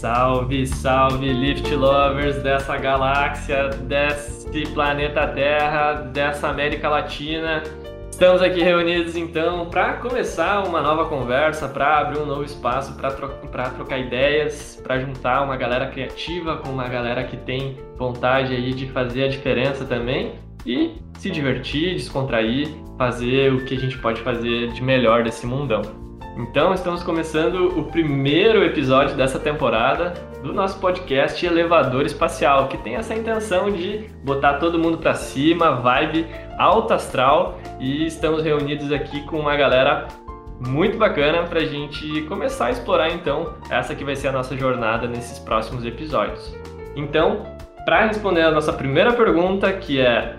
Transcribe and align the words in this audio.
Salve, 0.00 0.66
salve, 0.66 1.30
Lift 1.30 1.74
Lovers 1.74 2.42
dessa 2.42 2.74
galáxia, 2.78 3.68
desse 3.68 4.62
planeta 4.72 5.26
Terra, 5.26 5.92
dessa 6.10 6.48
América 6.48 6.88
Latina. 6.88 7.62
Estamos 8.10 8.40
aqui 8.40 8.62
reunidos 8.62 9.14
então 9.14 9.68
para 9.68 9.98
começar 9.98 10.66
uma 10.66 10.80
nova 10.80 11.04
conversa, 11.04 11.68
para 11.68 11.98
abrir 11.98 12.18
um 12.18 12.24
novo 12.24 12.44
espaço, 12.44 12.94
para 12.94 13.10
tro 13.10 13.28
trocar 13.76 13.98
ideias, 13.98 14.80
para 14.82 14.98
juntar 15.00 15.42
uma 15.42 15.58
galera 15.58 15.88
criativa 15.88 16.56
com 16.56 16.70
uma 16.70 16.88
galera 16.88 17.24
que 17.24 17.36
tem 17.36 17.76
vontade 17.98 18.54
aí 18.54 18.72
de 18.72 18.86
fazer 18.86 19.24
a 19.24 19.28
diferença 19.28 19.84
também 19.84 20.36
e 20.64 20.94
se 21.18 21.30
divertir, 21.30 21.96
descontrair, 21.96 22.68
fazer 22.96 23.52
o 23.52 23.66
que 23.66 23.74
a 23.74 23.78
gente 23.78 23.98
pode 23.98 24.22
fazer 24.22 24.72
de 24.72 24.82
melhor 24.82 25.22
desse 25.24 25.46
mundão. 25.46 26.09
Então, 26.36 26.72
estamos 26.72 27.02
começando 27.02 27.78
o 27.78 27.84
primeiro 27.84 28.64
episódio 28.64 29.16
dessa 29.16 29.38
temporada 29.38 30.14
do 30.42 30.52
nosso 30.52 30.78
podcast 30.78 31.44
Elevador 31.44 32.06
Espacial, 32.06 32.68
que 32.68 32.78
tem 32.78 32.94
essa 32.94 33.14
intenção 33.14 33.70
de 33.70 34.08
botar 34.24 34.54
todo 34.54 34.78
mundo 34.78 34.98
para 34.98 35.14
cima, 35.14 35.72
vibe 35.72 36.26
alta 36.56 36.94
astral, 36.94 37.58
e 37.78 38.06
estamos 38.06 38.44
reunidos 38.44 38.92
aqui 38.92 39.24
com 39.26 39.40
uma 39.40 39.56
galera 39.56 40.06
muito 40.60 40.96
bacana 40.96 41.42
para 41.44 41.60
a 41.60 41.64
gente 41.64 42.22
começar 42.22 42.66
a 42.66 42.70
explorar 42.70 43.10
então 43.10 43.54
essa 43.70 43.94
que 43.94 44.04
vai 44.04 44.14
ser 44.14 44.28
a 44.28 44.32
nossa 44.32 44.56
jornada 44.56 45.08
nesses 45.08 45.38
próximos 45.38 45.84
episódios. 45.84 46.54
Então, 46.94 47.44
para 47.84 48.06
responder 48.06 48.42
a 48.42 48.50
nossa 48.50 48.72
primeira 48.72 49.12
pergunta, 49.12 49.72
que 49.72 50.00
é 50.00 50.36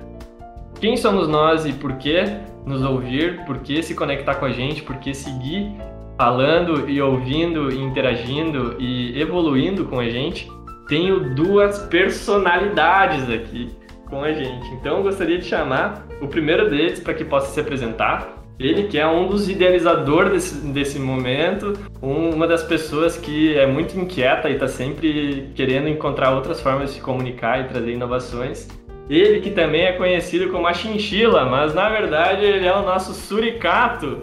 quem 0.79 0.95
somos 0.95 1.27
nós 1.27 1.65
e 1.65 1.73
por 1.73 1.93
que 1.93 2.23
nos 2.65 2.83
ouvir, 2.83 3.45
por 3.45 3.59
que 3.59 3.81
se 3.81 3.95
conectar 3.95 4.35
com 4.35 4.45
a 4.45 4.51
gente, 4.51 4.83
por 4.83 4.97
que 4.97 5.13
seguir 5.13 5.75
falando 6.17 6.89
e 6.89 7.01
ouvindo 7.01 7.71
e 7.71 7.79
interagindo 7.79 8.75
e 8.79 9.19
evoluindo 9.19 9.85
com 9.85 9.99
a 9.99 10.09
gente, 10.09 10.47
tenho 10.87 11.33
duas 11.33 11.79
personalidades 11.87 13.29
aqui 13.29 13.69
com 14.07 14.23
a 14.23 14.31
gente. 14.31 14.67
Então 14.73 14.97
eu 14.97 15.03
gostaria 15.03 15.39
de 15.39 15.45
chamar 15.45 16.05
o 16.21 16.27
primeiro 16.27 16.69
deles 16.69 16.99
para 16.99 17.13
que 17.13 17.23
possa 17.23 17.51
se 17.51 17.59
apresentar. 17.59 18.37
Ele 18.59 18.83
que 18.83 18.99
é 18.99 19.07
um 19.07 19.27
dos 19.27 19.49
idealizadores 19.49 20.31
desse, 20.31 20.67
desse 20.67 20.99
momento, 20.99 21.73
um, 21.99 22.29
uma 22.29 22.45
das 22.45 22.63
pessoas 22.63 23.17
que 23.17 23.57
é 23.57 23.65
muito 23.65 23.97
inquieta 23.97 24.49
e 24.49 24.53
está 24.53 24.67
sempre 24.67 25.49
querendo 25.55 25.87
encontrar 25.87 26.35
outras 26.35 26.61
formas 26.61 26.89
de 26.89 26.97
se 26.97 27.01
comunicar 27.01 27.61
e 27.61 27.63
trazer 27.63 27.93
inovações. 27.93 28.67
Ele 29.11 29.41
que 29.41 29.51
também 29.51 29.81
é 29.81 29.91
conhecido 29.91 30.49
como 30.49 30.65
a 30.65 30.73
chinchila, 30.73 31.43
mas 31.43 31.73
na 31.75 31.89
verdade 31.89 32.45
ele 32.45 32.65
é 32.65 32.73
o 32.73 32.81
nosso 32.81 33.13
suricato 33.13 34.19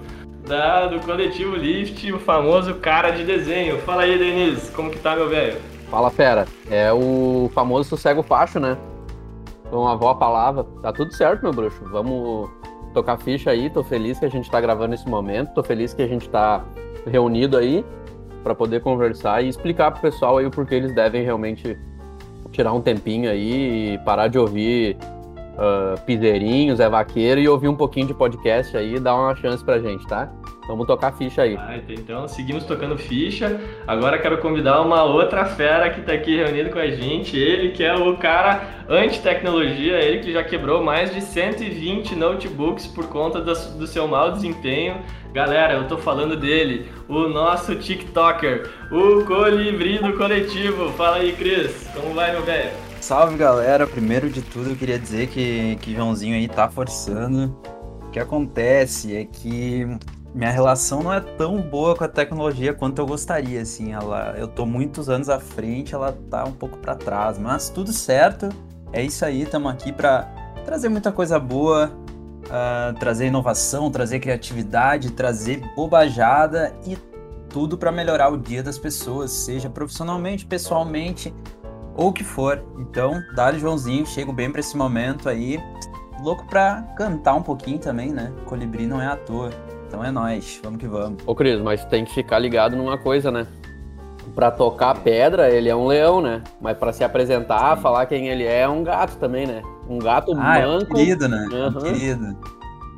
da, 0.46 0.86
do 0.86 0.98
coletivo 1.00 1.54
Lift, 1.54 2.10
o 2.10 2.18
famoso 2.18 2.72
cara 2.76 3.10
de 3.10 3.22
desenho. 3.22 3.76
Fala 3.80 4.04
aí, 4.04 4.16
Denise, 4.16 4.72
como 4.72 4.90
que 4.90 4.98
tá, 4.98 5.14
meu 5.14 5.28
velho? 5.28 5.58
Fala, 5.90 6.10
fera. 6.10 6.46
É 6.70 6.90
o 6.90 7.50
famoso 7.52 7.90
sossego 7.90 8.22
facho, 8.22 8.58
né? 8.58 8.78
Com 9.68 9.86
a 9.86 9.92
avó 9.92 10.08
a 10.08 10.14
palavra. 10.14 10.64
Tá 10.80 10.90
tudo 10.90 11.12
certo, 11.12 11.42
meu 11.42 11.52
bruxo. 11.52 11.84
Vamos 11.90 12.48
tocar 12.94 13.18
ficha 13.18 13.50
aí. 13.50 13.68
Tô 13.68 13.84
feliz 13.84 14.18
que 14.18 14.24
a 14.24 14.30
gente 14.30 14.50
tá 14.50 14.58
gravando 14.58 14.94
esse 14.94 15.06
momento. 15.06 15.52
Tô 15.52 15.62
feliz 15.62 15.92
que 15.92 16.00
a 16.00 16.08
gente 16.08 16.30
tá 16.30 16.64
reunido 17.06 17.58
aí 17.58 17.84
para 18.42 18.54
poder 18.54 18.80
conversar 18.80 19.44
e 19.44 19.48
explicar 19.48 19.90
pro 19.90 20.00
pessoal 20.00 20.38
aí 20.38 20.46
o 20.46 20.50
porquê 20.50 20.76
eles 20.76 20.94
devem 20.94 21.22
realmente 21.22 21.76
tirar 22.52 22.72
um 22.72 22.80
tempinho 22.80 23.30
aí 23.30 23.94
e 23.94 23.98
parar 23.98 24.28
de 24.28 24.38
ouvir 24.38 24.96
uh, 25.58 26.00
Piseirinho, 26.02 26.74
Zé 26.76 26.88
Vaqueiro 26.88 27.40
e 27.40 27.48
ouvir 27.48 27.68
um 27.68 27.76
pouquinho 27.76 28.06
de 28.06 28.14
podcast 28.14 28.76
aí 28.76 28.94
e 28.94 29.00
dar 29.00 29.14
uma 29.14 29.34
chance 29.34 29.64
pra 29.64 29.78
gente, 29.78 30.06
tá? 30.06 30.30
Vamos 30.68 30.86
tocar 30.86 31.12
ficha 31.12 31.42
aí. 31.42 31.56
Ah, 31.56 31.78
então, 31.88 32.28
seguimos 32.28 32.64
tocando 32.64 32.96
ficha. 32.98 33.58
Agora 33.86 34.18
quero 34.18 34.36
convidar 34.36 34.82
uma 34.82 35.02
outra 35.02 35.46
fera 35.46 35.88
que 35.88 36.00
está 36.00 36.12
aqui 36.12 36.36
reunido 36.36 36.68
com 36.68 36.78
a 36.78 36.90
gente. 36.90 37.38
Ele 37.38 37.70
que 37.70 37.82
é 37.82 37.94
o 37.94 38.14
cara 38.18 38.84
anti-tecnologia, 38.86 39.94
ele 39.94 40.18
que 40.18 40.30
já 40.30 40.44
quebrou 40.44 40.84
mais 40.84 41.12
de 41.12 41.22
120 41.22 42.14
notebooks 42.14 42.86
por 42.86 43.06
conta 43.08 43.40
do 43.40 43.86
seu 43.86 44.06
mau 44.06 44.30
desempenho. 44.30 44.96
Galera, 45.32 45.74
eu 45.74 45.86
tô 45.86 45.98
falando 45.98 46.36
dele, 46.36 46.90
o 47.06 47.28
nosso 47.28 47.74
TikToker, 47.76 48.70
o 48.90 49.24
colibri 49.24 49.98
do 49.98 50.16
coletivo. 50.16 50.90
Fala 50.92 51.16
aí, 51.16 51.32
Cris, 51.32 51.86
como 51.94 52.14
vai, 52.14 52.32
meu 52.32 52.42
velho? 52.42 52.70
Salve, 53.00 53.36
galera. 53.36 53.86
Primeiro 53.86 54.30
de 54.30 54.40
tudo, 54.40 54.70
eu 54.70 54.76
queria 54.76 54.98
dizer 54.98 55.28
que, 55.28 55.76
que 55.76 55.94
Joãozinho 55.94 56.34
aí 56.34 56.48
tá 56.48 56.68
forçando. 56.68 57.56
O 58.02 58.10
que 58.10 58.18
acontece 58.18 59.14
é 59.14 59.24
que 59.26 59.86
minha 60.34 60.50
relação 60.50 61.02
não 61.02 61.12
é 61.12 61.20
tão 61.20 61.60
boa 61.60 61.94
com 61.94 62.04
a 62.04 62.08
tecnologia 62.08 62.72
quanto 62.72 62.98
eu 62.98 63.06
gostaria, 63.06 63.60
assim, 63.60 63.92
ela, 63.92 64.34
eu 64.38 64.46
tô 64.46 64.64
muitos 64.64 65.08
anos 65.08 65.28
à 65.28 65.38
frente, 65.38 65.94
ela 65.94 66.16
tá 66.30 66.44
um 66.44 66.52
pouco 66.52 66.78
para 66.78 66.94
trás, 66.94 67.38
mas 67.38 67.68
tudo 67.70 67.92
certo, 67.92 68.48
é 68.92 69.02
isso 69.02 69.24
aí, 69.24 69.42
estamos 69.42 69.72
aqui 69.72 69.90
para 69.90 70.22
trazer 70.64 70.88
muita 70.88 71.10
coisa 71.10 71.38
boa, 71.38 71.90
uh, 72.48 72.98
trazer 72.98 73.26
inovação, 73.26 73.90
trazer 73.90 74.20
criatividade, 74.20 75.12
trazer 75.12 75.62
bobajada 75.74 76.74
e 76.86 76.96
tudo 77.48 77.78
para 77.78 77.90
melhorar 77.90 78.28
o 78.30 78.36
dia 78.36 78.62
das 78.62 78.78
pessoas, 78.78 79.30
seja 79.30 79.70
profissionalmente, 79.70 80.44
pessoalmente 80.44 81.32
ou 81.96 82.08
o 82.08 82.12
que 82.12 82.24
for. 82.24 82.62
Então, 82.78 83.20
Dário 83.34 83.58
Joãozinho, 83.58 84.06
chego 84.06 84.32
bem 84.32 84.50
para 84.50 84.60
esse 84.60 84.76
momento 84.76 85.28
aí, 85.28 85.58
louco 86.22 86.46
para 86.46 86.82
cantar 86.96 87.34
um 87.34 87.42
pouquinho 87.42 87.78
também, 87.78 88.12
né? 88.12 88.32
Colibri 88.46 88.86
não 88.86 89.00
é 89.00 89.06
à 89.06 89.16
toa. 89.16 89.50
Então 89.86 90.04
é 90.04 90.10
nós, 90.10 90.60
vamos 90.62 90.78
que 90.78 90.86
vamos. 90.86 91.22
Ô 91.26 91.34
Cris, 91.34 91.60
mas 91.60 91.84
tem 91.86 92.04
que 92.04 92.12
ficar 92.12 92.38
ligado 92.38 92.76
numa 92.76 92.98
coisa, 92.98 93.30
né? 93.30 93.46
Pra 94.34 94.50
tocar 94.50 94.94
pedra, 95.02 95.50
ele 95.50 95.68
é 95.68 95.74
um 95.74 95.86
leão, 95.86 96.20
né? 96.20 96.42
Mas 96.60 96.76
para 96.76 96.92
se 96.92 97.02
apresentar, 97.02 97.76
Sim. 97.76 97.82
falar 97.82 98.06
quem 98.06 98.28
ele 98.28 98.44
é, 98.44 98.60
é 98.60 98.68
um 98.68 98.84
gato 98.84 99.16
também, 99.16 99.46
né? 99.46 99.62
Um 99.88 99.98
gato 99.98 100.32
ah, 100.32 100.36
manco. 100.36 100.60
É 100.60 100.68
um 100.68 100.84
querido, 100.84 101.28
né? 101.28 101.48
Uhum. 101.50 101.68
Um 101.68 101.80
querido. 101.80 102.36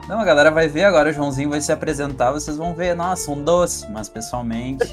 Não, 0.09 0.19
a 0.19 0.25
galera 0.25 0.51
vai 0.51 0.67
ver 0.67 0.84
agora, 0.84 1.11
o 1.11 1.12
Joãozinho 1.12 1.51
vai 1.51 1.61
se 1.61 1.71
apresentar, 1.71 2.33
vocês 2.33 2.56
vão 2.56 2.75
ver, 2.75 2.97
nossa, 2.97 3.31
um 3.31 3.45
doce, 3.45 3.89
mas 3.93 4.09
pessoalmente. 4.09 4.91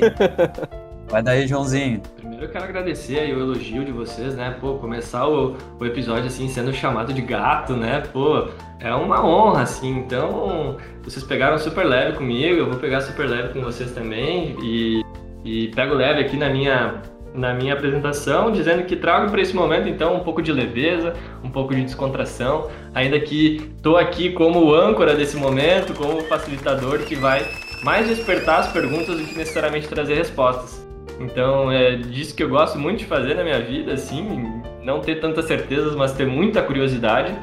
vai 1.09 1.23
daí, 1.23 1.47
Joãozinho. 1.47 2.01
Primeiro 2.15 2.45
eu 2.45 2.49
quero 2.49 2.65
agradecer 2.65 3.19
aí 3.19 3.33
o 3.33 3.39
elogio 3.39 3.83
de 3.83 3.91
vocês, 3.91 4.35
né? 4.35 4.55
Pô, 4.61 4.75
começar 4.75 5.27
o, 5.27 5.55
o 5.79 5.85
episódio 5.85 6.27
assim, 6.27 6.47
sendo 6.47 6.71
chamado 6.71 7.13
de 7.13 7.21
gato, 7.21 7.73
né? 7.73 8.03
Pô, 8.13 8.47
é 8.79 8.93
uma 8.93 9.25
honra, 9.25 9.63
assim. 9.63 9.97
Então, 9.97 10.77
vocês 11.03 11.25
pegaram 11.25 11.57
super 11.57 11.83
leve 11.83 12.15
comigo, 12.15 12.55
eu 12.55 12.69
vou 12.69 12.79
pegar 12.79 13.01
super 13.01 13.27
leve 13.27 13.53
com 13.53 13.61
vocês 13.61 13.91
também. 13.91 14.55
E, 14.61 15.01
e 15.43 15.69
pego 15.69 15.95
leve 15.95 16.19
aqui 16.21 16.37
na 16.37 16.49
minha, 16.49 17.01
na 17.37 17.53
minha 17.53 17.73
apresentação, 17.73 18.51
dizendo 18.51 18.83
que 18.83 18.95
trago 18.95 19.29
para 19.29 19.39
esse 19.39 19.55
momento, 19.55 19.87
então, 19.87 20.15
um 20.15 20.19
pouco 20.21 20.41
de 20.41 20.51
leveza, 20.51 21.13
um 21.43 21.49
pouco 21.49 21.73
de 21.73 21.83
descontração. 21.83 22.69
Ainda 22.93 23.19
que 23.19 23.71
estou 23.77 23.95
aqui 23.95 24.31
como 24.31 24.73
âncora 24.73 25.15
desse 25.15 25.37
momento, 25.37 25.93
como 25.93 26.21
facilitador 26.23 26.99
que 26.99 27.15
vai 27.15 27.45
mais 27.83 28.07
despertar 28.07 28.59
as 28.59 28.71
perguntas 28.71 29.17
do 29.17 29.23
que 29.23 29.37
necessariamente 29.37 29.87
trazer 29.87 30.15
respostas. 30.15 30.85
Então, 31.19 31.71
é 31.71 31.95
disso 31.95 32.35
que 32.35 32.43
eu 32.43 32.49
gosto 32.49 32.77
muito 32.77 32.99
de 32.99 33.05
fazer 33.05 33.35
na 33.35 33.43
minha 33.43 33.59
vida, 33.59 33.93
assim, 33.93 34.61
não 34.83 34.99
ter 34.99 35.19
tantas 35.19 35.45
certezas, 35.45 35.95
mas 35.95 36.13
ter 36.13 36.25
muita 36.25 36.61
curiosidade. 36.61 37.33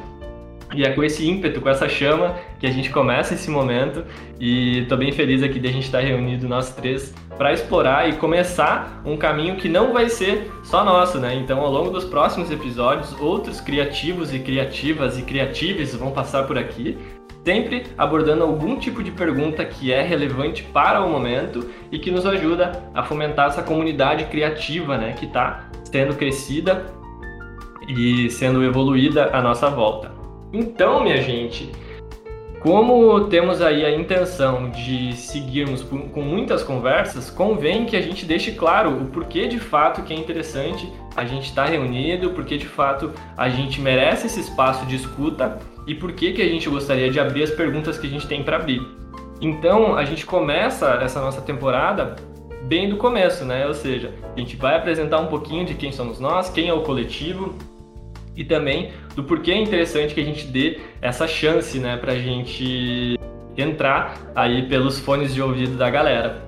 E 0.75 0.83
é 0.83 0.89
com 0.89 1.01
esse 1.01 1.25
ímpeto, 1.25 1.61
com 1.61 1.69
essa 1.69 1.87
chama, 1.87 2.35
que 2.59 2.67
a 2.67 2.71
gente 2.71 2.89
começa 2.89 3.33
esse 3.33 3.49
momento. 3.49 4.03
E 4.37 4.79
estou 4.79 4.97
bem 4.97 5.11
feliz 5.13 5.41
aqui 5.41 5.57
de 5.57 5.69
a 5.69 5.71
gente 5.71 5.85
estar 5.85 6.01
reunido 6.01 6.49
nós 6.49 6.75
três 6.75 7.13
para 7.37 7.53
explorar 7.53 8.09
e 8.09 8.13
começar 8.13 9.01
um 9.05 9.15
caminho 9.15 9.55
que 9.55 9.69
não 9.69 9.93
vai 9.93 10.09
ser 10.09 10.51
só 10.63 10.83
nosso, 10.83 11.17
né? 11.17 11.33
Então, 11.33 11.61
ao 11.61 11.71
longo 11.71 11.91
dos 11.91 12.03
próximos 12.03 12.51
episódios, 12.51 13.15
outros 13.21 13.61
criativos 13.61 14.33
e 14.33 14.39
criativas 14.39 15.17
e 15.17 15.21
criatives 15.21 15.95
vão 15.95 16.11
passar 16.11 16.43
por 16.43 16.57
aqui, 16.57 16.97
sempre 17.45 17.83
abordando 17.97 18.43
algum 18.43 18.77
tipo 18.77 19.01
de 19.01 19.11
pergunta 19.11 19.63
que 19.63 19.93
é 19.93 20.01
relevante 20.01 20.63
para 20.63 21.01
o 21.01 21.09
momento 21.09 21.69
e 21.89 21.99
que 21.99 22.11
nos 22.11 22.25
ajuda 22.25 22.83
a 22.93 23.01
fomentar 23.01 23.47
essa 23.47 23.63
comunidade 23.63 24.25
criativa, 24.25 24.97
né? 24.97 25.13
Que 25.17 25.25
está 25.25 25.69
sendo 25.85 26.15
crescida 26.15 26.85
e 27.87 28.29
sendo 28.29 28.61
evoluída 28.61 29.29
à 29.31 29.41
nossa 29.41 29.69
volta. 29.69 30.24
Então, 30.53 31.03
minha 31.03 31.21
gente, 31.21 31.71
como 32.65 33.25
temos 33.25 33.61
aí 33.61 33.85
a 33.85 33.95
intenção 33.95 34.71
de 34.71 35.13
seguirmos 35.15 35.83
com 35.83 36.21
muitas 36.21 36.63
conversas, 36.63 37.29
convém 37.29 37.85
que 37.85 37.95
a 37.95 38.01
gente 38.01 38.25
deixe 38.25 38.53
claro 38.53 38.89
o 38.89 39.05
porquê 39.05 39.47
de 39.47 39.59
fato 39.59 40.01
que 40.01 40.11
é 40.11 40.17
interessante 40.17 40.91
a 41.15 41.25
gente 41.25 41.45
estar 41.45 41.65
tá 41.65 41.69
reunido, 41.69 42.31
porque 42.31 42.57
de 42.57 42.65
fato 42.65 43.11
a 43.37 43.49
gente 43.49 43.79
merece 43.79 44.25
esse 44.25 44.39
espaço 44.39 44.83
de 44.87 44.95
escuta 44.95 45.59
e 45.85 45.93
por 45.93 46.13
que 46.13 46.33
que 46.33 46.41
a 46.41 46.47
gente 46.49 46.67
gostaria 46.67 47.11
de 47.11 47.19
abrir 47.19 47.43
as 47.43 47.51
perguntas 47.51 47.99
que 47.99 48.07
a 48.07 48.09
gente 48.09 48.27
tem 48.27 48.41
para 48.41 48.55
abrir. 48.55 48.81
Então, 49.39 49.95
a 49.95 50.03
gente 50.03 50.25
começa 50.25 50.99
essa 51.03 51.21
nossa 51.21 51.41
temporada 51.41 52.15
bem 52.63 52.89
do 52.89 52.97
começo, 52.97 53.45
né? 53.45 53.67
Ou 53.67 53.75
seja, 53.75 54.11
a 54.35 54.39
gente 54.39 54.55
vai 54.55 54.75
apresentar 54.75 55.19
um 55.19 55.27
pouquinho 55.27 55.65
de 55.65 55.75
quem 55.75 55.91
somos 55.91 56.19
nós, 56.19 56.49
quem 56.49 56.67
é 56.67 56.73
o 56.73 56.81
coletivo, 56.81 57.53
e 58.35 58.43
também 58.43 58.91
do 59.15 59.23
porquê 59.23 59.51
é 59.51 59.61
interessante 59.61 60.13
que 60.13 60.21
a 60.21 60.25
gente 60.25 60.47
dê 60.47 60.79
essa 61.01 61.27
chance, 61.27 61.79
né, 61.79 61.97
para 61.97 62.13
a 62.13 62.19
gente 62.19 63.17
entrar 63.57 64.31
aí 64.35 64.67
pelos 64.67 64.99
fones 64.99 65.33
de 65.33 65.41
ouvido 65.41 65.77
da 65.77 65.89
galera. 65.89 66.43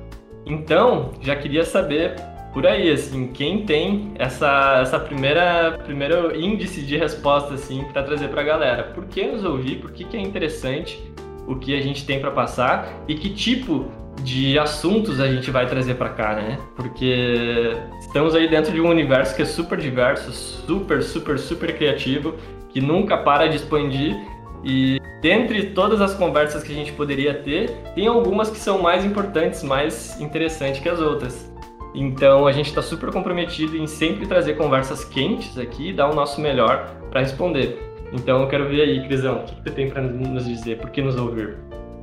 Então, 0.45 1.11
já 1.21 1.35
queria 1.35 1.63
saber 1.63 2.15
por 2.53 2.65
aí, 2.65 2.89
assim, 2.89 3.27
quem 3.27 3.65
tem 3.65 4.13
essa, 4.17 4.79
essa 4.81 4.99
primeira 4.99 5.77
primeiro 5.85 6.35
índice 6.35 6.81
de 6.81 6.97
resposta, 6.97 7.53
assim, 7.53 7.83
para 7.93 8.01
trazer 8.01 8.29
para 8.29 8.41
a 8.41 8.43
galera. 8.43 8.83
Por 8.83 9.05
que 9.05 9.23
nos 9.25 9.43
ouvir? 9.43 9.75
Por 9.75 9.91
que, 9.91 10.03
que 10.03 10.17
é 10.17 10.19
interessante 10.19 10.99
o 11.45 11.55
que 11.55 11.77
a 11.77 11.81
gente 11.81 12.05
tem 12.05 12.19
para 12.19 12.31
passar 12.31 13.03
e 13.07 13.15
que 13.15 13.29
tipo 13.29 13.91
de 14.27 14.59
assuntos 14.59 15.21
a 15.21 15.27
gente 15.31 15.49
vai 15.49 15.65
trazer 15.65 15.95
para 15.95 16.09
cá, 16.09 16.35
né? 16.35 16.59
Porque 16.75 17.71
estamos 18.01 18.35
aí 18.35 18.49
dentro 18.49 18.73
de 18.73 18.81
um 18.81 18.89
universo 18.89 19.33
que 19.33 19.41
é 19.41 19.45
super 19.45 19.79
diverso, 19.79 20.33
super, 20.33 21.01
super, 21.01 21.39
super 21.39 21.77
criativo, 21.77 22.35
que 22.67 22.81
nunca 22.81 23.17
para 23.17 23.47
de 23.47 23.55
expandir 23.55 24.17
e 24.65 24.99
dentre 25.21 25.67
todas 25.67 26.01
as 26.01 26.13
conversas 26.13 26.61
que 26.61 26.73
a 26.73 26.75
gente 26.75 26.91
poderia 26.91 27.35
ter, 27.35 27.69
tem 27.95 28.07
algumas 28.07 28.49
que 28.49 28.57
são 28.57 28.81
mais 28.81 29.05
importantes, 29.05 29.63
mais 29.63 30.19
interessantes 30.19 30.81
que 30.81 30.89
as 30.89 30.99
outras. 30.99 31.49
Então 31.95 32.45
a 32.45 32.51
gente 32.51 32.67
está 32.67 32.81
super 32.81 33.09
comprometido 33.11 33.77
em 33.77 33.87
sempre 33.87 34.27
trazer 34.27 34.55
conversas 34.55 35.05
quentes 35.05 35.57
aqui 35.57 35.91
e 35.91 35.93
dar 35.93 36.11
o 36.11 36.13
nosso 36.13 36.41
melhor 36.41 36.93
para 37.09 37.21
responder. 37.21 37.81
Então 38.11 38.41
eu 38.41 38.49
quero 38.49 38.67
ver 38.67 38.81
aí, 38.81 39.07
Crisão, 39.07 39.37
o 39.37 39.43
que 39.45 39.55
você 39.63 39.71
tem 39.71 39.89
para 39.89 40.01
nos 40.01 40.45
dizer? 40.45 40.79
Por 40.79 40.89
que 40.89 41.01
nos 41.01 41.15
ouvir? 41.15 41.55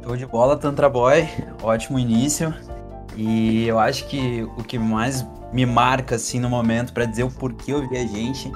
Show 0.04 0.18
de 0.18 0.26
bola, 0.26 0.54
Tantra 0.54 0.86
Boy. 0.86 1.26
Ótimo 1.62 1.98
início. 1.98 2.52
E 3.16 3.66
eu 3.66 3.78
acho 3.78 4.06
que 4.06 4.46
o 4.58 4.62
que 4.62 4.78
mais 4.78 5.26
me 5.50 5.64
marca 5.64 6.16
assim 6.16 6.38
no 6.38 6.50
momento 6.50 6.92
para 6.92 7.06
dizer 7.06 7.22
o 7.22 7.30
porquê 7.30 7.72
ouvir 7.72 7.96
a 7.96 8.06
gente 8.06 8.52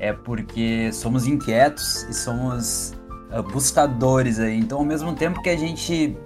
é 0.00 0.14
porque 0.14 0.90
somos 0.90 1.26
inquietos 1.26 2.04
e 2.04 2.14
somos 2.14 2.94
uh, 3.30 3.42
buscadores 3.42 4.40
aí. 4.40 4.58
Então, 4.58 4.78
ao 4.78 4.84
mesmo 4.84 5.14
tempo 5.14 5.42
que 5.42 5.50
a 5.50 5.58
gente 5.58 6.16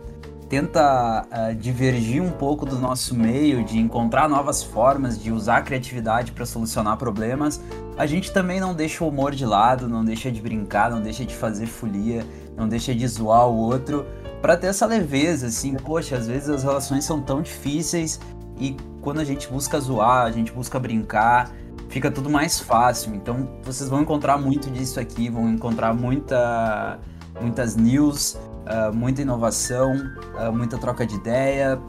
tenta 0.49 1.26
uh, 1.26 1.55
divergir 1.56 2.23
um 2.23 2.31
pouco 2.31 2.64
do 2.64 2.79
nosso 2.79 3.17
meio, 3.17 3.64
de 3.64 3.79
encontrar 3.79 4.29
novas 4.29 4.62
formas 4.62 5.20
de 5.20 5.32
usar 5.32 5.56
a 5.56 5.62
criatividade 5.62 6.31
para 6.31 6.47
solucionar 6.47 6.97
problemas, 6.99 7.61
a 7.97 8.06
gente 8.06 8.32
também 8.32 8.61
não 8.61 8.75
deixa 8.75 9.03
o 9.03 9.09
humor 9.09 9.35
de 9.35 9.44
lado, 9.44 9.88
não 9.88 10.05
deixa 10.05 10.31
de 10.31 10.41
brincar, 10.41 10.88
não 10.88 11.00
deixa 11.00 11.25
de 11.25 11.35
fazer 11.35 11.67
folia, 11.67 12.25
não 12.56 12.69
deixa 12.69 12.94
de 12.94 13.09
zoar 13.09 13.49
o 13.49 13.56
outro, 13.56 14.06
para 14.43 14.56
ter 14.56 14.67
essa 14.67 14.85
leveza, 14.85 15.47
assim, 15.47 15.75
poxa, 15.75 16.17
às 16.17 16.27
vezes 16.27 16.49
as 16.49 16.65
relações 16.65 17.05
são 17.05 17.23
tão 17.23 17.41
difíceis 17.41 18.21
e 18.59 18.77
quando 19.00 19.21
a 19.21 19.25
gente 19.25 19.49
busca 19.49 19.79
zoar, 19.79 20.27
a 20.27 20.33
gente 20.33 20.50
busca 20.50 20.81
brincar, 20.81 21.53
fica 21.89 22.11
tudo 22.11 22.29
mais 22.29 22.59
fácil. 22.59 23.15
Então 23.15 23.49
vocês 23.62 23.89
vão 23.89 24.03
encontrar 24.03 24.37
muito 24.39 24.69
disso 24.69 24.99
aqui, 24.99 25.31
vão 25.31 25.49
encontrar 25.49 25.94
muita, 25.94 26.99
muitas 27.41 27.77
news, 27.77 28.35
uh, 28.35 28.93
muita 28.93 29.23
inovação, 29.23 29.94
uh, 29.94 30.53
muita 30.53 30.77
troca 30.77 31.06
de 31.06 31.15
ideia, 31.15 31.81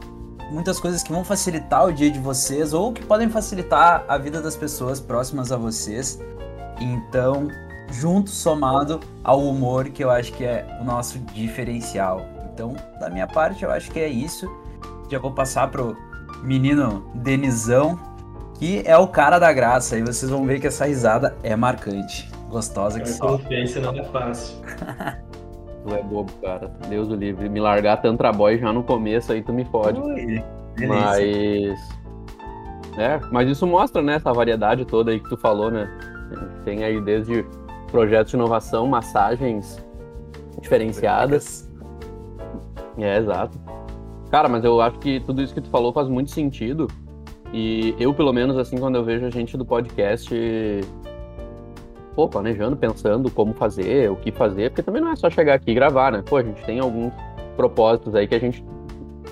muitas 0.52 0.78
coisas 0.78 1.02
que 1.02 1.10
vão 1.10 1.24
facilitar 1.24 1.84
o 1.84 1.92
dia 1.92 2.10
de 2.10 2.20
vocês 2.20 2.72
ou 2.72 2.92
que 2.92 3.04
podem 3.04 3.28
facilitar 3.28 4.04
a 4.06 4.16
vida 4.16 4.40
das 4.40 4.56
pessoas 4.56 5.00
próximas 5.00 5.50
a 5.50 5.56
vocês. 5.56 6.20
Então, 6.80 7.48
junto 7.90 8.30
somado 8.30 9.00
ao 9.24 9.40
humor, 9.40 9.88
que 9.88 10.04
eu 10.04 10.10
acho 10.10 10.32
que 10.32 10.44
é 10.44 10.78
o 10.80 10.84
nosso 10.84 11.18
diferencial. 11.18 12.33
Então, 12.54 12.76
da 13.00 13.10
minha 13.10 13.26
parte, 13.26 13.64
eu 13.64 13.70
acho 13.70 13.90
que 13.90 13.98
é 13.98 14.08
isso. 14.08 14.48
Já 15.10 15.18
vou 15.18 15.32
passar 15.32 15.68
pro 15.70 15.96
menino 16.42 17.04
Denizão, 17.16 17.98
que 18.54 18.82
é 18.86 18.96
o 18.96 19.08
cara 19.08 19.40
da 19.40 19.52
graça. 19.52 19.98
E 19.98 20.02
vocês 20.02 20.30
vão 20.30 20.46
ver 20.46 20.60
que 20.60 20.68
essa 20.68 20.86
risada 20.86 21.36
é 21.42 21.56
marcante. 21.56 22.30
Gostosa 22.48 23.00
que 23.00 23.08
só. 23.08 23.36
Confiança 23.38 23.80
não 23.80 23.92
é 23.92 24.04
fácil. 24.04 24.56
tu 25.84 25.94
é 25.94 26.02
bobo, 26.02 26.32
cara. 26.40 26.70
Deus 26.88 27.08
o 27.08 27.16
livre. 27.16 27.48
Me 27.48 27.58
largar 27.58 28.00
Tantra 28.00 28.32
Boy 28.32 28.58
já 28.58 28.72
no 28.72 28.84
começo 28.84 29.32
aí 29.32 29.42
tu 29.42 29.52
me 29.52 29.64
fode. 29.64 30.00
Ui, 30.00 30.42
mas. 30.86 31.78
É, 32.96 33.18
mas 33.32 33.48
isso 33.48 33.66
mostra, 33.66 34.00
né, 34.00 34.14
essa 34.14 34.32
variedade 34.32 34.84
toda 34.84 35.10
aí 35.10 35.18
que 35.18 35.28
tu 35.28 35.36
falou, 35.36 35.68
né? 35.68 35.90
Tem 36.64 36.84
aí 36.84 37.00
desde 37.00 37.44
projetos 37.90 38.30
de 38.30 38.36
inovação, 38.36 38.86
massagens 38.86 39.84
diferenciadas. 40.60 41.63
É, 42.98 43.18
exato. 43.18 43.58
Cara, 44.30 44.48
mas 44.48 44.64
eu 44.64 44.80
acho 44.80 44.98
que 44.98 45.20
tudo 45.20 45.42
isso 45.42 45.54
que 45.54 45.60
tu 45.60 45.70
falou 45.70 45.92
faz 45.92 46.08
muito 46.08 46.30
sentido. 46.30 46.88
E 47.52 47.94
eu, 48.00 48.12
pelo 48.12 48.32
menos, 48.32 48.56
assim, 48.56 48.76
quando 48.76 48.96
eu 48.96 49.04
vejo 49.04 49.24
a 49.24 49.30
gente 49.30 49.56
do 49.56 49.64
podcast, 49.64 50.34
pô, 52.14 52.28
planejando, 52.28 52.76
pensando 52.76 53.30
como 53.30 53.54
fazer, 53.54 54.10
o 54.10 54.16
que 54.16 54.32
fazer, 54.32 54.70
porque 54.70 54.82
também 54.82 55.00
não 55.00 55.10
é 55.10 55.16
só 55.16 55.30
chegar 55.30 55.54
aqui 55.54 55.70
e 55.70 55.74
gravar, 55.74 56.10
né? 56.10 56.22
Pô, 56.26 56.36
a 56.36 56.42
gente 56.42 56.60
tem 56.64 56.80
alguns 56.80 57.12
propósitos 57.56 58.14
aí 58.14 58.26
que 58.26 58.34
a 58.34 58.40
gente 58.40 58.64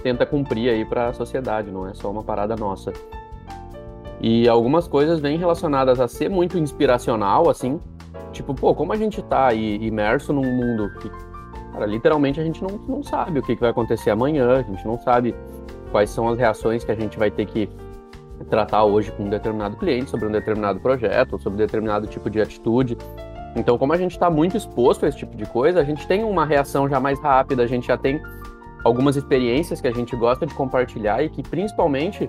tenta 0.02 0.24
cumprir 0.24 0.70
aí 0.70 0.84
para 0.84 1.08
a 1.08 1.12
sociedade, 1.12 1.70
não 1.70 1.88
é 1.88 1.94
só 1.94 2.10
uma 2.10 2.22
parada 2.22 2.54
nossa. 2.54 2.92
E 4.20 4.48
algumas 4.48 4.86
coisas 4.86 5.18
vêm 5.18 5.36
relacionadas 5.36 5.98
a 5.98 6.06
ser 6.06 6.28
muito 6.28 6.56
inspiracional, 6.56 7.50
assim, 7.50 7.80
tipo, 8.32 8.54
pô, 8.54 8.72
como 8.72 8.92
a 8.92 8.96
gente 8.96 9.20
tá 9.22 9.48
aí 9.48 9.84
imerso 9.84 10.32
num 10.32 10.44
mundo 10.44 10.92
que 11.00 11.10
Cara, 11.72 11.86
literalmente 11.86 12.40
a 12.40 12.44
gente 12.44 12.62
não, 12.62 12.78
não 12.86 13.02
sabe 13.02 13.38
o 13.38 13.42
que, 13.42 13.54
que 13.54 13.60
vai 13.60 13.70
acontecer 13.70 14.10
amanhã, 14.10 14.58
a 14.58 14.62
gente 14.62 14.86
não 14.86 14.98
sabe 14.98 15.34
quais 15.90 16.10
são 16.10 16.28
as 16.28 16.38
reações 16.38 16.84
que 16.84 16.92
a 16.92 16.94
gente 16.94 17.18
vai 17.18 17.30
ter 17.30 17.46
que 17.46 17.68
tratar 18.50 18.84
hoje 18.84 19.10
com 19.12 19.24
um 19.24 19.28
determinado 19.28 19.76
cliente, 19.76 20.10
sobre 20.10 20.26
um 20.26 20.32
determinado 20.32 20.80
projeto, 20.80 21.38
sobre 21.40 21.54
um 21.62 21.66
determinado 21.66 22.06
tipo 22.06 22.28
de 22.28 22.40
atitude. 22.40 22.96
Então, 23.54 23.78
como 23.78 23.92
a 23.92 23.96
gente 23.96 24.12
está 24.12 24.30
muito 24.30 24.56
exposto 24.56 25.04
a 25.04 25.08
esse 25.08 25.18
tipo 25.18 25.36
de 25.36 25.46
coisa, 25.46 25.80
a 25.80 25.84
gente 25.84 26.06
tem 26.06 26.24
uma 26.24 26.44
reação 26.44 26.88
já 26.88 26.98
mais 26.98 27.20
rápida, 27.20 27.62
a 27.62 27.66
gente 27.66 27.86
já 27.86 27.96
tem 27.96 28.20
algumas 28.84 29.16
experiências 29.16 29.80
que 29.80 29.86
a 29.86 29.92
gente 29.92 30.16
gosta 30.16 30.46
de 30.46 30.54
compartilhar 30.54 31.22
e 31.22 31.28
que 31.28 31.42
principalmente 31.42 32.28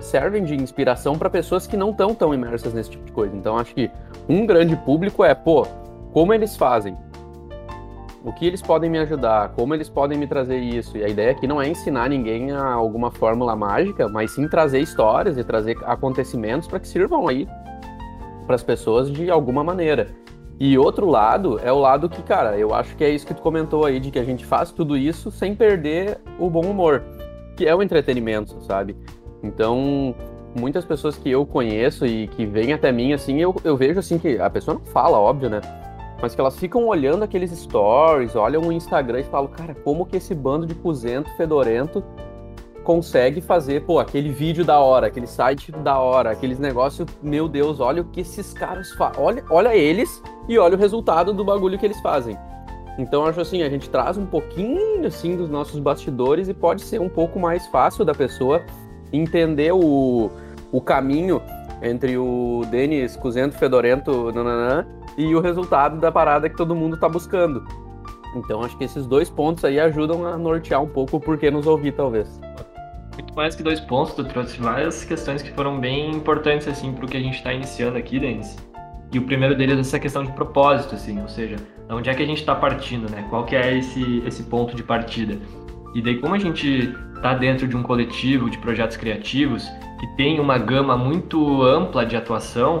servem 0.00 0.42
de 0.42 0.54
inspiração 0.54 1.18
para 1.18 1.30
pessoas 1.30 1.66
que 1.66 1.76
não 1.76 1.90
estão 1.90 2.14
tão 2.14 2.34
imersas 2.34 2.72
nesse 2.72 2.90
tipo 2.90 3.04
de 3.04 3.12
coisa. 3.12 3.36
Então, 3.36 3.58
acho 3.58 3.74
que 3.74 3.90
um 4.28 4.46
grande 4.46 4.76
público 4.76 5.24
é, 5.24 5.34
pô, 5.34 5.66
como 6.12 6.32
eles 6.32 6.56
fazem? 6.56 6.96
O 8.26 8.32
que 8.32 8.44
eles 8.44 8.60
podem 8.60 8.90
me 8.90 8.98
ajudar, 8.98 9.50
como 9.50 9.72
eles 9.72 9.88
podem 9.88 10.18
me 10.18 10.26
trazer 10.26 10.58
isso. 10.58 10.98
E 10.98 11.04
a 11.04 11.08
ideia 11.08 11.30
aqui 11.30 11.46
não 11.46 11.62
é 11.62 11.68
ensinar 11.68 12.10
ninguém 12.10 12.50
a 12.50 12.72
alguma 12.72 13.08
fórmula 13.08 13.54
mágica, 13.54 14.08
mas 14.08 14.32
sim 14.32 14.48
trazer 14.48 14.80
histórias 14.80 15.38
e 15.38 15.44
trazer 15.44 15.78
acontecimentos 15.84 16.66
para 16.66 16.80
que 16.80 16.88
sirvam 16.88 17.28
aí 17.28 17.48
para 18.44 18.56
as 18.56 18.64
pessoas 18.64 19.12
de 19.12 19.30
alguma 19.30 19.62
maneira. 19.62 20.08
E 20.58 20.76
outro 20.76 21.06
lado 21.08 21.60
é 21.62 21.70
o 21.70 21.78
lado 21.78 22.08
que, 22.08 22.20
cara, 22.20 22.58
eu 22.58 22.74
acho 22.74 22.96
que 22.96 23.04
é 23.04 23.10
isso 23.10 23.24
que 23.24 23.32
tu 23.32 23.40
comentou 23.40 23.84
aí, 23.84 24.00
de 24.00 24.10
que 24.10 24.18
a 24.18 24.24
gente 24.24 24.44
faz 24.44 24.72
tudo 24.72 24.96
isso 24.96 25.30
sem 25.30 25.54
perder 25.54 26.18
o 26.36 26.50
bom 26.50 26.64
humor, 26.64 27.04
que 27.56 27.64
é 27.64 27.76
o 27.76 27.80
entretenimento, 27.80 28.60
sabe? 28.62 28.96
Então, 29.40 30.16
muitas 30.58 30.84
pessoas 30.84 31.16
que 31.16 31.30
eu 31.30 31.46
conheço 31.46 32.04
e 32.04 32.26
que 32.26 32.44
vêm 32.44 32.72
até 32.72 32.90
mim, 32.90 33.12
assim, 33.12 33.40
eu, 33.40 33.54
eu 33.62 33.76
vejo 33.76 34.00
assim 34.00 34.18
que 34.18 34.36
a 34.40 34.50
pessoa 34.50 34.78
não 34.78 34.84
fala, 34.84 35.16
óbvio, 35.16 35.48
né? 35.48 35.60
Mas 36.20 36.34
que 36.34 36.40
elas 36.40 36.58
ficam 36.58 36.86
olhando 36.86 37.22
aqueles 37.22 37.50
stories, 37.50 38.34
olham 38.34 38.62
o 38.62 38.72
Instagram 38.72 39.20
e 39.20 39.24
falam, 39.24 39.48
cara, 39.48 39.74
como 39.74 40.06
que 40.06 40.16
esse 40.16 40.34
bando 40.34 40.66
de 40.66 40.74
cuzento, 40.74 41.30
fedorento 41.36 42.02
consegue 42.86 43.40
fazer, 43.40 43.82
pô, 43.82 43.98
aquele 43.98 44.28
vídeo 44.28 44.64
da 44.64 44.78
hora, 44.78 45.08
aquele 45.08 45.26
site 45.26 45.72
da 45.72 45.98
hora, 45.98 46.30
aqueles 46.30 46.60
negócios, 46.60 47.08
meu 47.20 47.48
Deus, 47.48 47.80
olha 47.80 48.00
o 48.00 48.04
que 48.04 48.20
esses 48.20 48.52
caras 48.52 48.92
fazem, 48.92 49.20
olha, 49.20 49.44
olha 49.50 49.76
eles 49.76 50.22
e 50.48 50.56
olha 50.56 50.76
o 50.76 50.78
resultado 50.78 51.32
do 51.32 51.44
bagulho 51.44 51.76
que 51.76 51.84
eles 51.84 52.00
fazem. 52.00 52.38
Então 52.96 53.26
acho 53.26 53.40
assim, 53.40 53.62
a 53.62 53.68
gente 53.68 53.90
traz 53.90 54.16
um 54.16 54.24
pouquinho 54.24 55.04
assim 55.04 55.36
dos 55.36 55.50
nossos 55.50 55.80
bastidores 55.80 56.48
e 56.48 56.54
pode 56.54 56.82
ser 56.82 57.00
um 57.00 57.08
pouco 57.08 57.40
mais 57.40 57.66
fácil 57.66 58.04
da 58.04 58.14
pessoa 58.14 58.64
entender 59.12 59.72
o, 59.72 60.30
o 60.70 60.80
caminho 60.80 61.42
entre 61.82 62.16
o 62.16 62.62
Denis 62.70 63.16
Cuzento 63.16 63.56
Fedorento 63.56 64.32
nananã, 64.32 64.86
e 65.16 65.34
o 65.34 65.40
resultado 65.40 65.98
da 65.98 66.12
parada 66.12 66.48
que 66.48 66.56
todo 66.56 66.74
mundo 66.74 66.94
está 66.94 67.08
buscando. 67.08 67.64
Então 68.34 68.62
acho 68.62 68.76
que 68.76 68.84
esses 68.84 69.06
dois 69.06 69.30
pontos 69.30 69.64
aí 69.64 69.80
ajudam 69.80 70.26
a 70.26 70.36
nortear 70.36 70.82
um 70.82 70.88
pouco 70.88 71.16
o 71.16 71.20
porquê 71.20 71.50
nos 71.50 71.66
ouvir, 71.66 71.92
talvez. 71.92 72.40
Muito 73.14 73.34
mais 73.34 73.54
que 73.54 73.62
dois 73.62 73.80
pontos, 73.80 74.14
tu 74.14 74.24
trouxe 74.24 74.60
várias 74.60 75.04
questões 75.04 75.40
que 75.40 75.50
foram 75.52 75.80
bem 75.80 76.10
importantes 76.10 76.68
assim 76.68 76.92
para 76.92 77.06
o 77.06 77.08
que 77.08 77.16
a 77.16 77.20
gente 77.20 77.36
está 77.36 77.52
iniciando 77.52 77.96
aqui, 77.96 78.18
Denis. 78.18 78.56
E 79.12 79.18
o 79.18 79.22
primeiro 79.22 79.56
deles 79.56 79.78
é 79.78 79.80
essa 79.80 79.98
questão 79.98 80.24
de 80.24 80.32
propósito, 80.32 80.94
assim, 80.94 81.20
ou 81.22 81.28
seja, 81.28 81.56
de 81.56 81.94
onde 81.94 82.10
é 82.10 82.14
que 82.14 82.22
a 82.22 82.26
gente 82.26 82.40
está 82.40 82.54
partindo, 82.54 83.10
né? 83.10 83.24
Qual 83.30 83.44
que 83.44 83.56
é 83.56 83.78
esse, 83.78 84.22
esse 84.26 84.42
ponto 84.42 84.76
de 84.76 84.82
partida? 84.82 85.38
E 85.94 86.02
daí, 86.02 86.18
como 86.18 86.34
a 86.34 86.38
gente 86.38 86.94
está 87.16 87.34
dentro 87.34 87.66
de 87.66 87.76
um 87.76 87.82
coletivo 87.82 88.48
de 88.48 88.58
projetos 88.58 88.96
criativos 88.96 89.68
que 89.98 90.06
tem 90.16 90.38
uma 90.38 90.58
gama 90.58 90.96
muito 90.96 91.62
ampla 91.62 92.04
de 92.04 92.16
atuação, 92.16 92.80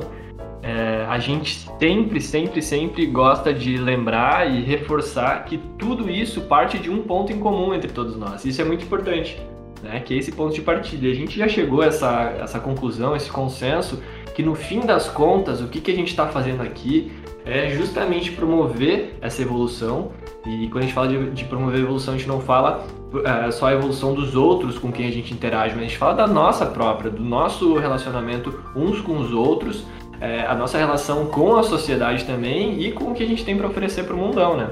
é, 0.62 1.06
a 1.08 1.18
gente 1.18 1.66
sempre, 1.78 2.20
sempre, 2.20 2.60
sempre 2.60 3.06
gosta 3.06 3.52
de 3.52 3.76
lembrar 3.78 4.50
e 4.50 4.62
reforçar 4.62 5.44
que 5.44 5.58
tudo 5.78 6.10
isso 6.10 6.42
parte 6.42 6.78
de 6.78 6.90
um 6.90 7.02
ponto 7.02 7.32
em 7.32 7.38
comum 7.38 7.72
entre 7.72 7.90
todos 7.90 8.16
nós. 8.16 8.44
Isso 8.44 8.60
é 8.60 8.64
muito 8.64 8.84
importante, 8.84 9.40
né? 9.82 10.00
Que 10.00 10.14
é 10.14 10.16
esse 10.18 10.32
ponto 10.32 10.54
de 10.54 10.62
partida. 10.62 11.06
A 11.06 11.14
gente 11.14 11.38
já 11.38 11.48
chegou 11.48 11.82
a 11.82 11.86
essa, 11.86 12.36
essa 12.40 12.58
conclusão, 12.58 13.14
esse 13.14 13.30
consenso, 13.30 14.02
que 14.34 14.42
no 14.42 14.54
fim 14.54 14.80
das 14.80 15.08
contas, 15.08 15.60
o 15.60 15.68
que, 15.68 15.80
que 15.80 15.90
a 15.90 15.94
gente 15.94 16.08
está 16.08 16.26
fazendo 16.26 16.62
aqui 16.62 17.12
é 17.44 17.70
justamente 17.70 18.32
promover 18.32 19.16
essa 19.20 19.40
evolução 19.40 20.10
E 20.46 20.68
quando 20.68 20.84
a 20.84 20.86
gente 20.86 20.94
fala 20.94 21.08
de, 21.08 21.30
de 21.30 21.44
promover 21.44 21.80
evolução, 21.80 22.14
a 22.14 22.16
gente 22.16 22.28
não 22.28 22.40
fala 22.40 22.86
é, 23.24 23.50
só 23.50 23.66
a 23.66 23.72
evolução 23.72 24.14
dos 24.14 24.36
outros 24.36 24.78
com 24.78 24.92
quem 24.92 25.06
a 25.08 25.10
gente 25.10 25.34
interage, 25.34 25.74
mas 25.74 25.84
a 25.84 25.86
gente 25.88 25.98
fala 25.98 26.14
da 26.14 26.26
nossa 26.26 26.64
própria, 26.64 27.10
do 27.10 27.22
nosso 27.22 27.74
relacionamento 27.74 28.60
uns 28.74 29.00
com 29.00 29.18
os 29.18 29.32
outros, 29.32 29.84
é, 30.20 30.46
a 30.46 30.54
nossa 30.54 30.78
relação 30.78 31.26
com 31.26 31.56
a 31.56 31.62
sociedade 31.62 32.24
também 32.24 32.80
e 32.80 32.92
com 32.92 33.10
o 33.10 33.14
que 33.14 33.22
a 33.22 33.26
gente 33.26 33.44
tem 33.44 33.56
para 33.56 33.66
oferecer 33.66 34.04
para 34.04 34.14
o 34.14 34.18
mundão, 34.18 34.56
né? 34.56 34.70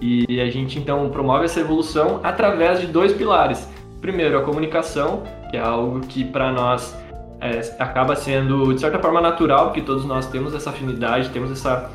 E 0.00 0.40
a 0.40 0.50
gente 0.50 0.80
então 0.80 1.08
promove 1.10 1.44
essa 1.44 1.60
evolução 1.60 2.18
através 2.24 2.80
de 2.80 2.88
dois 2.88 3.12
pilares. 3.12 3.68
Primeiro, 4.00 4.36
a 4.36 4.42
comunicação, 4.42 5.22
que 5.48 5.56
é 5.56 5.60
algo 5.60 6.00
que 6.00 6.24
para 6.24 6.50
nós 6.50 6.96
é, 7.40 7.60
acaba 7.78 8.16
sendo 8.16 8.74
de 8.74 8.80
certa 8.80 8.98
forma 8.98 9.20
natural, 9.20 9.66
porque 9.66 9.80
todos 9.80 10.04
nós 10.04 10.26
temos 10.26 10.54
essa 10.54 10.70
afinidade, 10.70 11.30
temos 11.30 11.52
essa, 11.52 11.88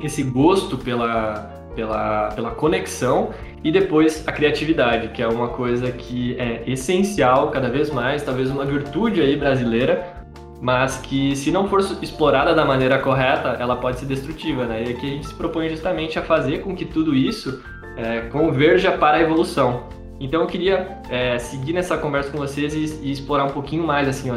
esse 0.00 0.24
gosto 0.24 0.76
pela, 0.76 1.59
pela, 1.74 2.28
pela 2.28 2.50
conexão 2.50 3.30
e 3.62 3.70
depois 3.70 4.26
a 4.26 4.32
criatividade, 4.32 5.08
que 5.08 5.22
é 5.22 5.28
uma 5.28 5.48
coisa 5.48 5.90
que 5.92 6.36
é 6.38 6.62
essencial 6.66 7.50
cada 7.50 7.68
vez 7.68 7.90
mais, 7.90 8.22
talvez 8.22 8.50
uma 8.50 8.64
virtude 8.64 9.20
aí 9.20 9.36
brasileira, 9.36 10.20
mas 10.60 10.98
que 10.98 11.34
se 11.36 11.50
não 11.50 11.68
for 11.68 11.80
explorada 12.02 12.54
da 12.54 12.64
maneira 12.64 12.98
correta, 12.98 13.56
ela 13.58 13.76
pode 13.76 13.98
ser 13.98 14.06
destrutiva, 14.06 14.66
né? 14.66 14.84
E 14.86 14.90
aqui 14.90 15.06
a 15.06 15.10
gente 15.10 15.26
se 15.26 15.34
propõe 15.34 15.68
justamente 15.68 16.18
a 16.18 16.22
fazer 16.22 16.58
com 16.58 16.74
que 16.74 16.84
tudo 16.84 17.14
isso 17.14 17.62
é, 17.96 18.20
converja 18.30 18.92
para 18.92 19.18
a 19.18 19.20
evolução. 19.20 19.84
Então 20.20 20.42
eu 20.42 20.46
queria 20.46 20.98
é, 21.08 21.38
seguir 21.38 21.72
nessa 21.72 21.96
conversa 21.96 22.30
com 22.30 22.38
vocês 22.38 22.74
e, 22.74 23.06
e, 23.06 23.10
explorar 23.10 23.44
um 23.44 23.50
pouquinho 23.50 23.86
mais 23.86 24.06
assim, 24.06 24.30
ó, 24.30 24.36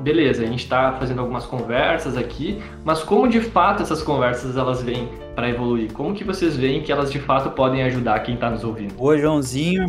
beleza, 0.00 0.42
a 0.42 0.46
gente 0.46 0.64
está 0.64 0.92
fazendo 0.94 1.20
algumas 1.20 1.46
conversas 1.46 2.16
aqui, 2.16 2.60
mas 2.84 3.02
como 3.02 3.28
de 3.28 3.40
fato 3.40 3.82
essas 3.82 4.02
conversas 4.02 4.56
elas 4.56 4.82
vêm 4.82 5.08
para 5.40 5.48
evoluir? 5.48 5.90
Como 5.94 6.14
que 6.14 6.22
vocês 6.22 6.54
veem 6.54 6.82
que 6.82 6.92
elas 6.92 7.10
de 7.10 7.18
fato 7.18 7.50
podem 7.52 7.82
ajudar 7.84 8.20
quem 8.20 8.34
está 8.34 8.50
nos 8.50 8.62
ouvindo? 8.62 8.92
Oi, 8.98 9.18
Joãozinho. 9.18 9.86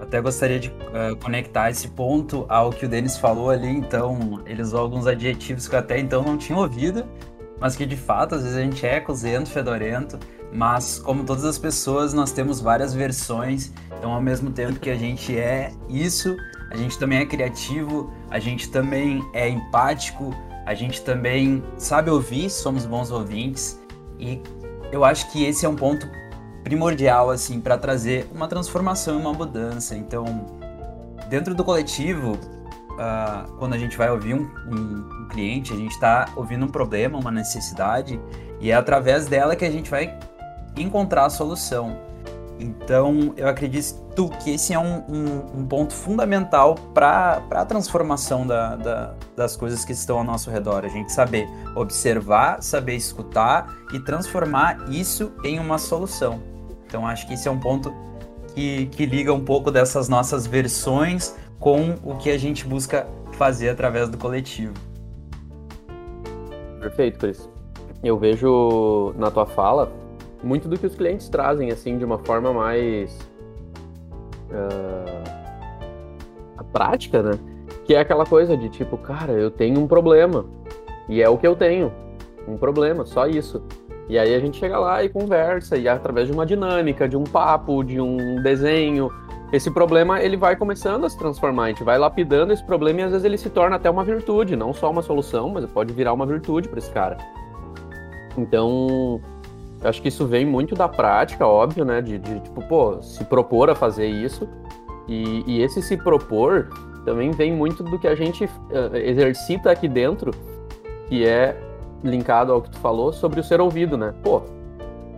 Até 0.00 0.18
gostaria 0.18 0.58
de 0.58 0.68
uh, 0.68 1.14
conectar 1.22 1.70
esse 1.70 1.88
ponto 1.88 2.46
ao 2.48 2.70
que 2.70 2.86
o 2.86 2.88
Denis 2.88 3.18
falou 3.18 3.50
ali, 3.50 3.68
então 3.68 4.42
ele 4.46 4.62
usou 4.62 4.80
alguns 4.80 5.06
adjetivos 5.06 5.68
que 5.68 5.74
eu 5.74 5.78
até 5.78 5.98
então 5.98 6.22
não 6.22 6.38
tinha 6.38 6.58
ouvido, 6.58 7.04
mas 7.60 7.76
que 7.76 7.84
de 7.84 7.96
fato 7.96 8.34
às 8.34 8.44
vezes 8.44 8.56
a 8.56 8.62
gente 8.62 8.84
é 8.86 8.98
cozento, 8.98 9.50
fedorento, 9.50 10.18
mas 10.50 10.98
como 10.98 11.22
todas 11.22 11.44
as 11.44 11.58
pessoas 11.58 12.14
nós 12.14 12.32
temos 12.32 12.58
várias 12.58 12.94
versões, 12.94 13.72
então 13.98 14.10
ao 14.10 14.22
mesmo 14.22 14.50
tempo 14.50 14.80
que 14.80 14.88
a 14.88 14.96
gente 14.96 15.38
é 15.38 15.70
isso, 15.88 16.34
a 16.70 16.76
gente 16.78 16.98
também 16.98 17.18
é 17.18 17.26
criativo, 17.26 18.10
a 18.30 18.38
gente 18.38 18.70
também 18.70 19.22
é 19.34 19.48
empático, 19.50 20.34
a 20.64 20.72
gente 20.72 21.02
também 21.02 21.62
sabe 21.76 22.10
ouvir, 22.10 22.48
somos 22.48 22.86
bons 22.86 23.10
ouvintes 23.10 23.82
e 24.22 24.40
eu 24.92 25.04
acho 25.04 25.32
que 25.32 25.44
esse 25.44 25.64
é 25.64 25.68
um 25.68 25.74
ponto 25.74 26.08
primordial 26.62 27.30
assim 27.30 27.60
para 27.60 27.76
trazer 27.76 28.28
uma 28.32 28.46
transformação 28.46 29.18
e 29.18 29.20
uma 29.20 29.32
mudança. 29.32 29.96
Então, 29.96 30.46
dentro 31.28 31.54
do 31.54 31.64
coletivo, 31.64 32.34
uh, 32.34 33.50
quando 33.58 33.72
a 33.72 33.78
gente 33.78 33.96
vai 33.96 34.10
ouvir 34.10 34.34
um, 34.34 34.48
um, 34.68 35.22
um 35.22 35.28
cliente, 35.28 35.72
a 35.72 35.76
gente 35.76 35.92
está 35.92 36.28
ouvindo 36.36 36.66
um 36.66 36.68
problema, 36.68 37.18
uma 37.18 37.30
necessidade, 37.30 38.20
e 38.60 38.70
é 38.70 38.74
através 38.74 39.26
dela 39.26 39.56
que 39.56 39.64
a 39.64 39.70
gente 39.70 39.90
vai 39.90 40.16
encontrar 40.76 41.24
a 41.24 41.30
solução. 41.30 41.96
Então, 42.62 43.34
eu 43.36 43.48
acredito 43.48 44.28
que 44.42 44.50
esse 44.52 44.72
é 44.72 44.78
um, 44.78 44.98
um, 45.08 45.60
um 45.60 45.66
ponto 45.66 45.92
fundamental 45.92 46.76
para 46.94 47.42
a 47.50 47.64
transformação 47.64 48.46
da, 48.46 48.76
da, 48.76 49.14
das 49.34 49.56
coisas 49.56 49.84
que 49.84 49.90
estão 49.90 50.18
ao 50.18 50.24
nosso 50.24 50.48
redor. 50.48 50.84
A 50.84 50.88
gente 50.88 51.10
saber 51.10 51.48
observar, 51.74 52.62
saber 52.62 52.94
escutar 52.94 53.76
e 53.92 53.98
transformar 53.98 54.88
isso 54.88 55.32
em 55.42 55.58
uma 55.58 55.76
solução. 55.76 56.40
Então 56.86 57.04
acho 57.04 57.26
que 57.26 57.34
esse 57.34 57.48
é 57.48 57.50
um 57.50 57.58
ponto 57.58 57.92
que, 58.54 58.86
que 58.86 59.06
liga 59.06 59.32
um 59.32 59.44
pouco 59.44 59.68
dessas 59.68 60.08
nossas 60.08 60.46
versões 60.46 61.34
com 61.58 61.96
o 62.04 62.16
que 62.16 62.30
a 62.30 62.38
gente 62.38 62.64
busca 62.64 63.08
fazer 63.32 63.70
através 63.70 64.08
do 64.08 64.16
coletivo. 64.16 64.74
Perfeito, 66.78 67.18
Cris. 67.18 67.48
Eu 68.04 68.18
vejo 68.18 69.14
na 69.16 69.30
tua 69.32 69.46
fala 69.46 69.92
muito 70.42 70.68
do 70.68 70.78
que 70.78 70.86
os 70.86 70.94
clientes 70.94 71.28
trazem, 71.28 71.70
assim, 71.70 71.98
de 71.98 72.04
uma 72.04 72.18
forma 72.18 72.52
mais 72.52 73.18
uh, 74.50 75.22
prática, 76.72 77.22
né? 77.22 77.38
Que 77.84 77.94
é 77.94 78.00
aquela 78.00 78.24
coisa 78.24 78.56
de 78.56 78.68
tipo, 78.68 78.96
cara, 78.96 79.32
eu 79.32 79.50
tenho 79.50 79.80
um 79.80 79.86
problema 79.86 80.44
e 81.08 81.22
é 81.22 81.28
o 81.28 81.36
que 81.36 81.46
eu 81.46 81.54
tenho, 81.54 81.92
um 82.46 82.56
problema, 82.56 83.04
só 83.04 83.26
isso. 83.26 83.62
E 84.08 84.18
aí 84.18 84.34
a 84.34 84.40
gente 84.40 84.58
chega 84.58 84.78
lá 84.78 85.02
e 85.02 85.08
conversa, 85.08 85.76
e 85.76 85.88
através 85.88 86.26
de 86.28 86.34
uma 86.34 86.44
dinâmica, 86.44 87.08
de 87.08 87.16
um 87.16 87.24
papo, 87.24 87.82
de 87.82 88.00
um 88.00 88.42
desenho, 88.42 89.10
esse 89.52 89.70
problema 89.70 90.20
ele 90.20 90.36
vai 90.36 90.56
começando 90.56 91.04
a 91.04 91.10
se 91.10 91.18
transformar, 91.18 91.64
a 91.64 91.68
gente 91.68 91.84
vai 91.84 91.98
lapidando 91.98 92.52
esse 92.52 92.64
problema 92.64 93.00
e 93.00 93.02
às 93.04 93.10
vezes 93.10 93.24
ele 93.24 93.38
se 93.38 93.50
torna 93.50 93.76
até 93.76 93.90
uma 93.90 94.02
virtude, 94.02 94.56
não 94.56 94.72
só 94.72 94.90
uma 94.90 95.02
solução, 95.02 95.50
mas 95.50 95.64
pode 95.66 95.92
virar 95.92 96.12
uma 96.12 96.26
virtude 96.26 96.68
para 96.68 96.78
esse 96.78 96.90
cara. 96.90 97.18
Então, 98.36 99.20
eu 99.82 99.88
acho 99.88 100.00
que 100.00 100.08
isso 100.08 100.26
vem 100.26 100.46
muito 100.46 100.74
da 100.74 100.88
prática, 100.88 101.46
óbvio, 101.46 101.84
né? 101.84 102.00
De, 102.00 102.18
de 102.18 102.40
tipo, 102.40 102.62
pô, 102.62 103.02
se 103.02 103.24
propor 103.24 103.68
a 103.68 103.74
fazer 103.74 104.06
isso. 104.06 104.48
E, 105.08 105.42
e, 105.46 105.62
esse 105.62 105.82
se 105.82 105.96
propor 105.96 106.68
também 107.04 107.32
vem 107.32 107.52
muito 107.52 107.82
do 107.82 107.98
que 107.98 108.06
a 108.06 108.14
gente 108.14 108.44
uh, 108.44 108.96
exercita 108.96 109.70
aqui 109.70 109.88
dentro, 109.88 110.30
que 111.08 111.26
é 111.26 111.56
linkado 112.04 112.52
ao 112.52 112.62
que 112.62 112.70
tu 112.70 112.78
falou 112.78 113.12
sobre 113.12 113.40
o 113.40 113.44
ser 113.44 113.60
ouvido, 113.60 113.96
né? 113.98 114.14
Pô, 114.22 114.42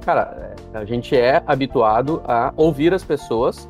cara, 0.03 0.55
a 0.73 0.85
gente 0.87 1.15
é 1.15 1.43
habituado 1.47 2.23
a 2.27 2.53
ouvir 2.57 2.95
as 2.95 3.05
pessoas 3.05 3.69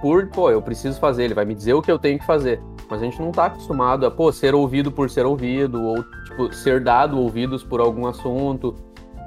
por, 0.00 0.28
pô, 0.28 0.50
eu 0.50 0.62
preciso 0.62 1.00
fazer, 1.00 1.24
ele 1.24 1.34
vai 1.34 1.44
me 1.44 1.54
dizer 1.54 1.74
o 1.74 1.82
que 1.82 1.90
eu 1.90 1.98
tenho 1.98 2.18
que 2.18 2.24
fazer. 2.24 2.62
Mas 2.88 3.02
a 3.02 3.04
gente 3.04 3.20
não 3.20 3.32
tá 3.32 3.46
acostumado 3.46 4.06
a, 4.06 4.10
pô, 4.10 4.32
ser 4.32 4.54
ouvido 4.54 4.90
por 4.90 5.10
ser 5.10 5.26
ouvido, 5.26 5.82
ou, 5.82 6.04
tipo, 6.24 6.52
ser 6.52 6.80
dado 6.80 7.18
ouvidos 7.18 7.62
por 7.62 7.80
algum 7.80 8.06
assunto, 8.06 8.74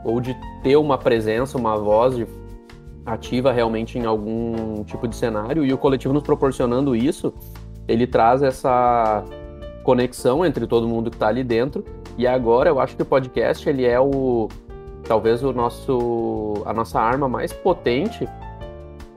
ou 0.03 0.19
de 0.19 0.35
ter 0.61 0.75
uma 0.75 0.97
presença, 0.97 1.57
uma 1.57 1.77
voz 1.77 2.25
ativa 3.05 3.51
realmente 3.51 3.97
em 3.97 4.05
algum 4.05 4.83
tipo 4.83 5.07
de 5.07 5.15
cenário. 5.15 5.65
E 5.65 5.73
o 5.73 5.77
coletivo 5.77 6.13
nos 6.13 6.23
proporcionando 6.23 6.95
isso, 6.95 7.33
ele 7.87 8.07
traz 8.07 8.41
essa 8.41 9.23
conexão 9.83 10.45
entre 10.45 10.65
todo 10.65 10.87
mundo 10.87 11.11
que 11.11 11.17
tá 11.17 11.27
ali 11.27 11.43
dentro 11.43 11.83
e 12.17 12.25
agora 12.25 12.69
eu 12.69 12.79
acho 12.79 12.95
que 12.95 13.01
o 13.01 13.05
podcast 13.05 13.67
ele 13.67 13.85
é 13.85 13.99
o 13.99 14.47
talvez 15.05 15.43
o 15.43 15.51
nosso 15.51 16.63
a 16.65 16.71
nossa 16.71 17.01
arma 17.01 17.27
mais 17.27 17.51
potente 17.51 18.25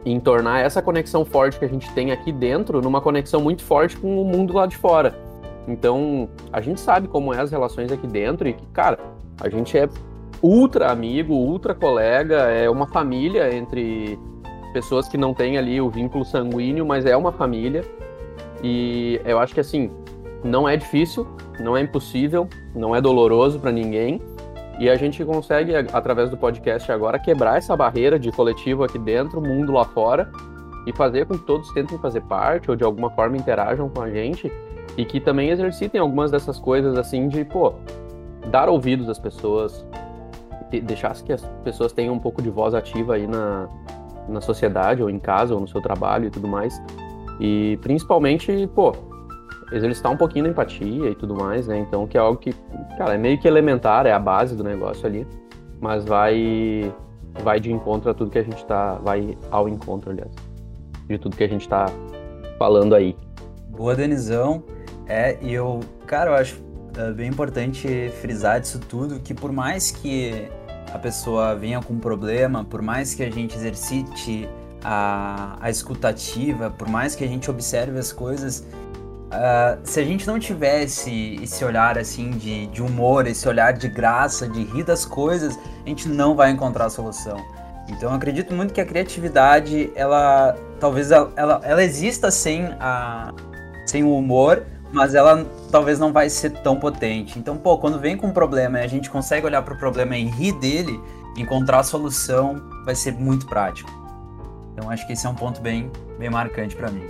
em 0.05 0.19
tornar 0.19 0.61
essa 0.61 0.81
conexão 0.81 1.25
forte 1.25 1.59
que 1.59 1.65
a 1.65 1.69
gente 1.69 1.93
tem 1.93 2.11
aqui 2.11 2.33
dentro 2.33 2.81
numa 2.81 3.01
conexão 3.01 3.41
muito 3.41 3.63
forte 3.63 3.97
com 3.97 4.21
o 4.21 4.25
mundo 4.25 4.55
lá 4.55 4.67
de 4.67 4.77
fora. 4.77 5.19
Então, 5.67 6.29
a 6.53 6.61
gente 6.61 6.81
sabe 6.81 7.09
como 7.09 7.35
é 7.35 7.41
as 7.41 7.51
relações 7.51 7.91
aqui 7.91 8.07
dentro 8.07 8.47
e 8.49 8.53
que, 8.53 8.65
cara, 8.69 9.01
a 9.41 9.49
gente 9.49 9.77
é 9.77 9.89
ultra 10.43 10.91
amigo, 10.91 11.35
ultra 11.35 11.75
colega, 11.75 12.37
é 12.51 12.69
uma 12.69 12.87
família 12.87 13.55
entre 13.55 14.19
pessoas 14.73 15.09
que 15.09 15.17
não 15.17 15.33
têm 15.33 15.57
ali 15.57 15.81
o 15.81 15.89
vínculo 15.89 16.25
sanguíneo, 16.25 16.85
mas 16.85 17.07
é 17.07 17.17
uma 17.17 17.33
família. 17.33 17.85
E 18.63 19.21
eu 19.25 19.39
acho 19.39 19.55
que 19.55 19.61
assim, 19.61 19.91
não 20.45 20.69
é 20.69 20.77
difícil, 20.77 21.27
não 21.59 21.77
é 21.77 21.81
impossível, 21.81 22.49
não 22.75 22.95
é 22.95 23.01
doloroso 23.01 23.59
para 23.59 23.73
ninguém. 23.73 24.21
E 24.79 24.91
a 24.91 24.97
gente 24.97 25.25
consegue, 25.25 25.75
através 25.75 26.29
do 26.29 26.37
podcast 26.37 26.93
agora, 26.93 27.19
quebrar 27.19 27.57
essa 27.57 27.75
barreira 27.75 28.19
de 28.19 28.31
coletivo 28.31 28.85
aqui 28.85 28.99
dentro, 28.99 29.41
mundo 29.41 29.73
lá 29.73 29.85
fora, 29.85 30.31
e 30.87 30.93
fazer 30.93 31.27
com 31.27 31.37
que 31.37 31.45
todos 31.45 31.73
tentem 31.73 31.99
fazer 31.99 32.21
parte 32.23 32.71
ou 32.71 32.77
de 32.77 32.85
alguma 32.85 33.11
forma 33.11 33.37
interajam 33.37 33.89
com 33.89 34.03
a 34.03 34.11
gente 34.11 34.53
e 34.97 35.05
que 35.05 35.19
também 35.19 35.51
exercitem 35.51 36.01
algumas 36.01 36.31
dessas 36.31 36.59
coisas 36.61 36.97
assim 36.97 37.29
de, 37.29 37.45
pô, 37.45 37.75
dar 38.51 38.69
ouvidos 38.69 39.09
às 39.09 39.19
pessoas, 39.19 39.85
deixar 40.81 41.15
que 41.15 41.33
as 41.33 41.43
pessoas 41.65 41.93
tenham 41.93 42.15
um 42.15 42.19
pouco 42.19 42.43
de 42.43 42.51
voz 42.51 42.75
ativa 42.75 43.15
aí 43.15 43.27
na, 43.27 43.69
na 44.29 44.41
sociedade 44.41 45.03
ou 45.03 45.11
em 45.11 45.19
casa 45.19 45.55
ou 45.55 45.61
no 45.61 45.69
seu 45.69 45.81
trabalho 45.81 46.27
e 46.27 46.31
tudo 46.31 46.49
mais. 46.49 46.81
E 47.41 47.79
principalmente, 47.83 48.69
pô, 48.75 48.95
exercitar 49.73 50.13
um 50.13 50.17
pouquinho 50.17 50.45
da 50.45 50.51
empatia 50.51 51.11
e 51.11 51.15
tudo 51.15 51.35
mais, 51.35 51.67
né? 51.67 51.79
Então, 51.79 52.07
que 52.07 52.17
é 52.17 52.21
algo 52.21 52.39
que, 52.39 52.53
cara, 52.97 53.15
é 53.15 53.19
meio 53.19 53.39
que 53.39 53.47
elementar, 53.47 54.07
é 54.07 54.13
a 54.13 54.19
base 54.19 54.57
do 54.57 54.65
negócio 54.65 55.07
ali, 55.07 55.27
mas 55.81 56.05
vai 56.05 56.93
vai 57.43 57.61
de 57.61 57.71
encontro 57.71 58.11
a 58.11 58.15
tudo 58.15 58.31
que 58.31 58.39
a 58.39 58.43
gente 58.43 58.65
tá, 58.65 58.95
vai 58.95 59.37
ao 59.51 59.69
encontro, 59.69 60.11
aliás, 60.11 60.33
de 61.07 61.19
tudo 61.19 61.37
que 61.37 61.45
a 61.45 61.49
gente 61.49 61.69
tá 61.69 61.85
falando 62.59 62.95
aí. 62.95 63.15
Boa, 63.69 63.95
Denizão. 63.95 64.65
É, 65.07 65.37
e 65.43 65.53
eu, 65.53 65.81
cara, 66.07 66.31
eu 66.31 66.35
acho 66.35 66.67
é 66.99 67.13
bem 67.13 67.29
importante 67.29 68.11
frisar 68.23 68.59
disso 68.59 68.81
tudo 68.81 69.21
que 69.21 69.35
por 69.35 69.53
mais 69.53 69.91
que 69.91 70.49
a 70.97 70.99
pessoa 70.99 71.55
venha 71.55 71.81
com 71.81 71.95
um 71.95 71.99
problema, 71.99 72.65
por 72.65 72.83
mais 72.83 73.15
que 73.15 73.23
a 73.23 73.31
gente 73.31 73.55
exercite 73.55 74.49
a, 74.83 75.57
a 75.61 75.71
escutativa, 75.71 76.71
por 76.71 76.89
mais 76.89 77.15
que 77.15 77.23
a 77.23 77.29
gente 77.29 77.51
observe 77.51 77.99
as 77.99 78.13
coisas, 78.13 78.67
Uh, 79.27 79.77
se 79.83 79.99
a 79.99 80.05
gente 80.05 80.25
não 80.25 80.39
tivesse 80.39 81.41
esse 81.43 81.65
olhar 81.65 81.99
assim 81.99 82.31
de, 82.31 82.69
de 82.69 82.81
humor, 82.81 83.27
esse 83.27 83.47
olhar 83.49 83.73
de 83.73 83.89
graça, 83.89 84.49
de 84.49 84.63
rir 84.63 84.85
das 84.85 85.05
coisas, 85.05 85.59
a 85.85 85.89
gente 85.89 86.09
não 86.09 86.37
vai 86.37 86.53
encontrar 86.53 86.87
a 86.87 86.91
solução. 86.91 87.37
Então 87.89 88.11
eu 88.11 88.15
acredito 88.15 88.55
muito 88.55 88.73
que 88.73 88.81
a 88.81 88.87
criatividade, 88.87 89.91
ela 89.97 90.57
talvez 90.79 91.11
ela, 91.11 91.33
ela, 91.35 91.61
ela 91.65 91.83
exista 91.83 92.31
sem, 92.31 92.67
a, 92.79 93.35
sem 93.85 94.05
o 94.05 94.17
humor, 94.17 94.65
mas 94.97 95.15
ela 95.15 95.45
talvez 95.71 95.99
não 95.99 96.11
vai 96.11 96.31
ser 96.31 96.51
tão 96.51 96.81
potente. 96.81 97.39
Então, 97.39 97.59
pô, 97.59 97.77
quando 97.77 97.99
vem 97.99 98.17
com 98.17 98.29
um 98.29 98.33
problema 98.33 98.79
e 98.79 98.83
a 98.83 98.87
gente 98.87 99.11
consegue 99.11 99.45
olhar 99.45 99.61
para 99.61 99.75
o 99.75 99.79
problema 99.79 100.17
e 100.17 100.25
rir 100.25 100.53
dele, 100.53 100.99
encontrar 101.37 101.81
a 101.81 101.83
solução, 101.83 102.63
vai 102.83 102.95
ser 102.95 103.13
muito 103.13 103.47
prático. 103.47 103.91
Então 104.73 104.91
acho 104.91 105.07
que 105.07 105.13
esse 105.13 105.27
é 105.27 105.29
um 105.29 105.35
ponto 105.35 105.61
bem, 105.61 105.91
bem 106.19 106.31
marcante 106.31 106.75
para 106.75 106.91
mim. 106.91 107.05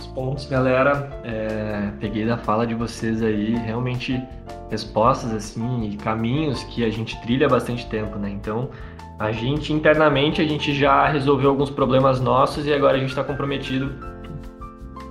Os 0.00 0.08
pontos, 0.08 0.46
galera, 0.46 1.08
é, 1.22 1.92
peguei 2.00 2.26
da 2.26 2.36
fala 2.36 2.66
de 2.66 2.74
vocês 2.74 3.22
aí, 3.22 3.54
realmente 3.54 4.20
respostas 4.68 5.32
assim 5.32 5.90
e 5.90 5.96
caminhos 5.96 6.64
que 6.64 6.84
a 6.84 6.90
gente 6.90 7.20
trilha 7.22 7.46
há 7.46 7.50
bastante 7.50 7.86
tempo, 7.86 8.18
né? 8.18 8.30
Então, 8.30 8.68
a 9.16 9.30
gente 9.30 9.72
internamente 9.72 10.42
a 10.42 10.44
gente 10.44 10.74
já 10.74 11.06
resolveu 11.06 11.50
alguns 11.50 11.70
problemas 11.70 12.20
nossos 12.20 12.66
e 12.66 12.72
agora 12.72 12.96
a 12.96 12.98
gente 12.98 13.10
está 13.10 13.22
comprometido 13.22 14.17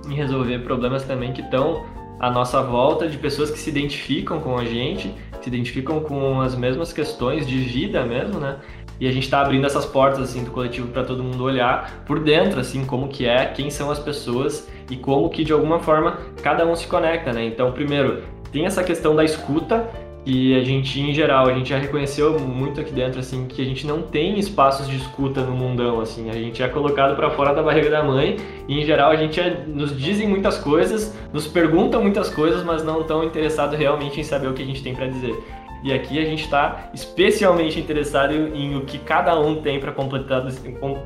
em 0.08 0.14
resolver 0.14 0.58
problemas 0.60 1.04
também 1.04 1.32
que 1.32 1.42
estão 1.42 1.84
à 2.18 2.30
nossa 2.30 2.62
volta 2.62 3.08
de 3.08 3.16
pessoas 3.16 3.50
que 3.50 3.58
se 3.58 3.70
identificam 3.70 4.40
com 4.40 4.58
a 4.58 4.64
gente, 4.64 5.14
se 5.40 5.48
identificam 5.48 6.00
com 6.00 6.40
as 6.40 6.54
mesmas 6.54 6.92
questões 6.92 7.46
de 7.46 7.58
vida 7.58 8.04
mesmo, 8.04 8.40
né? 8.40 8.56
E 9.00 9.06
a 9.06 9.12
gente 9.12 9.24
está 9.24 9.40
abrindo 9.40 9.64
essas 9.64 9.86
portas 9.86 10.20
assim 10.20 10.42
do 10.42 10.50
coletivo 10.50 10.88
para 10.88 11.04
todo 11.04 11.22
mundo 11.22 11.44
olhar 11.44 12.02
por 12.04 12.18
dentro, 12.18 12.58
assim, 12.58 12.84
como 12.84 13.06
que 13.06 13.26
é, 13.26 13.46
quem 13.46 13.70
são 13.70 13.90
as 13.90 13.98
pessoas 14.00 14.68
e 14.90 14.96
como 14.96 15.30
que 15.30 15.44
de 15.44 15.52
alguma 15.52 15.78
forma 15.78 16.18
cada 16.42 16.66
um 16.66 16.74
se 16.74 16.86
conecta, 16.88 17.32
né? 17.32 17.44
Então, 17.44 17.70
primeiro, 17.70 18.24
tem 18.50 18.66
essa 18.66 18.82
questão 18.82 19.14
da 19.14 19.24
escuta 19.24 19.88
e 20.30 20.54
a 20.54 20.62
gente, 20.62 21.00
em 21.00 21.14
geral, 21.14 21.48
a 21.48 21.54
gente 21.54 21.70
já 21.70 21.78
reconheceu 21.78 22.38
muito 22.38 22.82
aqui 22.82 22.92
dentro, 22.92 23.18
assim, 23.18 23.46
que 23.46 23.62
a 23.62 23.64
gente 23.64 23.86
não 23.86 24.02
tem 24.02 24.38
espaços 24.38 24.86
de 24.86 24.94
escuta 24.94 25.40
no 25.40 25.52
mundão, 25.52 26.02
assim. 26.02 26.28
A 26.28 26.34
gente 26.34 26.62
é 26.62 26.68
colocado 26.68 27.16
para 27.16 27.30
fora 27.30 27.54
da 27.54 27.62
barriga 27.62 27.88
da 27.88 28.02
mãe 28.02 28.36
e, 28.68 28.78
em 28.78 28.84
geral, 28.84 29.10
a 29.10 29.16
gente 29.16 29.40
é, 29.40 29.64
nos 29.66 29.98
dizem 29.98 30.28
muitas 30.28 30.58
coisas, 30.58 31.16
nos 31.32 31.46
perguntam 31.46 32.02
muitas 32.02 32.28
coisas, 32.28 32.62
mas 32.62 32.84
não 32.84 33.00
estão 33.00 33.24
interessados 33.24 33.78
realmente 33.78 34.20
em 34.20 34.22
saber 34.22 34.48
o 34.48 34.52
que 34.52 34.62
a 34.62 34.66
gente 34.66 34.82
tem 34.82 34.94
para 34.94 35.06
dizer. 35.06 35.34
E 35.82 35.94
aqui 35.94 36.18
a 36.18 36.24
gente 36.26 36.44
está 36.44 36.90
especialmente 36.92 37.80
interessado 37.80 38.34
em, 38.34 38.64
em, 38.64 38.76
o 38.76 38.82
que 38.82 38.98
cada 38.98 39.40
um 39.40 39.62
tem 39.62 39.80
para 39.80 39.92
completar, 39.92 40.44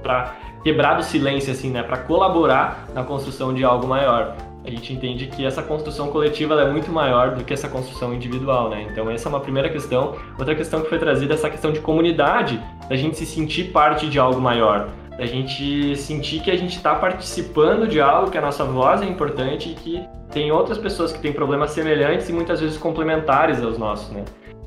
para 0.03 0.35
quebrar 0.65 0.99
o 0.99 1.03
silêncio, 1.05 1.53
assim, 1.53 1.71
né? 1.71 1.85
Para 1.85 1.99
colaborar 1.99 2.89
na 2.93 3.05
construção 3.05 3.55
de 3.55 3.63
algo 3.63 3.87
maior 3.87 4.35
a 4.65 4.71
gente 4.71 4.93
entende 4.93 5.27
que 5.27 5.45
essa 5.45 5.63
construção 5.63 6.09
coletiva 6.09 6.55
é 6.61 6.71
muito 6.71 6.91
maior 6.91 7.35
do 7.35 7.45
que 7.45 7.53
essa 7.53 7.69
construção 7.69 8.15
individual, 8.15 8.71
né? 8.71 8.87
Então 8.91 9.11
essa 9.11 9.29
é 9.29 9.31
uma 9.31 9.41
primeira 9.41 9.69
questão. 9.69 10.17
Outra 10.39 10.55
questão 10.55 10.81
que 10.83 10.89
foi 10.89 10.99
trazida 10.99 11.35
é 11.35 11.37
essa 11.37 11.51
questão 11.51 11.73
de 11.73 11.81
comunidade, 11.81 12.63
da 12.89 12.97
gente 12.97 13.17
se 13.17 13.27
sentir 13.27 13.73
parte 13.73 14.09
de 14.09 14.19
algo 14.19 14.41
maior, 14.41 14.89
da 15.17 15.27
gente 15.27 15.97
sentir 15.97 16.41
que 16.41 16.51
a 16.51 16.57
gente 16.57 16.77
está 16.77 16.95
participando 16.95 17.89
de 17.89 18.01
algo, 18.01 18.31
que 18.31 18.39
a 18.39 18.41
nossa 18.41 18.65
voz 18.65 19.03
é 19.03 19.07
importante 19.07 19.71
e 19.71 19.75
que 19.75 20.03
tem 20.31 20.51
outras 20.51 20.79
pessoas 20.79 21.13
que 21.13 21.21
têm 21.21 21.33
problemas 21.33 21.73
semelhantes 21.73 22.29
e 22.29 22.33
muitas 22.33 22.61
vezes 22.61 22.79
complementares 22.79 23.63
aos 23.63 23.77
nossos, 23.77 24.11
né? 24.11 24.25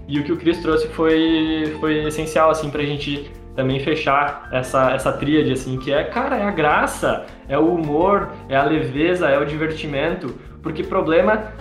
E 0.07 0.19
o 0.19 0.23
que 0.23 0.31
o 0.31 0.37
Cris 0.37 0.61
trouxe 0.61 0.87
foi, 0.89 1.75
foi 1.79 2.05
essencial, 2.05 2.51
assim, 2.51 2.69
para 2.69 2.83
a 2.83 2.85
gente 2.85 3.31
também 3.55 3.79
fechar 3.79 4.49
essa, 4.51 4.91
essa 4.91 5.11
tríade, 5.13 5.51
assim, 5.51 5.77
que 5.77 5.91
é, 5.91 6.03
cara, 6.03 6.37
é 6.37 6.43
a 6.43 6.51
graça, 6.51 7.25
é 7.47 7.57
o 7.57 7.73
humor, 7.73 8.29
é 8.49 8.55
a 8.55 8.63
leveza, 8.63 9.29
é 9.29 9.39
o 9.39 9.45
divertimento, 9.45 10.35
porque 10.61 10.83
problema 10.83 11.53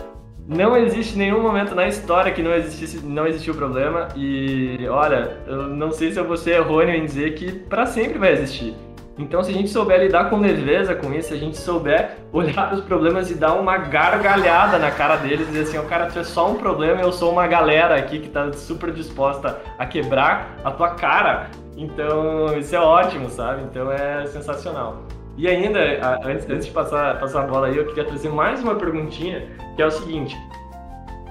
não 0.47 0.77
existe 0.77 1.16
nenhum 1.16 1.42
momento 1.42 1.75
na 1.75 1.87
história 1.87 2.31
que 2.33 2.42
não, 2.42 2.53
existisse, 2.53 3.05
não 3.05 3.27
existiu 3.27 3.55
problema 3.55 4.09
e, 4.14 4.79
olha, 4.90 5.38
eu 5.47 5.69
não 5.69 5.90
sei 5.90 6.12
se 6.12 6.19
eu 6.19 6.25
vou 6.27 6.37
ser 6.37 6.57
errôneo 6.57 6.95
em 6.95 7.05
dizer 7.05 7.35
que 7.35 7.51
para 7.51 7.87
sempre 7.87 8.19
vai 8.19 8.33
existir. 8.33 8.75
Então, 9.16 9.45
se 9.45 9.51
a 9.51 9.55
gente 9.55 9.71
souber 9.71 10.01
lidar 10.01 10.29
com 10.29 10.40
leveza 10.40 10.95
com 10.95 11.14
isso, 11.14 11.29
se 11.29 11.35
a 11.35 11.38
gente 11.38 11.57
souber 11.57 12.16
olhar 12.33 12.69
para 12.69 12.75
os 12.75 12.85
problemas 12.85 13.31
e 13.31 13.35
dar 13.35 13.55
uma 13.55 13.79
gargalhada 13.79 14.77
na 14.77 14.90
cara 14.90 15.16
deles 15.16 15.47
e 15.47 15.53
dizer 15.53 15.62
assim, 15.62 15.79
o 15.79 15.83
oh, 15.83 15.85
cara, 15.85 16.07
tu 16.07 16.19
é 16.19 16.25
só 16.25 16.51
um 16.51 16.57
problema, 16.57 17.01
eu 17.01 17.12
sou 17.12 17.31
uma 17.31 17.47
galera 17.47 17.95
aqui 17.95 18.19
que 18.19 18.27
está 18.27 18.53
super 18.53 18.92
disposta 18.92 19.61
a 19.79 19.87
quebrar 19.87 20.57
a 20.64 20.71
tua 20.73 20.90
cara, 20.90 21.49
então, 21.77 22.57
isso 22.59 22.75
é 22.75 22.81
ótimo, 22.81 23.29
sabe? 23.29 23.63
Então 23.63 23.91
é 23.91 24.27
sensacional. 24.27 25.03
E 25.37 25.49
ainda, 25.49 25.81
antes, 26.25 26.49
antes 26.49 26.67
de 26.67 26.73
passar, 26.73 27.19
passar 27.19 27.43
a 27.43 27.47
bola 27.47 27.67
aí, 27.67 27.77
eu 27.77 27.87
queria 27.87 28.05
trazer 28.05 28.29
mais 28.29 28.63
uma 28.63 28.77
perguntinha, 28.77 29.49
que 29.75 29.83
é 29.83 29.87
o 29.87 29.91
seguinte. 29.91 30.37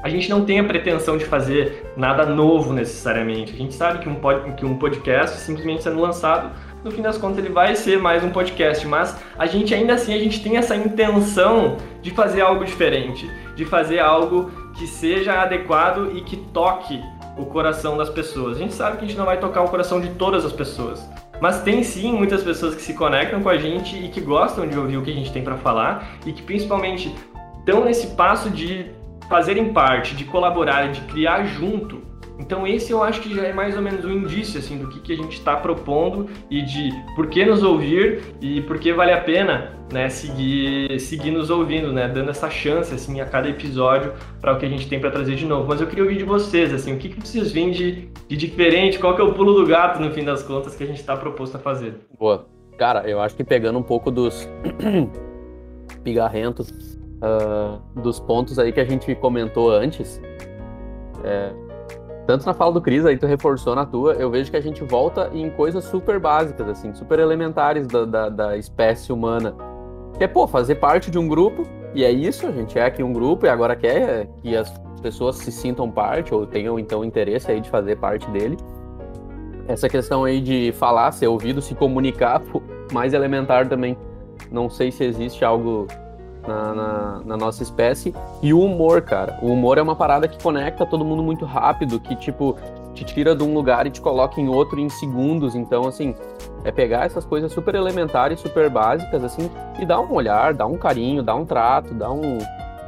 A 0.04 0.10
gente 0.10 0.30
não 0.30 0.44
tem 0.44 0.60
a 0.60 0.64
pretensão 0.66 1.18
de 1.18 1.24
fazer 1.24 1.94
nada 1.96 2.26
novo 2.26 2.74
necessariamente. 2.74 3.54
A 3.54 3.58
gente 3.58 3.74
sabe 3.74 4.00
que 4.00 4.10
um, 4.10 4.16
pod, 4.16 4.52
que 4.56 4.66
um 4.66 4.78
podcast 4.78 5.40
simplesmente 5.40 5.84
sendo 5.84 6.02
lançado, 6.02 6.52
no 6.84 6.92
fim 6.92 7.02
das 7.02 7.18
contas 7.18 7.38
ele 7.38 7.48
vai 7.48 7.74
ser 7.78 7.98
mais 7.98 8.22
um 8.22 8.30
podcast, 8.30 8.86
mas 8.86 9.18
a 9.40 9.46
gente 9.46 9.74
ainda 9.74 9.94
assim 9.94 10.14
a 10.14 10.20
gente 10.20 10.44
tem 10.44 10.58
essa 10.58 10.76
intenção 10.76 11.78
de 12.02 12.12
fazer 12.12 12.42
algo 12.42 12.66
diferente, 12.66 13.32
de 13.56 13.64
fazer 13.64 14.00
algo 14.00 14.52
que 14.74 14.86
seja 14.86 15.42
adequado 15.42 16.12
e 16.14 16.20
que 16.20 16.36
toque 16.36 17.02
o 17.38 17.46
coração 17.46 17.98
das 17.98 18.10
pessoas. 18.10 18.58
A 18.58 18.60
gente 18.60 18.74
sabe 18.74 18.98
que 18.98 19.06
a 19.06 19.08
gente 19.08 19.18
não 19.18 19.26
vai 19.26 19.40
tocar 19.40 19.62
o 19.62 19.70
coração 19.70 20.00
de 20.00 20.10
todas 20.10 20.46
as 20.46 20.52
pessoas, 20.52 21.04
mas 21.42 21.62
tem 21.62 21.84
sim 21.84 22.14
muitas 22.14 22.44
pessoas 22.44 22.76
que 22.76 22.82
se 22.82 22.94
conectam 22.94 23.42
com 23.42 23.50
a 23.50 23.58
gente 23.58 23.98
e 23.98 24.10
que 24.10 24.22
gostam 24.22 24.68
de 24.68 24.78
ouvir 24.78 24.98
o 24.98 25.02
que 25.02 25.12
a 25.12 25.16
gente 25.16 25.32
tem 25.32 25.44
para 25.44 25.58
falar 25.58 26.18
e 26.26 26.32
que 26.32 26.42
principalmente 26.42 27.14
estão 27.60 27.84
nesse 27.84 28.08
passo 28.16 28.50
de 28.50 28.92
fazerem 29.30 29.74
parte, 29.74 30.16
de 30.16 30.26
colaborar, 30.26 30.92
de 30.92 31.02
criar 31.02 31.46
junto 31.46 32.13
então 32.40 32.66
esse 32.66 32.92
eu 32.92 33.04
acho 33.04 33.22
que 33.22 33.34
já 33.34 33.44
é 33.44 33.54
mais 33.54 33.76
ou 33.76 33.82
menos 33.82 34.04
um 34.04 34.12
indício 34.12 34.60
assim 34.60 34.78
do 34.78 34.90
que, 34.90 35.00
que 35.00 35.14
a 35.14 35.16
gente 35.16 35.34
está 35.38 35.56
propondo 35.56 36.28
e 36.50 36.62
de 36.62 36.90
por 37.16 37.28
que 37.28 37.46
nos 37.46 37.62
ouvir 37.62 38.22
e 38.42 38.62
por 38.62 38.80
que 38.80 38.92
vale 38.92 39.12
a 39.12 39.22
pena 39.22 39.74
né, 39.92 40.10
seguir, 40.10 41.00
seguir 41.00 41.32
nos 41.32 41.50
ouvindo, 41.52 41.94
né, 41.94 42.08
dando 42.08 42.32
essa 42.32 42.50
chance 42.50 42.94
assim 42.94 43.22
a 43.22 43.26
cada 43.26 43.48
episódio 43.48 44.14
para 44.42 44.54
o 44.54 44.58
que 44.58 44.66
a 44.66 44.70
gente 44.70 44.90
tem 44.90 45.00
para 45.00 45.12
trazer 45.12 45.36
de 45.36 45.46
novo. 45.46 45.68
Mas 45.68 45.80
eu 45.80 45.88
queria 45.88 46.04
ouvir 46.04 46.18
de 46.18 46.24
vocês 46.24 46.74
assim, 46.74 46.94
o 46.94 46.98
que, 46.98 47.10
que 47.10 47.28
vocês 47.28 47.52
veem 47.52 47.72
de, 47.72 48.10
de 48.28 48.36
diferente, 48.36 48.98
qual 48.98 49.16
que 49.16 49.22
é 49.22 49.24
o 49.24 49.34
pulo 49.34 49.54
do 49.54 49.66
gato 49.68 50.02
no 50.02 50.12
fim 50.12 50.24
das 50.24 50.42
contas 50.42 50.76
que 50.76 50.84
a 50.84 50.88
gente 50.88 51.00
está 51.00 51.16
proposto 51.16 51.56
a 51.56 51.60
fazer. 51.60 51.96
Boa, 52.18 52.48
cara, 52.78 53.08
eu 53.08 53.22
acho 53.22 53.36
que 53.36 53.44
pegando 53.44 53.78
um 53.78 53.84
pouco 53.84 54.10
dos 54.10 54.50
pigarrentos 56.04 56.98
uh, 57.22 58.02
dos 58.02 58.20
pontos 58.20 58.58
aí 58.58 58.72
que 58.72 58.80
a 58.80 58.86
gente 58.86 59.14
comentou 59.16 59.72
antes. 59.72 60.20
É, 61.24 61.54
tanto 62.26 62.46
na 62.46 62.54
fala 62.54 62.72
do 62.74 62.82
Cris, 62.82 63.06
aí 63.06 63.18
tu 63.18 63.26
reforçou 63.26 63.76
na 63.76 63.86
tua, 63.86 64.14
eu 64.14 64.30
vejo 64.30 64.50
que 64.50 64.58
a 64.58 64.62
gente 64.62 64.84
volta 64.84 65.30
em 65.34 65.50
coisas 65.50 65.84
super 65.86 66.20
básicas, 66.20 66.68
assim, 66.70 66.94
super 66.94 67.20
elementares 67.20 67.86
da, 67.88 68.06
da, 68.06 68.30
da 68.30 68.58
espécie 68.58 69.12
humana. 69.12 69.54
Que 70.18 70.24
é, 70.24 70.28
pô, 70.28 70.48
fazer 70.48 70.76
parte 70.76 71.12
de 71.12 71.20
um 71.20 71.28
grupo, 71.28 71.64
e 71.94 72.04
é 72.04 72.12
isso, 72.12 72.48
a 72.48 72.52
gente 72.52 72.80
é 72.80 72.86
aqui 72.86 73.04
um 73.04 73.12
grupo 73.12 73.46
e 73.46 73.50
agora 73.50 73.76
quer 73.76 74.28
que 74.42 74.56
as 74.56 74.72
pessoas 75.02 75.38
se 75.38 75.52
sintam 75.52 75.92
parte, 75.92 76.34
ou 76.34 76.46
tenham 76.46 76.80
então 76.80 77.04
interesse 77.04 77.52
aí 77.52 77.60
de 77.60 77.70
fazer 77.70 77.98
parte 77.98 78.30
dele. 78.32 78.58
Essa 79.68 79.90
questão 79.90 80.24
aí 80.24 80.40
de 80.40 80.72
falar, 80.74 81.12
ser 81.12 81.28
ouvido, 81.28 81.62
se 81.62 81.76
comunicar, 81.76 82.42
mais 82.94 83.14
elementar 83.14 83.68
também. 83.68 83.98
Não 84.50 84.70
sei 84.70 84.92
se 84.92 85.04
existe 85.04 85.44
algo 85.44 85.88
na, 86.48 86.74
na, 86.74 87.22
na, 87.26 87.38
nossa 87.38 87.64
espécie. 87.64 88.14
E 88.42 88.54
o 88.54 88.60
humor, 88.60 89.02
cara. 89.02 89.38
O 89.42 89.48
humor 89.48 89.78
é 89.78 89.82
uma 89.82 89.96
parada 89.96 90.28
que 90.28 90.42
conecta 90.42 90.86
todo 90.86 91.04
mundo 91.06 91.24
muito 91.24 91.46
rápido, 91.46 92.00
que, 92.00 92.16
tipo, 92.16 92.56
te 92.94 93.04
tira 93.04 93.36
de 93.36 93.44
um 93.44 93.54
lugar 93.54 93.88
e 93.88 93.90
te 93.90 94.02
coloca 94.02 94.40
em 94.40 94.48
outro 94.48 94.80
em 94.80 94.90
segundos. 94.90 95.56
Então, 95.56 95.88
assim, 95.88 96.16
é 96.64 96.72
pegar 96.72 97.06
essas 97.06 97.26
coisas 97.26 97.52
super 97.52 97.76
elementares, 97.76 98.40
super 98.40 98.70
básicas, 98.70 99.24
assim, 99.24 99.50
e 99.80 99.86
dar 99.86 100.00
um 100.00 100.14
olhar, 100.14 100.54
dar 100.54 100.68
um 100.68 100.78
carinho, 100.78 101.24
dar 101.24 101.36
um 101.36 101.46
trato, 101.46 101.94
dar 101.94 102.12
um. 102.12 102.38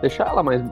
deixar 0.02 0.28
ela 0.28 0.44
mais 0.44 0.64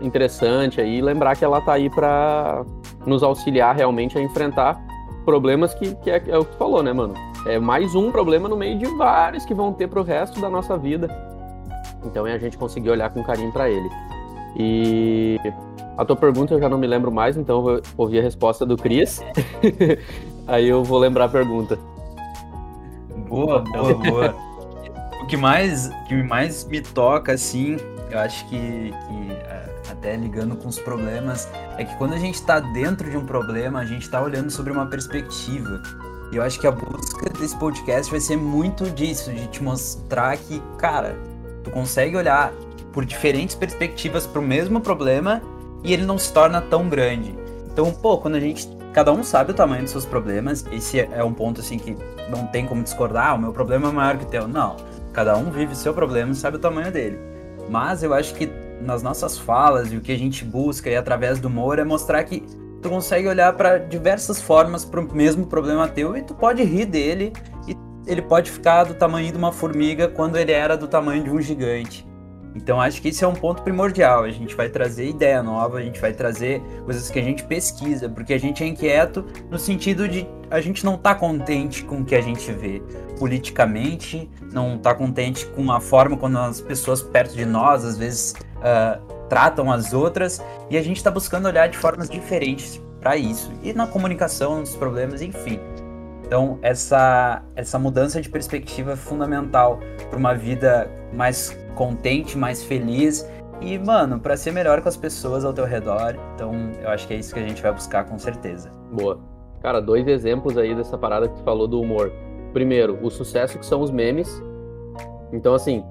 interessante 0.00 0.80
aí, 0.80 1.00
lembrar 1.00 1.36
que 1.36 1.44
ela 1.44 1.60
tá 1.60 1.72
aí 1.72 1.88
para 1.90 2.64
nos 3.06 3.22
auxiliar 3.22 3.74
realmente 3.74 4.18
a 4.18 4.20
enfrentar 4.20 4.80
problemas 5.24 5.74
que, 5.74 5.94
que 5.96 6.10
é, 6.10 6.22
é 6.28 6.38
o 6.38 6.44
que 6.44 6.52
tu 6.52 6.58
falou, 6.58 6.82
né, 6.82 6.92
mano? 6.92 7.14
É 7.46 7.58
mais 7.58 7.94
um 7.94 8.10
problema 8.10 8.48
no 8.48 8.56
meio 8.56 8.78
de 8.78 8.86
vários 8.86 9.44
que 9.44 9.54
vão 9.54 9.72
ter 9.72 9.88
pro 9.88 10.02
resto 10.02 10.40
da 10.40 10.48
nossa 10.48 10.76
vida. 10.76 11.08
Então 12.04 12.24
a 12.24 12.38
gente 12.38 12.56
conseguiu 12.56 12.92
olhar 12.92 13.10
com 13.10 13.22
carinho 13.22 13.52
para 13.52 13.68
ele. 13.70 13.88
E 14.56 15.38
a 15.96 16.04
tua 16.04 16.16
pergunta 16.16 16.54
eu 16.54 16.60
já 16.60 16.68
não 16.68 16.78
me 16.78 16.86
lembro 16.86 17.10
mais, 17.10 17.36
então 17.36 17.56
eu 17.56 17.62
vou 17.62 17.82
ouvir 17.96 18.20
a 18.20 18.22
resposta 18.22 18.64
do 18.64 18.76
Cris. 18.76 19.20
Aí 20.46 20.68
eu 20.68 20.82
vou 20.82 20.98
lembrar 20.98 21.24
a 21.26 21.28
pergunta. 21.28 21.78
Boa, 23.28 23.60
boa, 23.60 23.94
boa. 23.94 24.34
o 25.22 25.26
que 25.26 25.36
mais, 25.36 25.90
que 26.08 26.22
mais 26.22 26.64
me 26.64 26.80
toca, 26.80 27.32
assim, 27.32 27.76
eu 28.10 28.18
acho 28.18 28.48
que, 28.48 28.56
que 28.90 29.32
é, 29.32 29.82
até 29.90 30.16
ligando 30.16 30.56
com 30.56 30.68
os 30.68 30.78
problemas, 30.78 31.48
é 31.76 31.84
que 31.84 31.94
quando 31.96 32.14
a 32.14 32.18
gente 32.18 32.36
está 32.36 32.60
dentro 32.60 33.10
de 33.10 33.16
um 33.16 33.26
problema, 33.26 33.80
a 33.80 33.84
gente 33.84 34.02
está 34.02 34.22
olhando 34.22 34.50
sobre 34.50 34.72
uma 34.72 34.86
perspectiva. 34.86 35.82
E 36.32 36.36
eu 36.36 36.42
acho 36.42 36.60
que 36.60 36.66
a 36.66 36.70
busca 36.70 37.28
desse 37.38 37.56
podcast 37.58 38.10
vai 38.10 38.20
ser 38.20 38.36
muito 38.36 38.90
disso, 38.90 39.32
de 39.32 39.46
te 39.48 39.62
mostrar 39.62 40.36
que, 40.36 40.62
cara, 40.78 41.16
Tu 41.68 41.72
consegue 41.72 42.16
olhar 42.16 42.50
por 42.94 43.04
diferentes 43.04 43.54
perspectivas 43.54 44.26
para 44.26 44.40
o 44.40 44.42
mesmo 44.42 44.80
problema 44.80 45.42
e 45.84 45.92
ele 45.92 46.06
não 46.06 46.16
se 46.16 46.32
torna 46.32 46.62
tão 46.62 46.88
grande. 46.88 47.34
Então, 47.70 47.92
pô, 47.92 48.16
quando 48.16 48.36
a 48.36 48.40
gente 48.40 48.66
cada 48.94 49.12
um 49.12 49.22
sabe 49.22 49.50
o 49.50 49.54
tamanho 49.54 49.82
dos 49.82 49.92
seus 49.92 50.06
problemas. 50.06 50.64
Esse 50.72 50.98
é 50.98 51.22
um 51.22 51.34
ponto 51.34 51.60
assim 51.60 51.78
que 51.78 51.94
não 52.30 52.46
tem 52.46 52.66
como 52.66 52.82
discordar, 52.82 53.28
ah, 53.28 53.34
o 53.34 53.38
meu 53.38 53.52
problema 53.52 53.90
é 53.90 53.92
maior 53.92 54.16
que 54.16 54.24
o 54.24 54.28
teu. 54.28 54.48
Não. 54.48 54.76
Cada 55.12 55.36
um 55.36 55.50
vive 55.50 55.76
seu 55.76 55.92
problema 55.92 56.32
e 56.32 56.34
sabe 56.34 56.56
o 56.56 56.58
tamanho 56.58 56.90
dele. 56.90 57.18
Mas 57.68 58.02
eu 58.02 58.14
acho 58.14 58.34
que 58.34 58.50
nas 58.80 59.02
nossas 59.02 59.36
falas 59.36 59.92
e 59.92 59.96
o 59.96 60.00
que 60.00 60.10
a 60.10 60.18
gente 60.18 60.42
busca 60.42 60.88
e 60.88 60.96
através 60.96 61.38
do 61.38 61.48
humor 61.48 61.78
é 61.78 61.84
mostrar 61.84 62.24
que 62.24 62.40
tu 62.80 62.88
consegue 62.88 63.28
olhar 63.28 63.52
para 63.52 63.76
diversas 63.76 64.40
formas 64.40 64.86
para 64.86 65.00
o 65.00 65.14
mesmo 65.14 65.44
problema 65.46 65.86
teu 65.86 66.16
e 66.16 66.22
tu 66.22 66.34
pode 66.34 66.62
rir 66.62 66.86
dele 66.86 67.34
e 67.66 67.76
ele 68.08 68.22
pode 68.22 68.50
ficar 68.50 68.84
do 68.84 68.94
tamanho 68.94 69.30
de 69.30 69.36
uma 69.36 69.52
formiga 69.52 70.08
quando 70.08 70.36
ele 70.36 70.52
era 70.52 70.76
do 70.76 70.88
tamanho 70.88 71.22
de 71.22 71.30
um 71.30 71.40
gigante. 71.40 72.06
Então 72.54 72.80
acho 72.80 73.00
que 73.00 73.08
esse 73.08 73.22
é 73.22 73.28
um 73.28 73.34
ponto 73.34 73.62
primordial. 73.62 74.24
A 74.24 74.30
gente 74.30 74.56
vai 74.56 74.68
trazer 74.68 75.08
ideia 75.08 75.42
nova, 75.42 75.78
a 75.78 75.82
gente 75.82 76.00
vai 76.00 76.12
trazer 76.12 76.60
coisas 76.84 77.08
que 77.10 77.18
a 77.18 77.22
gente 77.22 77.44
pesquisa, 77.44 78.08
porque 78.08 78.32
a 78.32 78.38
gente 78.38 78.64
é 78.64 78.66
inquieto 78.66 79.24
no 79.50 79.58
sentido 79.58 80.08
de 80.08 80.26
a 80.50 80.60
gente 80.60 80.84
não 80.84 80.96
tá 80.96 81.14
contente 81.14 81.84
com 81.84 81.98
o 81.98 82.04
que 82.04 82.14
a 82.14 82.20
gente 82.20 82.50
vê 82.50 82.82
politicamente, 83.18 84.28
não 84.52 84.78
tá 84.78 84.94
contente 84.94 85.46
com 85.46 85.70
a 85.70 85.78
forma 85.78 86.16
quando 86.16 86.38
as 86.38 86.60
pessoas 86.60 87.02
perto 87.02 87.36
de 87.36 87.44
nós 87.44 87.84
às 87.84 87.98
vezes 87.98 88.34
uh, 88.56 89.18
tratam 89.28 89.70
as 89.70 89.92
outras, 89.92 90.42
e 90.70 90.76
a 90.76 90.82
gente 90.82 90.96
está 90.96 91.10
buscando 91.10 91.46
olhar 91.46 91.68
de 91.68 91.76
formas 91.76 92.08
diferentes 92.08 92.80
para 93.00 93.16
isso. 93.16 93.52
E 93.62 93.72
na 93.72 93.86
comunicação, 93.86 94.60
nos 94.60 94.74
problemas, 94.74 95.22
enfim. 95.22 95.60
Então, 96.28 96.58
essa, 96.60 97.42
essa 97.56 97.78
mudança 97.78 98.20
de 98.20 98.28
perspectiva 98.28 98.92
é 98.92 98.96
fundamental 98.96 99.80
para 100.10 100.18
uma 100.18 100.34
vida 100.34 100.90
mais 101.10 101.58
contente, 101.74 102.36
mais 102.36 102.62
feliz 102.62 103.26
e, 103.62 103.78
mano, 103.78 104.20
para 104.20 104.36
ser 104.36 104.52
melhor 104.52 104.82
com 104.82 104.90
as 104.90 104.96
pessoas 104.96 105.42
ao 105.42 105.54
teu 105.54 105.64
redor. 105.64 106.16
Então, 106.34 106.52
eu 106.82 106.90
acho 106.90 107.08
que 107.08 107.14
é 107.14 107.16
isso 107.16 107.32
que 107.32 107.40
a 107.40 107.48
gente 107.48 107.62
vai 107.62 107.72
buscar 107.72 108.04
com 108.04 108.18
certeza. 108.18 108.70
Boa. 108.92 109.18
Cara, 109.62 109.80
dois 109.80 110.06
exemplos 110.06 110.58
aí 110.58 110.74
dessa 110.74 110.98
parada 110.98 111.30
que 111.30 111.34
tu 111.34 111.42
falou 111.42 111.66
do 111.66 111.80
humor. 111.80 112.12
Primeiro, 112.52 112.98
o 113.02 113.10
sucesso 113.10 113.58
que 113.58 113.64
são 113.64 113.80
os 113.80 113.90
memes. 113.90 114.42
Então, 115.32 115.54
assim, 115.54 115.82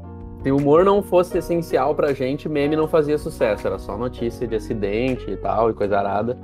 se 0.43 0.51
o 0.51 0.57
humor 0.57 0.85
não 0.85 1.01
fosse 1.01 1.35
essencial 1.35 1.95
pra 1.95 2.13
gente, 2.13 2.47
meme 2.47 2.75
não 2.75 2.87
fazia 2.87 3.17
sucesso. 3.17 3.65
Era 3.65 3.79
só 3.79 3.97
notícia 3.97 4.47
de 4.47 4.55
acidente 4.55 5.31
e 5.31 5.37
tal, 5.37 5.71
e 5.71 5.73
coisa 5.73 5.97
arada. 5.97 6.37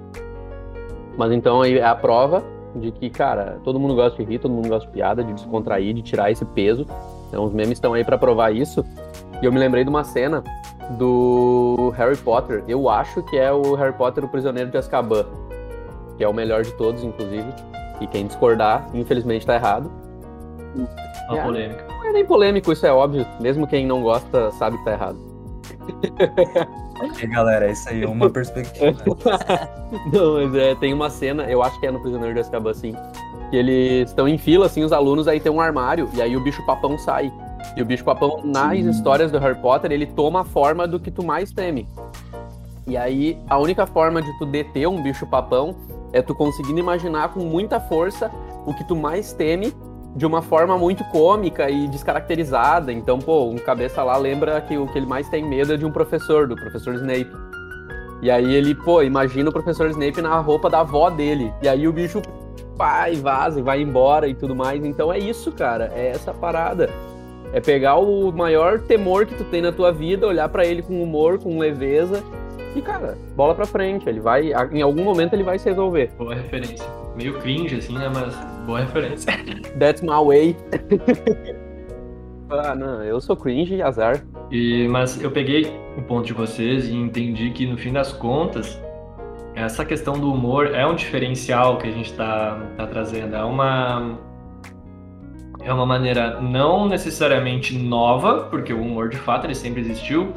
Mas 1.15 1.31
então 1.31 1.61
aí 1.61 1.77
é 1.77 1.85
a 1.85 1.95
prova 1.95 2.43
de 2.75 2.91
que, 2.91 3.09
cara, 3.09 3.59
todo 3.63 3.79
mundo 3.79 3.95
gosta 3.95 4.23
de 4.23 4.29
rir, 4.29 4.39
todo 4.39 4.51
mundo 4.51 4.67
gosta 4.67 4.87
de 4.87 4.93
piada, 4.93 5.23
de 5.23 5.33
descontrair, 5.33 5.93
de 5.93 6.01
tirar 6.01 6.31
esse 6.31 6.45
peso. 6.45 6.85
Então 7.27 7.43
os 7.43 7.53
memes 7.53 7.73
estão 7.73 7.93
aí 7.93 8.03
para 8.03 8.17
provar 8.17 8.51
isso. 8.53 8.85
E 9.41 9.45
eu 9.45 9.51
me 9.51 9.59
lembrei 9.59 9.83
de 9.83 9.89
uma 9.89 10.03
cena 10.03 10.43
do 10.97 11.93
Harry 11.95 12.17
Potter. 12.17 12.63
Eu 12.67 12.89
acho 12.89 13.21
que 13.23 13.37
é 13.37 13.51
o 13.51 13.75
Harry 13.75 13.93
Potter, 13.93 14.23
o 14.23 14.27
Prisioneiro 14.27 14.69
de 14.69 14.77
Azkaban. 14.77 15.25
Que 16.17 16.23
é 16.23 16.27
o 16.27 16.33
melhor 16.33 16.63
de 16.63 16.71
todos, 16.73 17.03
inclusive. 17.03 17.47
E 17.99 18.07
quem 18.07 18.27
discordar, 18.27 18.87
infelizmente, 18.93 19.45
tá 19.45 19.55
errado. 19.55 19.91
Uma 21.29 21.39
é, 21.39 21.43
polêmica. 21.43 21.85
Não 21.87 22.05
é 22.05 22.11
nem 22.11 22.25
polêmico, 22.25 22.71
isso 22.71 22.85
é 22.85 22.91
óbvio. 22.91 23.25
Mesmo 23.39 23.67
quem 23.67 23.85
não 23.85 24.01
gosta 24.01 24.51
sabe 24.51 24.77
que 24.77 24.85
tá 24.85 24.91
errado. 24.91 25.17
Ok, 27.03 27.27
galera, 27.27 27.69
isso 27.69 27.89
aí 27.89 28.03
é 28.03 28.07
uma 28.07 28.29
perspectiva. 28.29 28.95
não, 30.11 30.35
mas 30.35 30.55
é, 30.55 30.75
tem 30.75 30.93
uma 30.93 31.09
cena, 31.09 31.43
eu 31.43 31.61
acho 31.61 31.79
que 31.79 31.87
é 31.87 31.91
no 31.91 31.99
Prisioneiro 31.99 32.33
de 32.33 32.39
Azkaban, 32.39 32.71
assim, 32.71 32.95
que 33.49 33.57
eles 33.57 34.09
estão 34.09 34.27
em 34.27 34.37
fila, 34.37 34.67
assim, 34.67 34.83
os 34.83 34.93
alunos, 34.93 35.27
aí 35.27 35.39
tem 35.39 35.51
um 35.51 35.59
armário, 35.59 36.09
e 36.13 36.21
aí 36.21 36.37
o 36.37 36.39
bicho-papão 36.39 36.97
sai. 36.97 37.31
E 37.75 37.81
o 37.81 37.85
bicho-papão, 37.85 38.41
nas 38.43 38.77
Sim. 38.77 38.89
histórias 38.89 39.31
do 39.31 39.39
Harry 39.39 39.59
Potter, 39.59 39.91
ele 39.91 40.05
toma 40.05 40.41
a 40.41 40.43
forma 40.43 40.87
do 40.87 40.99
que 40.99 41.11
tu 41.11 41.23
mais 41.23 41.51
teme. 41.51 41.87
E 42.87 42.95
aí, 42.95 43.37
a 43.49 43.57
única 43.57 43.85
forma 43.85 44.21
de 44.21 44.37
tu 44.37 44.45
deter 44.45 44.87
um 44.87 45.01
bicho-papão 45.01 45.75
é 46.11 46.21
tu 46.21 46.35
conseguindo 46.35 46.79
imaginar 46.79 47.33
com 47.33 47.41
muita 47.41 47.79
força 47.79 48.31
o 48.65 48.73
que 48.73 48.83
tu 48.83 48.95
mais 48.95 49.33
teme 49.33 49.73
de 50.15 50.25
uma 50.25 50.41
forma 50.41 50.77
muito 50.77 51.03
cômica 51.05 51.69
e 51.69 51.87
descaracterizada. 51.87 52.91
Então, 52.91 53.19
pô, 53.19 53.45
um 53.45 53.57
cabeça 53.57 54.03
lá 54.03 54.15
lembra 54.17 54.61
que 54.61 54.77
o 54.77 54.87
que 54.87 54.97
ele 54.97 55.07
mais 55.07 55.27
tem 55.29 55.43
medo 55.43 55.73
é 55.73 55.77
de 55.77 55.85
um 55.85 55.91
professor, 55.91 56.47
do 56.47 56.55
professor 56.55 56.93
Snape. 56.95 57.31
E 58.21 58.29
aí 58.29 58.53
ele, 58.53 58.75
pô, 58.75 59.01
imagina 59.01 59.49
o 59.49 59.53
professor 59.53 59.89
Snape 59.89 60.21
na 60.21 60.37
roupa 60.39 60.69
da 60.69 60.81
avó 60.81 61.09
dele. 61.09 61.51
E 61.61 61.67
aí 61.67 61.87
o 61.87 61.93
bicho 61.93 62.21
vai, 62.75 63.15
vaza 63.15 63.59
e 63.59 63.63
vai 63.63 63.81
embora 63.81 64.27
e 64.27 64.33
tudo 64.33 64.55
mais. 64.55 64.83
Então 64.85 65.11
é 65.11 65.17
isso, 65.17 65.51
cara. 65.51 65.91
É 65.95 66.09
essa 66.09 66.33
parada. 66.33 66.89
É 67.51 67.59
pegar 67.59 67.97
o 67.97 68.31
maior 68.31 68.79
temor 68.81 69.25
que 69.25 69.35
tu 69.35 69.43
tem 69.43 69.61
na 69.61 69.71
tua 69.71 69.91
vida, 69.91 70.27
olhar 70.27 70.49
para 70.49 70.65
ele 70.65 70.81
com 70.81 71.01
humor, 71.01 71.37
com 71.37 71.59
leveza 71.59 72.23
e, 72.75 72.81
cara, 72.81 73.17
bola 73.35 73.53
pra 73.53 73.65
frente. 73.65 74.07
Ele 74.07 74.19
vai, 74.19 74.51
em 74.71 74.81
algum 74.81 75.03
momento 75.03 75.33
ele 75.33 75.43
vai 75.43 75.59
se 75.59 75.69
resolver. 75.69 76.11
Boa 76.17 76.35
referência. 76.35 76.85
Meio 77.15 77.39
cringe, 77.39 77.75
assim, 77.75 77.93
né? 77.93 78.09
Mas 78.13 78.35
boa 78.65 78.79
referência. 78.79 79.33
That's 79.79 80.01
my 80.01 80.23
way. 80.25 80.57
ah, 82.49 82.75
não, 82.75 83.03
eu 83.03 83.21
sou 83.21 83.35
cringe, 83.35 83.81
azar. 83.81 84.25
E, 84.51 84.87
mas 84.87 85.21
eu 85.21 85.31
peguei 85.31 85.71
o 85.97 86.01
ponto 86.01 86.25
de 86.25 86.33
vocês 86.33 86.87
e 86.87 86.95
entendi 86.95 87.51
que, 87.51 87.65
no 87.65 87.77
fim 87.77 87.93
das 87.93 88.11
contas, 88.11 88.81
essa 89.55 89.85
questão 89.85 90.13
do 90.13 90.31
humor 90.31 90.73
é 90.73 90.85
um 90.85 90.95
diferencial 90.95 91.77
que 91.77 91.87
a 91.87 91.91
gente 91.91 92.11
está 92.11 92.59
tá 92.75 92.87
trazendo. 92.87 93.35
É 93.35 93.43
uma, 93.43 94.17
é 95.61 95.71
uma 95.71 95.85
maneira 95.85 96.41
não 96.41 96.87
necessariamente 96.87 97.77
nova, 97.77 98.45
porque 98.49 98.73
o 98.73 98.81
humor 98.81 99.09
de 99.09 99.17
fato 99.17 99.45
ele 99.45 99.55
sempre 99.55 99.81
existiu, 99.81 100.33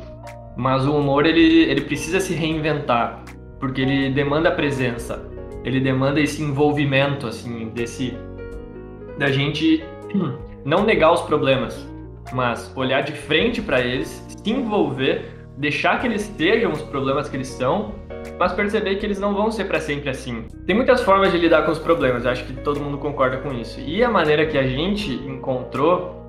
mas 0.57 0.87
o 0.87 0.97
humor 0.97 1.27
ele, 1.27 1.65
ele 1.65 1.83
precisa 1.83 2.19
se 2.19 2.33
reinventar, 2.35 3.23
porque 3.61 3.83
ele 3.83 4.11
demanda 4.11 4.51
presença, 4.51 5.29
ele 5.65 5.81
demanda 5.81 6.21
esse 6.21 6.43
envolvimento, 6.43 7.27
assim, 7.27 7.69
desse 7.69 8.17
da 9.19 9.31
gente 9.31 9.85
não 10.65 10.85
negar 10.85 11.13
os 11.13 11.23
problemas, 11.23 11.87
mas 12.33 12.73
olhar 12.77 13.03
de 13.03 13.13
frente 13.13 13.61
para 13.61 13.81
eles, 13.81 14.25
se 14.29 14.51
envolver, 14.51 15.25
deixar 15.57 16.01
que 16.01 16.07
eles 16.07 16.23
sejam 16.23 16.73
os 16.73 16.83
problemas 16.83 17.29
que 17.29 17.37
eles 17.37 17.49
são, 17.49 17.95
mas 18.39 18.53
perceber 18.53 18.97
que 18.97 19.07
eles 19.07 19.19
não 19.19 19.35
vão 19.35 19.51
ser 19.51 19.65
para 19.65 19.81
sempre 19.81 20.11
assim. 20.11 20.47
Tem 20.67 20.75
muitas 20.75 21.03
formas 21.03 21.33
de 21.33 21.39
lidar 21.39 21.65
com 21.65 21.73
os 21.73 21.79
problemas, 21.79 22.27
acho 22.27 22.45
que 22.45 22.53
todo 22.53 22.81
mundo 22.81 22.99
concorda 22.99 23.39
com 23.39 23.53
isso. 23.53 23.81
E 23.81 24.03
a 24.03 24.11
maneira 24.11 24.47
que 24.47 24.59
a 24.59 24.67
gente 24.67 25.13
encontrou 25.13 26.26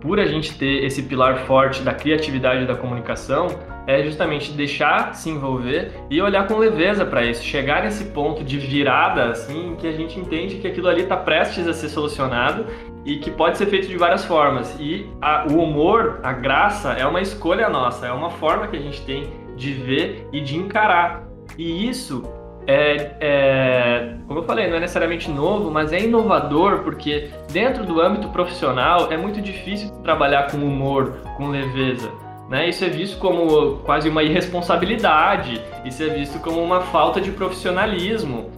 por 0.00 0.18
a 0.18 0.26
gente 0.26 0.56
ter 0.56 0.84
esse 0.84 1.02
pilar 1.02 1.40
forte 1.40 1.82
da 1.82 1.92
criatividade 1.92 2.64
e 2.64 2.66
da 2.66 2.74
comunicação, 2.74 3.48
é 3.86 4.02
justamente 4.02 4.52
deixar 4.52 5.14
se 5.14 5.28
envolver 5.28 5.92
e 6.08 6.20
olhar 6.20 6.46
com 6.46 6.56
leveza 6.56 7.04
para 7.04 7.24
isso, 7.24 7.42
chegar 7.42 7.82
nesse 7.82 8.04
ponto 8.06 8.44
de 8.44 8.58
virada, 8.58 9.30
assim, 9.30 9.76
que 9.78 9.86
a 9.86 9.92
gente 9.92 10.18
entende 10.18 10.56
que 10.56 10.68
aquilo 10.68 10.88
ali 10.88 11.02
está 11.02 11.16
prestes 11.16 11.66
a 11.66 11.74
ser 11.74 11.88
solucionado 11.88 12.66
e 13.04 13.16
que 13.16 13.30
pode 13.30 13.58
ser 13.58 13.66
feito 13.66 13.88
de 13.88 13.96
várias 13.96 14.24
formas. 14.24 14.76
E 14.78 15.08
a, 15.20 15.46
o 15.50 15.62
humor, 15.62 16.20
a 16.22 16.32
graça, 16.32 16.92
é 16.92 17.06
uma 17.06 17.20
escolha 17.20 17.68
nossa, 17.68 18.06
é 18.06 18.12
uma 18.12 18.30
forma 18.30 18.68
que 18.68 18.76
a 18.76 18.80
gente 18.80 19.02
tem 19.02 19.30
de 19.56 19.72
ver 19.72 20.28
e 20.32 20.40
de 20.40 20.56
encarar. 20.56 21.28
E 21.58 21.88
isso 21.88 22.22
é, 22.66 23.16
é, 23.20 24.14
como 24.26 24.40
eu 24.40 24.44
falei, 24.44 24.68
não 24.68 24.76
é 24.76 24.80
necessariamente 24.80 25.30
novo, 25.30 25.70
mas 25.70 25.92
é 25.92 26.00
inovador 26.00 26.80
porque 26.80 27.30
dentro 27.50 27.84
do 27.84 28.00
âmbito 28.00 28.28
profissional 28.28 29.10
é 29.10 29.16
muito 29.16 29.40
difícil 29.40 29.90
trabalhar 30.02 30.50
com 30.50 30.58
humor, 30.58 31.16
com 31.36 31.48
leveza. 31.48 32.10
Né? 32.48 32.68
Isso 32.68 32.84
é 32.84 32.88
visto 32.88 33.18
como 33.18 33.76
quase 33.78 34.08
uma 34.08 34.22
irresponsabilidade, 34.22 35.62
isso 35.84 36.02
é 36.02 36.08
visto 36.08 36.40
como 36.40 36.60
uma 36.60 36.80
falta 36.80 37.20
de 37.20 37.30
profissionalismo. 37.30 38.50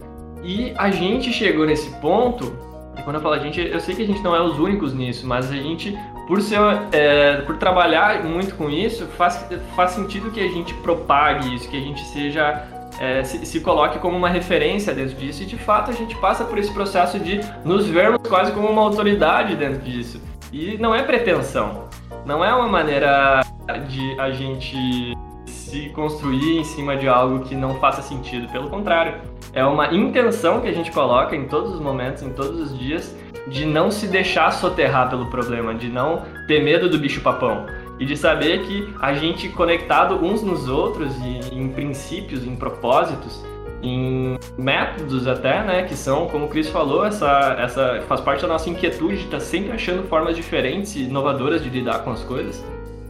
E 0.43 0.73
a 0.75 0.89
gente 0.89 1.31
chegou 1.31 1.65
nesse 1.65 1.89
ponto, 2.01 2.53
e 2.97 3.01
quando 3.03 3.17
eu 3.17 3.21
falo 3.21 3.35
a 3.35 3.39
gente, 3.39 3.61
eu 3.61 3.79
sei 3.79 3.95
que 3.95 4.01
a 4.01 4.07
gente 4.07 4.21
não 4.21 4.35
é 4.35 4.41
os 4.41 4.59
únicos 4.59 4.93
nisso, 4.93 5.25
mas 5.25 5.49
a 5.51 5.55
gente, 5.55 5.97
por, 6.27 6.41
ser, 6.41 6.59
é, 6.91 7.37
por 7.41 7.57
trabalhar 7.57 8.23
muito 8.23 8.55
com 8.55 8.69
isso, 8.69 9.05
faz, 9.17 9.47
faz 9.75 9.91
sentido 9.91 10.31
que 10.31 10.39
a 10.39 10.47
gente 10.47 10.73
propague 10.75 11.53
isso, 11.53 11.69
que 11.69 11.77
a 11.77 11.81
gente 11.81 12.03
seja 12.05 12.67
é, 12.99 13.23
se, 13.23 13.45
se, 13.45 13.59
coloque 13.59 13.99
como 13.99 14.17
uma 14.17 14.29
referência 14.29 14.93
dentro 14.93 15.15
disso. 15.15 15.43
E 15.43 15.45
de 15.45 15.57
fato 15.57 15.91
a 15.91 15.93
gente 15.93 16.15
passa 16.17 16.43
por 16.43 16.57
esse 16.57 16.71
processo 16.71 17.19
de 17.19 17.39
nos 17.63 17.87
vermos 17.87 18.21
quase 18.27 18.51
como 18.51 18.67
uma 18.67 18.81
autoridade 18.81 19.55
dentro 19.55 19.81
disso. 19.81 20.21
E 20.51 20.77
não 20.77 20.93
é 20.93 21.01
pretensão, 21.01 21.87
não 22.25 22.45
é 22.45 22.53
uma 22.53 22.67
maneira 22.67 23.41
de 23.87 24.19
a 24.19 24.29
gente 24.31 24.77
se 25.47 25.89
construir 25.89 26.59
em 26.59 26.63
cima 26.63 26.95
de 26.95 27.07
algo 27.07 27.39
que 27.45 27.55
não 27.55 27.75
faça 27.79 28.01
sentido, 28.01 28.47
pelo 28.51 28.69
contrário, 28.69 29.15
é 29.53 29.65
uma 29.65 29.93
intenção 29.93 30.61
que 30.61 30.67
a 30.67 30.73
gente 30.73 30.91
coloca 30.91 31.35
em 31.35 31.47
todos 31.47 31.73
os 31.73 31.79
momentos, 31.79 32.21
em 32.21 32.31
todos 32.31 32.59
os 32.59 32.77
dias, 32.77 33.15
de 33.47 33.65
não 33.65 33.89
se 33.89 34.07
deixar 34.07 34.51
soterrar 34.51 35.09
pelo 35.09 35.25
problema, 35.27 35.73
de 35.73 35.89
não 35.89 36.21
ter 36.47 36.63
medo 36.63 36.89
do 36.89 36.97
bicho 36.97 37.21
papão 37.21 37.65
e 38.03 38.05
de 38.05 38.17
saber 38.17 38.63
que 38.63 38.93
a 38.99 39.13
gente 39.13 39.47
conectado 39.47 40.15
uns 40.15 40.43
nos 40.43 40.67
outros 40.67 41.15
e 41.19 41.55
em 41.55 41.69
princípios, 41.69 42.45
em 42.45 42.53
propósitos, 42.53 43.41
em 43.81 44.37
métodos 44.57 45.25
até, 45.25 45.63
né, 45.63 45.83
que 45.83 45.95
são, 45.95 46.27
como 46.27 46.45
o 46.45 46.47
Cris 46.49 46.67
falou, 46.67 47.05
essa, 47.05 47.55
essa 47.57 48.03
faz 48.05 48.19
parte 48.19 48.41
da 48.41 48.49
nossa 48.49 48.69
inquietude 48.69 49.19
de 49.19 49.23
estar 49.23 49.37
tá 49.37 49.43
sempre 49.43 49.71
achando 49.71 50.03
formas 50.09 50.35
diferentes 50.35 50.97
e 50.97 51.03
inovadoras 51.03 51.63
de 51.63 51.69
lidar 51.69 51.99
com 51.99 52.11
as 52.11 52.21
coisas, 52.25 52.61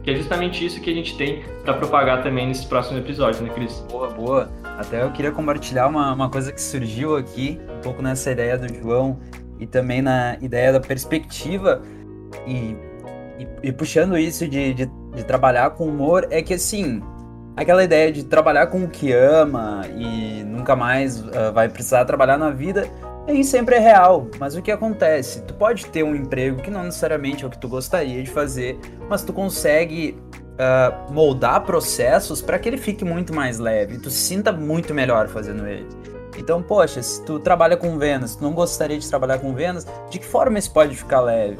que 0.04 0.12
é 0.12 0.14
justamente 0.14 0.64
isso 0.64 0.80
que 0.80 0.90
a 0.90 0.94
gente 0.94 1.16
tem 1.16 1.42
para 1.64 1.74
propagar 1.74 2.22
também 2.22 2.46
nesses 2.46 2.64
próximos 2.64 3.00
episódios, 3.00 3.40
né, 3.40 3.48
Cris? 3.48 3.84
Boa, 3.90 4.10
boa. 4.10 4.48
Até 4.78 5.02
eu 5.02 5.10
queria 5.10 5.32
compartilhar 5.32 5.88
uma, 5.88 6.12
uma 6.12 6.30
coisa 6.30 6.52
que 6.52 6.62
surgiu 6.62 7.16
aqui, 7.16 7.58
um 7.78 7.80
pouco 7.80 8.00
nessa 8.00 8.30
ideia 8.30 8.56
do 8.56 8.72
João 8.72 9.18
e 9.58 9.66
também 9.66 10.00
na 10.00 10.36
ideia 10.40 10.72
da 10.72 10.78
perspectiva 10.78 11.82
e, 12.46 12.76
e, 13.38 13.68
e 13.68 13.72
puxando 13.72 14.16
isso 14.16 14.46
de, 14.46 14.74
de, 14.74 14.86
de, 14.86 15.24
trabalhar 15.24 15.70
com 15.70 15.86
humor, 15.86 16.26
é 16.30 16.42
que 16.42 16.54
assim, 16.54 17.02
aquela 17.56 17.82
ideia 17.82 18.12
de 18.12 18.24
trabalhar 18.24 18.66
com 18.68 18.84
o 18.84 18.88
que 18.88 19.12
ama 19.12 19.82
e 19.96 20.44
nunca 20.44 20.76
mais 20.76 21.20
uh, 21.20 21.52
vai 21.52 21.68
precisar 21.68 22.04
trabalhar 22.04 22.38
na 22.38 22.50
vida, 22.50 22.88
nem 23.26 23.42
sempre 23.42 23.76
é 23.76 23.78
real, 23.78 24.28
mas 24.38 24.54
o 24.54 24.62
que 24.62 24.70
acontece? 24.70 25.42
Tu 25.42 25.54
pode 25.54 25.86
ter 25.86 26.02
um 26.02 26.14
emprego 26.14 26.60
que 26.60 26.70
não 26.70 26.84
necessariamente 26.84 27.44
é 27.44 27.46
o 27.46 27.50
que 27.50 27.58
tu 27.58 27.68
gostaria 27.68 28.22
de 28.22 28.30
fazer, 28.30 28.78
mas 29.08 29.22
tu 29.22 29.32
consegue 29.32 30.16
uh, 30.54 31.12
moldar 31.12 31.62
processos 31.62 32.42
para 32.42 32.58
que 32.58 32.68
ele 32.68 32.76
fique 32.76 33.04
muito 33.04 33.34
mais 33.34 33.58
leve, 33.58 33.98
tu 33.98 34.10
se 34.10 34.18
sinta 34.18 34.52
muito 34.52 34.92
melhor 34.92 35.28
fazendo 35.28 35.66
ele. 35.66 35.88
Então, 36.36 36.62
poxa, 36.62 37.02
se 37.02 37.24
tu 37.24 37.38
trabalha 37.38 37.76
com 37.76 37.96
vendas, 37.96 38.36
tu 38.36 38.42
não 38.42 38.52
gostaria 38.52 38.98
de 38.98 39.08
trabalhar 39.08 39.38
com 39.38 39.54
vendas, 39.54 39.86
de 40.10 40.18
que 40.18 40.26
forma 40.26 40.58
isso 40.58 40.72
pode 40.72 40.96
ficar 40.96 41.20
leve? 41.20 41.56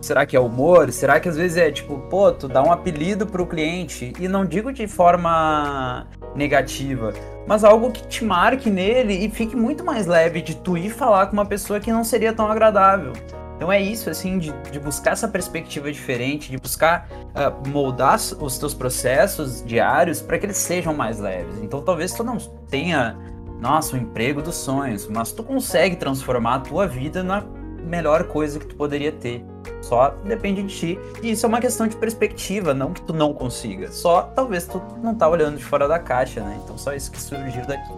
Será 0.00 0.24
que 0.24 0.36
é 0.36 0.40
humor? 0.40 0.92
Será 0.92 1.18
que 1.18 1.28
às 1.28 1.36
vezes 1.36 1.56
é 1.56 1.70
tipo, 1.70 1.98
pô, 2.08 2.30
tu 2.30 2.46
dá 2.46 2.62
um 2.62 2.72
apelido 2.72 3.26
pro 3.26 3.46
cliente 3.46 4.12
e 4.18 4.28
não 4.28 4.44
digo 4.44 4.72
de 4.72 4.86
forma 4.86 6.06
negativa, 6.34 7.12
mas 7.46 7.64
algo 7.64 7.90
que 7.90 8.06
te 8.06 8.24
marque 8.24 8.70
nele 8.70 9.14
e 9.14 9.28
fique 9.28 9.56
muito 9.56 9.84
mais 9.84 10.06
leve 10.06 10.40
de 10.40 10.54
tu 10.56 10.76
ir 10.76 10.90
falar 10.90 11.26
com 11.26 11.32
uma 11.32 11.46
pessoa 11.46 11.80
que 11.80 11.90
não 11.90 12.04
seria 12.04 12.32
tão 12.32 12.48
agradável. 12.48 13.12
Então 13.56 13.72
é 13.72 13.82
isso, 13.82 14.08
assim, 14.08 14.38
de, 14.38 14.52
de 14.70 14.78
buscar 14.78 15.10
essa 15.10 15.26
perspectiva 15.26 15.90
diferente, 15.90 16.48
de 16.48 16.56
buscar 16.56 17.08
uh, 17.10 17.68
moldar 17.68 18.16
os 18.40 18.56
teus 18.56 18.72
processos 18.72 19.64
diários 19.64 20.22
para 20.22 20.38
que 20.38 20.46
eles 20.46 20.58
sejam 20.58 20.94
mais 20.94 21.18
leves. 21.18 21.58
Então 21.60 21.82
talvez 21.82 22.12
tu 22.12 22.22
não 22.22 22.38
tenha, 22.70 23.18
nossa, 23.60 23.96
o 23.96 23.98
um 23.98 24.02
emprego 24.02 24.40
dos 24.40 24.54
sonhos, 24.54 25.08
mas 25.08 25.32
tu 25.32 25.42
consegue 25.42 25.96
transformar 25.96 26.54
a 26.54 26.60
tua 26.60 26.86
vida 26.86 27.24
na 27.24 27.44
melhor 27.82 28.28
coisa 28.28 28.60
que 28.60 28.66
tu 28.66 28.76
poderia 28.76 29.10
ter. 29.10 29.44
Só 29.82 30.14
depende 30.24 30.62
de 30.62 30.74
ti. 30.74 30.98
E 31.22 31.30
isso 31.30 31.46
é 31.46 31.48
uma 31.48 31.60
questão 31.60 31.86
de 31.86 31.96
perspectiva, 31.96 32.74
não 32.74 32.92
que 32.92 33.02
tu 33.02 33.12
não 33.12 33.32
consiga. 33.32 33.90
Só 33.90 34.22
talvez 34.22 34.66
tu 34.66 34.82
não 35.02 35.14
tá 35.14 35.28
olhando 35.28 35.56
de 35.56 35.64
fora 35.64 35.88
da 35.88 35.98
caixa, 35.98 36.40
né? 36.40 36.58
Então 36.62 36.76
só 36.76 36.92
isso 36.94 37.10
que 37.10 37.20
surgiu 37.20 37.66
daqui. 37.66 37.92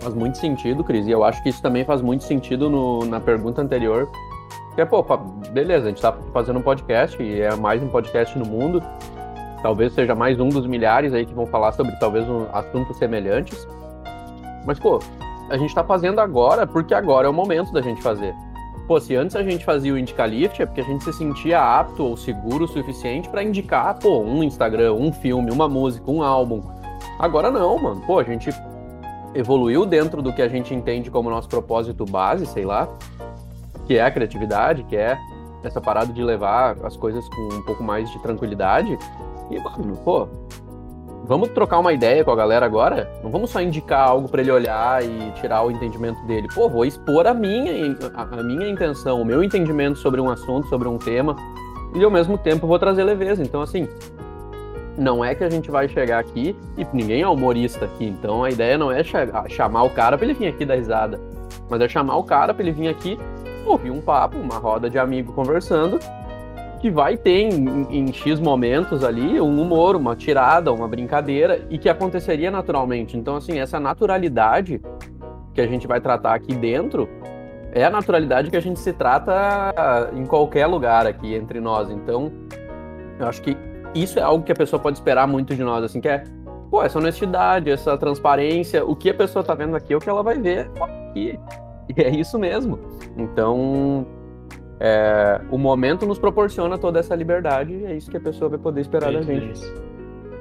Faz 0.00 0.14
muito 0.14 0.38
sentido, 0.38 0.84
Cris. 0.84 1.06
E 1.06 1.10
eu 1.10 1.24
acho 1.24 1.42
que 1.42 1.48
isso 1.48 1.62
também 1.62 1.84
faz 1.84 2.02
muito 2.02 2.24
sentido 2.24 2.68
no, 2.68 3.06
na 3.06 3.20
pergunta 3.20 3.62
anterior. 3.62 4.08
Que 4.74 4.80
é, 4.80 4.84
pô, 4.84 5.02
beleza, 5.50 5.86
a 5.86 5.88
gente 5.88 6.02
tá 6.02 6.12
fazendo 6.32 6.58
um 6.58 6.62
podcast 6.62 7.22
e 7.22 7.40
é 7.40 7.54
mais 7.54 7.82
um 7.82 7.88
podcast 7.88 8.36
no 8.38 8.44
mundo. 8.44 8.82
Talvez 9.62 9.94
seja 9.94 10.14
mais 10.14 10.38
um 10.38 10.48
dos 10.48 10.66
milhares 10.66 11.14
aí 11.14 11.24
que 11.24 11.32
vão 11.32 11.46
falar 11.46 11.72
sobre 11.72 11.96
talvez 11.98 12.28
um, 12.28 12.46
assuntos 12.52 12.98
semelhantes. 12.98 13.66
Mas, 14.66 14.78
pô, 14.78 14.98
a 15.48 15.56
gente 15.56 15.74
tá 15.74 15.84
fazendo 15.84 16.20
agora 16.20 16.66
porque 16.66 16.92
agora 16.92 17.26
é 17.26 17.30
o 17.30 17.32
momento 17.32 17.72
da 17.72 17.80
gente 17.80 18.02
fazer. 18.02 18.34
Pô, 18.86 19.00
se 19.00 19.16
antes 19.16 19.34
a 19.34 19.42
gente 19.42 19.64
fazia 19.64 19.94
o 19.94 19.98
Indicalift 19.98 20.60
é 20.60 20.66
porque 20.66 20.82
a 20.82 20.84
gente 20.84 21.02
se 21.04 21.12
sentia 21.12 21.58
apto 21.58 22.04
ou 22.04 22.16
seguro 22.16 22.64
o 22.64 22.68
suficiente 22.68 23.30
para 23.30 23.42
indicar, 23.42 23.98
pô, 23.98 24.20
um 24.20 24.42
Instagram, 24.42 24.92
um 24.92 25.10
filme, 25.10 25.50
uma 25.50 25.66
música, 25.66 26.10
um 26.10 26.22
álbum. 26.22 26.60
Agora 27.18 27.50
não, 27.50 27.78
mano. 27.78 28.02
Pô, 28.02 28.18
a 28.18 28.24
gente 28.24 28.50
evoluiu 29.34 29.86
dentro 29.86 30.20
do 30.20 30.32
que 30.34 30.42
a 30.42 30.48
gente 30.48 30.74
entende 30.74 31.10
como 31.10 31.30
nosso 31.30 31.48
propósito 31.48 32.04
base, 32.04 32.44
sei 32.46 32.66
lá, 32.66 32.86
que 33.86 33.96
é 33.96 34.02
a 34.02 34.10
criatividade, 34.10 34.84
que 34.84 34.96
é 34.96 35.18
essa 35.62 35.80
parada 35.80 36.12
de 36.12 36.22
levar 36.22 36.76
as 36.84 36.94
coisas 36.94 37.26
com 37.28 37.54
um 37.54 37.62
pouco 37.62 37.82
mais 37.82 38.10
de 38.10 38.18
tranquilidade. 38.18 38.98
E, 39.50 39.58
mano, 39.60 39.96
pô, 40.04 40.28
vamos 41.24 41.48
trocar 41.48 41.78
uma 41.78 41.92
ideia 41.92 42.22
com 42.22 42.30
a 42.30 42.36
galera 42.36 42.66
agora? 42.66 43.10
Não 43.22 43.30
vamos 43.30 43.50
só 43.50 43.60
indicar 43.60 44.08
algo 44.08 44.28
para 44.28 44.42
ele 44.42 44.50
olhar 44.50 45.02
e 45.02 45.32
tirar 45.32 45.62
o 45.62 45.70
entendimento 45.70 46.22
dele. 46.26 46.48
Pô, 46.54 46.68
vou 46.68 46.84
expor 46.84 47.26
a 47.26 47.32
minha, 47.32 47.96
a, 48.14 48.42
minha 48.42 48.68
intenção, 48.68 49.20
o 49.20 49.24
meu 49.24 49.42
entendimento 49.42 49.98
sobre 49.98 50.20
um 50.20 50.30
assunto, 50.30 50.68
sobre 50.68 50.86
um 50.86 50.98
tema, 50.98 51.34
e 51.94 52.04
ao 52.04 52.10
mesmo 52.10 52.36
tempo 52.36 52.66
vou 52.66 52.78
trazer 52.78 53.04
leveza. 53.04 53.42
Então, 53.42 53.62
assim, 53.62 53.88
não 54.98 55.24
é 55.24 55.34
que 55.34 55.42
a 55.42 55.50
gente 55.50 55.70
vai 55.70 55.88
chegar 55.88 56.18
aqui 56.18 56.54
e 56.76 56.86
ninguém 56.92 57.22
é 57.22 57.28
humorista 57.28 57.86
aqui, 57.86 58.04
então 58.04 58.44
a 58.44 58.50
ideia 58.50 58.76
não 58.76 58.92
é 58.92 59.02
chamar 59.48 59.82
o 59.84 59.90
cara 59.90 60.16
para 60.16 60.26
ele 60.26 60.34
vir 60.34 60.48
aqui 60.48 60.64
dar 60.64 60.76
risada, 60.76 61.18
mas 61.68 61.80
é 61.80 61.88
chamar 61.88 62.16
o 62.16 62.22
cara 62.22 62.52
para 62.52 62.62
ele 62.62 62.72
vir 62.72 62.88
aqui 62.88 63.18
ouvir 63.66 63.90
um 63.90 64.00
papo, 64.00 64.36
uma 64.36 64.58
roda 64.58 64.90
de 64.90 64.98
amigo 64.98 65.32
conversando 65.32 65.98
que 66.84 66.90
vai 66.90 67.16
ter 67.16 67.50
em, 67.50 67.86
em, 67.88 68.12
X 68.12 68.38
momentos 68.38 69.02
ali 69.02 69.40
um 69.40 69.58
humor, 69.58 69.96
uma 69.96 70.14
tirada, 70.14 70.70
uma 70.70 70.86
brincadeira 70.86 71.66
e 71.70 71.78
que 71.78 71.88
aconteceria 71.88 72.50
naturalmente. 72.50 73.16
Então, 73.16 73.36
assim, 73.36 73.58
essa 73.58 73.80
naturalidade 73.80 74.82
que 75.54 75.62
a 75.62 75.66
gente 75.66 75.86
vai 75.86 75.98
tratar 75.98 76.34
aqui 76.34 76.54
dentro 76.54 77.08
é 77.72 77.86
a 77.86 77.90
naturalidade 77.90 78.50
que 78.50 78.56
a 78.58 78.60
gente 78.60 78.78
se 78.80 78.92
trata 78.92 80.10
em 80.12 80.26
qualquer 80.26 80.66
lugar 80.66 81.06
aqui 81.06 81.34
entre 81.34 81.58
nós. 81.58 81.88
Então, 81.88 82.30
eu 83.18 83.28
acho 83.28 83.40
que 83.40 83.56
isso 83.94 84.18
é 84.18 84.22
algo 84.22 84.44
que 84.44 84.52
a 84.52 84.54
pessoa 84.54 84.78
pode 84.78 84.98
esperar 84.98 85.26
muito 85.26 85.54
de 85.54 85.64
nós, 85.64 85.82
assim, 85.84 86.02
que 86.02 86.08
é, 86.08 86.24
pô, 86.70 86.82
essa 86.82 86.98
honestidade, 86.98 87.70
essa 87.70 87.96
transparência, 87.96 88.84
o 88.84 88.94
que 88.94 89.08
a 89.08 89.14
pessoa 89.14 89.42
tá 89.42 89.54
vendo 89.54 89.74
aqui 89.74 89.94
é 89.94 89.96
o 89.96 90.00
que 90.00 90.10
ela 90.10 90.22
vai 90.22 90.38
ver 90.38 90.70
aqui. 91.08 91.40
E 91.96 92.02
é 92.02 92.10
isso 92.10 92.38
mesmo. 92.38 92.78
Então, 93.16 94.06
é, 94.80 95.40
o 95.50 95.58
momento 95.58 96.04
nos 96.06 96.18
proporciona 96.18 96.76
toda 96.76 96.98
essa 96.98 97.14
liberdade 97.14 97.72
e 97.72 97.84
é 97.84 97.96
isso 97.96 98.10
que 98.10 98.16
a 98.16 98.20
pessoa 98.20 98.50
vai 98.50 98.58
poder 98.58 98.80
esperar 98.80 99.12
Feito 99.12 99.26
da 99.26 99.34
gente. 99.34 99.60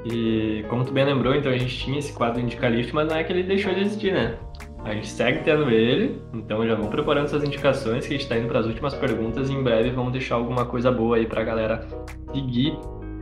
E 0.06 0.66
como 0.70 0.84
tu 0.84 0.92
bem 0.92 1.06
lembrou, 1.06 1.34
então 1.34 1.52
a 1.52 1.58
gente 1.58 1.78
tinha 1.78 2.00
esse 2.00 2.12
quadro 2.12 2.42
Indicalist, 2.42 2.92
mas 2.94 3.08
não 3.08 3.16
é 3.16 3.24
que 3.24 3.32
ele 3.32 3.44
deixou 3.44 3.74
de 3.74 3.82
existir, 3.82 4.12
né? 4.12 4.38
A 4.84 4.94
gente 4.94 5.08
segue 5.08 5.44
tendo 5.44 5.70
ele, 5.70 6.22
então 6.34 6.68
já 6.68 6.76
vão 6.76 6.90
preparando 6.90 7.26
essas 7.26 7.42
indicações 7.44 8.06
que 8.06 8.14
a 8.14 8.18
gente 8.18 8.24
está 8.24 8.38
indo 8.38 8.50
para 8.50 8.60
as 8.60 8.66
últimas 8.66 8.94
perguntas 8.94 9.50
e 9.50 9.54
em 9.54 9.64
breve 9.64 9.92
vamos 9.92 10.12
deixar 10.12 10.36
alguma 10.36 10.66
coisa 10.66 10.92
boa 10.92 11.16
aí 11.16 11.26
para 11.26 11.40
a 11.40 11.44
galera 11.44 11.88
seguir, 12.34 12.78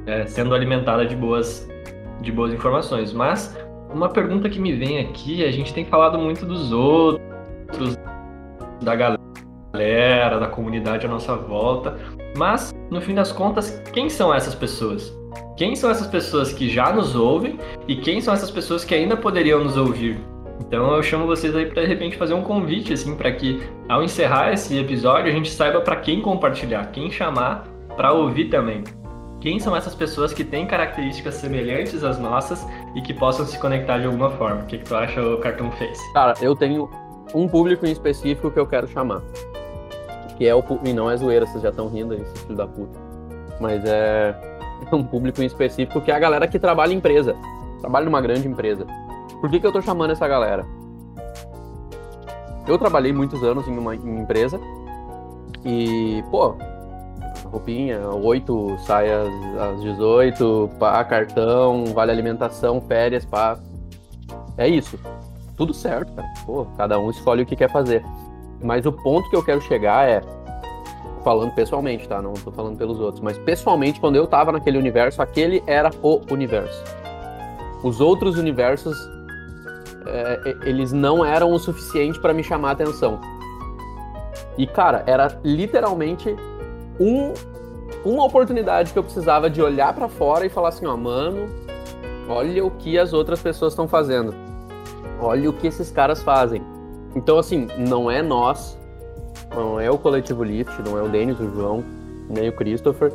é, 0.08 0.26
sendo 0.26 0.56
alimentada 0.56 1.06
de 1.06 1.16
boas, 1.16 1.70
de 2.20 2.32
boas 2.32 2.52
informações. 2.52 3.14
Mas 3.14 3.56
uma 3.94 4.10
pergunta 4.10 4.50
que 4.50 4.60
me 4.60 4.74
vem 4.74 5.00
aqui, 5.02 5.46
a 5.46 5.52
gente 5.52 5.72
tem 5.72 5.86
falado 5.86 6.18
muito 6.18 6.48
dos 6.48 6.72
outros, 6.72 7.96
da 8.82 8.96
galera 8.96 9.21
galera, 9.82 10.40
da 10.40 10.48
comunidade 10.48 11.06
à 11.06 11.10
nossa 11.10 11.36
volta. 11.36 11.98
Mas, 12.38 12.74
no 12.90 13.02
fim 13.02 13.16
das 13.16 13.32
contas, 13.32 13.82
quem 13.92 14.10
são 14.10 14.34
essas 14.34 14.54
pessoas? 14.54 15.14
Quem 15.58 15.76
são 15.76 15.90
essas 15.90 16.08
pessoas 16.08 16.54
que 16.54 16.70
já 16.70 16.92
nos 16.94 17.16
ouvem 17.16 17.60
e 17.88 17.96
quem 17.96 18.22
são 18.22 18.34
essas 18.34 18.52
pessoas 18.52 18.86
que 18.86 18.94
ainda 18.94 19.18
poderiam 19.18 19.64
nos 19.64 19.78
ouvir? 19.78 20.20
Então 20.60 20.96
eu 20.96 21.04
chamo 21.04 21.26
vocês 21.26 21.56
aí 21.56 21.66
para 21.66 21.82
de 21.82 21.88
repente 21.88 22.18
fazer 22.18 22.34
um 22.34 22.44
convite 22.44 22.94
assim 22.94 23.16
para 23.16 23.32
que 23.32 23.62
ao 23.90 24.04
encerrar 24.04 24.54
esse 24.54 24.78
episódio 24.78 25.30
a 25.30 25.34
gente 25.34 25.50
saiba 25.52 25.82
para 25.82 25.96
quem 25.98 26.22
compartilhar, 26.22 26.92
quem 26.92 27.12
chamar 27.12 27.68
para 27.96 28.14
ouvir 28.14 28.46
também. 28.46 28.84
Quem 29.40 29.60
são 29.60 29.76
essas 29.76 29.96
pessoas 29.96 30.34
que 30.34 30.44
têm 30.44 30.68
características 30.68 31.36
semelhantes 31.36 32.04
às 32.04 32.20
nossas 32.20 32.66
e 32.96 33.02
que 33.02 33.14
possam 33.14 33.46
se 33.46 33.60
conectar 33.60 33.98
de 33.98 34.06
alguma 34.06 34.30
forma? 34.32 34.62
O 34.62 34.66
que, 34.66 34.78
que 34.78 34.86
tu 34.86 34.96
acha, 34.96 35.22
o 35.22 35.40
Cartoon 35.40 35.72
Face? 35.72 36.14
Cara, 36.14 36.36
eu 36.42 36.56
tenho 36.56 36.90
um 37.34 37.48
público 37.48 37.86
em 37.86 37.92
específico 37.92 38.52
que 38.52 38.60
eu 38.60 38.68
quero 38.68 38.88
chamar 38.88 39.22
que 40.42 40.48
é 40.48 40.56
o 40.56 40.64
e 40.84 40.92
não 40.92 41.08
é 41.08 41.16
zoeira, 41.16 41.46
vocês 41.46 41.62
já 41.62 41.70
estão 41.70 41.88
rindo 41.88 42.16
aí, 42.16 42.26
filho 42.26 42.56
da 42.56 42.66
puta. 42.66 43.00
Mas 43.60 43.86
é 43.86 44.36
um 44.92 45.04
público 45.04 45.40
em 45.40 45.46
específico 45.46 46.02
que 46.02 46.10
é 46.10 46.16
a 46.16 46.20
galera 46.20 46.48
que 46.48 46.58
trabalha 46.58 46.94
em 46.94 46.98
empresa, 46.98 47.36
trabalha 47.80 48.06
numa 48.06 48.20
grande 48.20 48.48
empresa. 48.48 48.88
Por 49.40 49.52
que, 49.52 49.60
que 49.60 49.68
eu 49.68 49.72
tô 49.72 49.84
chamando 49.84 50.10
essa 50.10 50.28
galera? 50.28 50.66
Eu 52.68 52.76
trabalhei 52.80 53.14
muitos 53.14 53.44
anos 53.44 53.68
em 53.68 53.78
uma 53.78 53.96
em 53.96 54.20
empresa 54.20 54.60
e, 55.64 56.24
pô, 56.32 56.56
roupinha, 57.46 58.10
oito 58.10 58.76
saias 58.80 59.30
às 59.60 59.80
18, 59.84 60.72
pá, 60.80 61.04
cartão, 61.04 61.86
vale 61.94 62.12
alimentação, 62.12 62.82
férias, 62.82 63.24
pá. 63.26 63.60
É 64.58 64.68
isso. 64.68 65.00
Tudo 65.56 65.72
certo, 65.72 66.12
cara. 66.14 66.28
Pô, 66.48 66.66
cada 66.76 66.98
um 66.98 67.12
escolhe 67.12 67.44
o 67.44 67.46
que 67.46 67.56
quer 67.56 67.70
fazer. 67.72 68.04
Mas 68.64 68.86
o 68.86 68.92
ponto 68.92 69.30
que 69.30 69.36
eu 69.36 69.44
quero 69.44 69.62
chegar 69.62 70.08
é. 70.08 70.22
Falando 71.24 71.54
pessoalmente, 71.54 72.08
tá? 72.08 72.20
Não 72.20 72.34
tô 72.34 72.52
falando 72.52 72.78
pelos 72.78 73.00
outros. 73.00 73.22
Mas 73.22 73.38
pessoalmente, 73.38 74.00
quando 74.00 74.16
eu 74.16 74.26
tava 74.26 74.52
naquele 74.52 74.78
universo, 74.78 75.22
aquele 75.22 75.64
era 75.68 75.92
o 76.02 76.20
universo. 76.32 76.84
Os 77.84 78.02
outros 78.02 78.38
universos, 78.38 78.98
é, 80.08 80.56
eles 80.64 80.92
não 80.92 81.24
eram 81.24 81.52
o 81.52 81.60
suficiente 81.60 82.20
para 82.20 82.34
me 82.34 82.44
chamar 82.44 82.70
a 82.70 82.72
atenção. 82.72 83.20
E, 84.58 84.66
cara, 84.66 85.04
era 85.06 85.40
literalmente 85.44 86.36
um, 87.00 87.34
uma 88.04 88.26
oportunidade 88.26 88.92
que 88.92 89.00
eu 89.00 89.04
precisava 89.04 89.50
de 89.50 89.62
olhar 89.62 89.94
para 89.94 90.08
fora 90.08 90.46
e 90.46 90.50
falar 90.50 90.70
assim: 90.70 90.86
ó, 90.86 90.98
mano, 90.98 91.50
olha 92.28 92.66
o 92.66 92.72
que 92.72 92.98
as 92.98 93.14
outras 93.14 93.42
pessoas 93.42 93.74
estão 93.74 93.88
fazendo. 93.88 94.34
Olha 95.20 95.50
o 95.50 95.54
que 95.54 95.68
esses 95.68 95.92
caras 95.92 96.22
fazem. 96.24 96.64
Então, 97.16 97.38
assim, 97.38 97.68
não 97.78 98.10
é 98.10 98.22
nós, 98.22 98.78
não 99.56 99.80
é 99.80 99.90
o 99.90 99.98
coletivo 99.98 100.44
Lift, 100.44 100.72
não 100.82 100.98
é 100.98 101.02
o 101.02 101.10
Denis, 101.10 101.40
o 101.40 101.50
João, 101.54 101.84
nem 102.30 102.50
o 102.50 102.54
Christopher. 102.54 103.12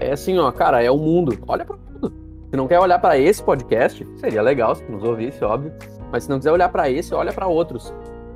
É 0.00 0.12
assim, 0.12 0.38
ó, 0.38 0.50
cara, 0.50 0.82
é 0.82 0.90
o 0.90 0.96
mundo. 0.96 1.38
Olha 1.46 1.64
para 1.64 1.76
tudo. 1.76 2.12
Se 2.50 2.56
não 2.56 2.66
quer 2.66 2.78
olhar 2.80 2.98
para 2.98 3.18
esse 3.18 3.42
podcast, 3.42 4.06
seria 4.16 4.42
legal 4.42 4.74
se 4.74 4.84
nos 4.84 5.02
ouvisse, 5.02 5.44
óbvio. 5.44 5.72
Mas 6.10 6.24
se 6.24 6.30
não 6.30 6.38
quiser 6.38 6.52
olhar 6.52 6.68
para 6.68 6.90
esse, 6.90 7.14
olha 7.14 7.32
para 7.32 7.46
outros. 7.46 7.92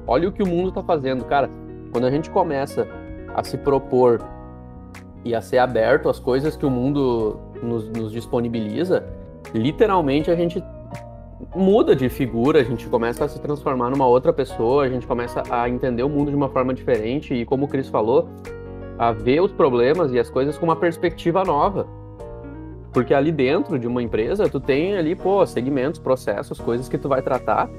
Olha 0.07 0.29
o 0.29 0.33
que 0.33 0.43
o 0.43 0.47
mundo 0.47 0.69
está 0.69 0.83
fazendo, 0.83 1.25
cara. 1.25 1.51
Quando 1.93 2.07
a 2.07 2.11
gente 2.11 2.31
começa 2.31 2.87
a 3.35 3.43
se 3.43 3.59
propor 3.59 4.21
e 5.25 5.35
a 5.35 5.41
ser 5.41 5.59
aberto 5.59 6.09
às 6.09 6.19
coisas 6.19 6.57
que 6.57 6.65
o 6.65 6.71
mundo 6.71 7.39
nos, 7.63 7.89
nos 7.91 8.13
disponibiliza, 8.13 9.05
literalmente 9.53 10.31
a 10.31 10.35
gente 10.35 10.63
muda 11.55 11.97
de 11.97 12.09
figura, 12.09 12.61
a 12.61 12.65
gente 12.65 12.87
começa 12.89 13.25
a 13.25 13.29
se 13.29 13.41
transformar 13.41 13.91
numa 13.91 14.07
outra 14.07 14.33
pessoa, 14.33 14.85
a 14.85 14.89
gente 14.89 15.07
começa 15.07 15.43
a 15.51 15.69
entender 15.69 16.03
o 16.03 16.09
mundo 16.09 16.31
de 16.31 16.37
uma 16.37 16.49
forma 16.49 16.75
diferente 16.75 17.35
e, 17.35 17.45
como 17.45 17.65
o 17.65 17.69
Cris 17.69 17.89
falou, 17.89 18.29
a 18.99 19.13
ver 19.13 19.41
os 19.41 19.53
problemas 19.53 20.13
e 20.13 20.19
as 20.19 20.29
coisas 20.29 20.59
com 20.59 20.67
uma 20.67 20.77
perspectiva 20.77 21.43
nova. 21.45 21.87
Porque 22.93 23.15
ali 23.15 23.33
dentro 23.33 23.79
de 23.79 23.87
uma 23.87 24.03
empresa, 24.03 24.49
tu 24.49 24.61
tem 24.61 24.97
ali, 24.97 25.15
pô, 25.15 25.45
segmentos, 25.47 25.99
processos, 25.99 26.61
coisas 26.61 26.89
que 26.89 26.99
tu 26.99 27.09
vai 27.09 27.23
tratar 27.23 27.71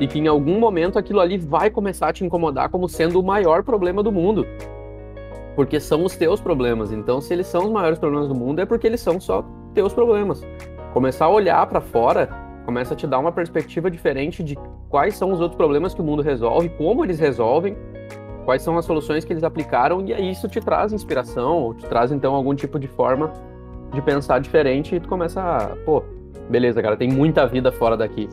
e 0.00 0.06
que 0.06 0.18
em 0.18 0.26
algum 0.26 0.58
momento 0.58 0.98
aquilo 0.98 1.20
ali 1.20 1.38
vai 1.38 1.70
começar 1.70 2.08
a 2.08 2.12
te 2.12 2.24
incomodar 2.24 2.68
como 2.68 2.88
sendo 2.88 3.20
o 3.20 3.22
maior 3.22 3.62
problema 3.62 4.02
do 4.02 4.10
mundo. 4.10 4.46
Porque 5.54 5.78
são 5.80 6.04
os 6.04 6.16
teus 6.16 6.40
problemas. 6.40 6.92
Então, 6.92 7.20
se 7.20 7.32
eles 7.32 7.46
são 7.46 7.64
os 7.64 7.70
maiores 7.70 7.98
problemas 7.98 8.28
do 8.28 8.34
mundo, 8.34 8.60
é 8.60 8.66
porque 8.66 8.86
eles 8.86 9.00
são 9.00 9.20
só 9.20 9.44
teus 9.74 9.92
problemas. 9.92 10.42
Começar 10.92 11.26
a 11.26 11.30
olhar 11.30 11.66
para 11.66 11.80
fora 11.80 12.45
começa 12.66 12.92
a 12.92 12.96
te 12.96 13.06
dar 13.06 13.20
uma 13.20 13.32
perspectiva 13.32 13.88
diferente 13.90 14.42
de 14.42 14.58
quais 14.90 15.14
são 15.14 15.32
os 15.32 15.40
outros 15.40 15.56
problemas 15.56 15.94
que 15.94 16.00
o 16.00 16.04
mundo 16.04 16.20
resolve, 16.20 16.68
como 16.70 17.04
eles 17.04 17.18
resolvem 17.18 17.76
quais 18.44 18.62
são 18.62 18.76
as 18.78 18.84
soluções 18.84 19.24
que 19.24 19.32
eles 19.32 19.42
aplicaram, 19.42 20.04
e 20.06 20.12
aí 20.12 20.30
isso 20.30 20.48
te 20.48 20.60
traz 20.60 20.92
inspiração, 20.92 21.62
ou 21.62 21.74
te 21.74 21.84
traz 21.86 22.12
então 22.12 22.32
algum 22.34 22.54
tipo 22.54 22.78
de 22.78 22.86
forma 22.86 23.32
de 23.92 24.00
pensar 24.00 24.40
diferente, 24.40 24.94
e 24.94 25.00
tu 25.00 25.08
começa 25.08 25.40
a, 25.40 25.76
pô, 25.84 26.02
beleza, 26.48 26.80
cara, 26.80 26.96
tem 26.96 27.10
muita 27.10 27.44
vida 27.46 27.72
fora 27.72 27.96
daqui. 27.96 28.28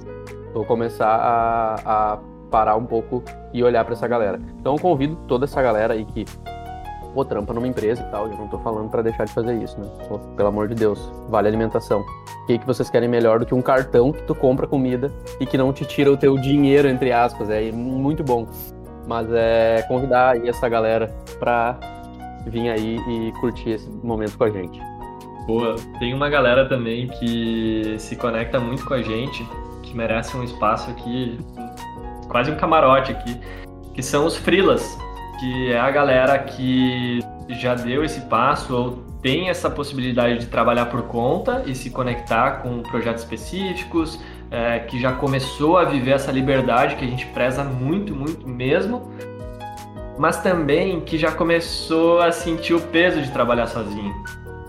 Vou 0.53 0.65
começar 0.65 1.07
a, 1.07 2.13
a 2.13 2.17
parar 2.51 2.75
um 2.75 2.85
pouco 2.85 3.23
e 3.51 3.63
olhar 3.63 3.83
para 3.83 3.93
essa 3.93 4.07
galera. 4.07 4.39
Então 4.59 4.75
eu 4.75 4.79
convido 4.79 5.15
toda 5.27 5.45
essa 5.45 5.61
galera 5.63 5.95
aí 5.95 6.05
que 6.05 6.25
pô, 7.13 7.23
trampa 7.23 7.53
numa 7.53 7.67
empresa 7.67 8.01
e 8.01 8.11
tal, 8.11 8.27
eu 8.27 8.37
não 8.37 8.47
tô 8.47 8.57
falando 8.59 8.89
para 8.89 9.01
deixar 9.01 9.25
de 9.25 9.33
fazer 9.33 9.55
isso, 9.61 9.79
né? 9.79 9.87
Pô, 10.07 10.19
pelo 10.19 10.49
amor 10.49 10.67
de 10.67 10.75
Deus, 10.75 10.99
vale 11.29 11.47
alimentação. 11.47 12.01
O 12.01 12.45
que, 12.47 12.57
que 12.57 12.65
vocês 12.65 12.89
querem 12.89 13.07
melhor 13.07 13.39
do 13.39 13.45
que 13.45 13.53
um 13.53 13.61
cartão 13.61 14.11
que 14.11 14.23
tu 14.23 14.35
compra 14.35 14.67
comida 14.67 15.11
e 15.39 15.45
que 15.45 15.57
não 15.57 15.71
te 15.71 15.85
tira 15.85 16.11
o 16.11 16.17
teu 16.17 16.37
dinheiro, 16.37 16.87
entre 16.87 17.11
aspas? 17.11 17.49
É 17.49 17.71
muito 17.71 18.23
bom. 18.23 18.47
Mas 19.07 19.27
é 19.31 19.83
convidar 19.87 20.31
aí 20.31 20.47
essa 20.47 20.67
galera 20.67 21.13
pra 21.39 21.77
vir 22.45 22.69
aí 22.69 22.97
e 22.97 23.31
curtir 23.39 23.71
esse 23.71 23.89
momento 23.89 24.37
com 24.37 24.43
a 24.45 24.49
gente. 24.49 24.79
Boa. 25.45 25.75
Tem 25.99 26.13
uma 26.13 26.29
galera 26.29 26.67
também 26.67 27.07
que 27.07 27.95
se 27.99 28.15
conecta 28.15 28.59
muito 28.59 28.85
com 28.85 28.93
a 28.93 29.01
gente, 29.01 29.45
que 29.81 29.95
merece 29.95 30.35
um 30.37 30.43
espaço 30.43 30.89
aqui, 30.89 31.37
quase 32.29 32.51
um 32.51 32.55
camarote 32.55 33.11
aqui, 33.11 33.39
que 33.93 34.01
são 34.01 34.25
os 34.25 34.37
frilas, 34.37 34.97
que 35.43 35.73
é 35.73 35.77
a 35.77 35.91
galera 35.91 36.39
que 36.39 37.19
já 37.49 37.75
deu 37.75 38.01
esse 38.05 38.21
passo 38.21 38.73
ou 38.73 38.91
tem 39.21 39.49
essa 39.49 39.69
possibilidade 39.69 40.39
de 40.39 40.45
trabalhar 40.45 40.85
por 40.85 41.03
conta 41.03 41.63
e 41.65 41.75
se 41.75 41.89
conectar 41.89 42.61
com 42.61 42.81
projetos 42.81 43.23
específicos, 43.23 44.19
é, 44.49 44.79
que 44.79 44.99
já 45.01 45.11
começou 45.11 45.77
a 45.77 45.83
viver 45.83 46.11
essa 46.11 46.31
liberdade 46.31 46.95
que 46.95 47.03
a 47.03 47.07
gente 47.07 47.25
preza 47.27 47.61
muito, 47.61 48.15
muito 48.15 48.47
mesmo, 48.47 49.11
mas 50.17 50.41
também 50.41 51.01
que 51.01 51.17
já 51.17 51.31
começou 51.31 52.21
a 52.21 52.31
sentir 52.31 52.73
o 52.73 52.79
peso 52.79 53.21
de 53.21 53.29
trabalhar 53.31 53.67
sozinho. 53.67 54.13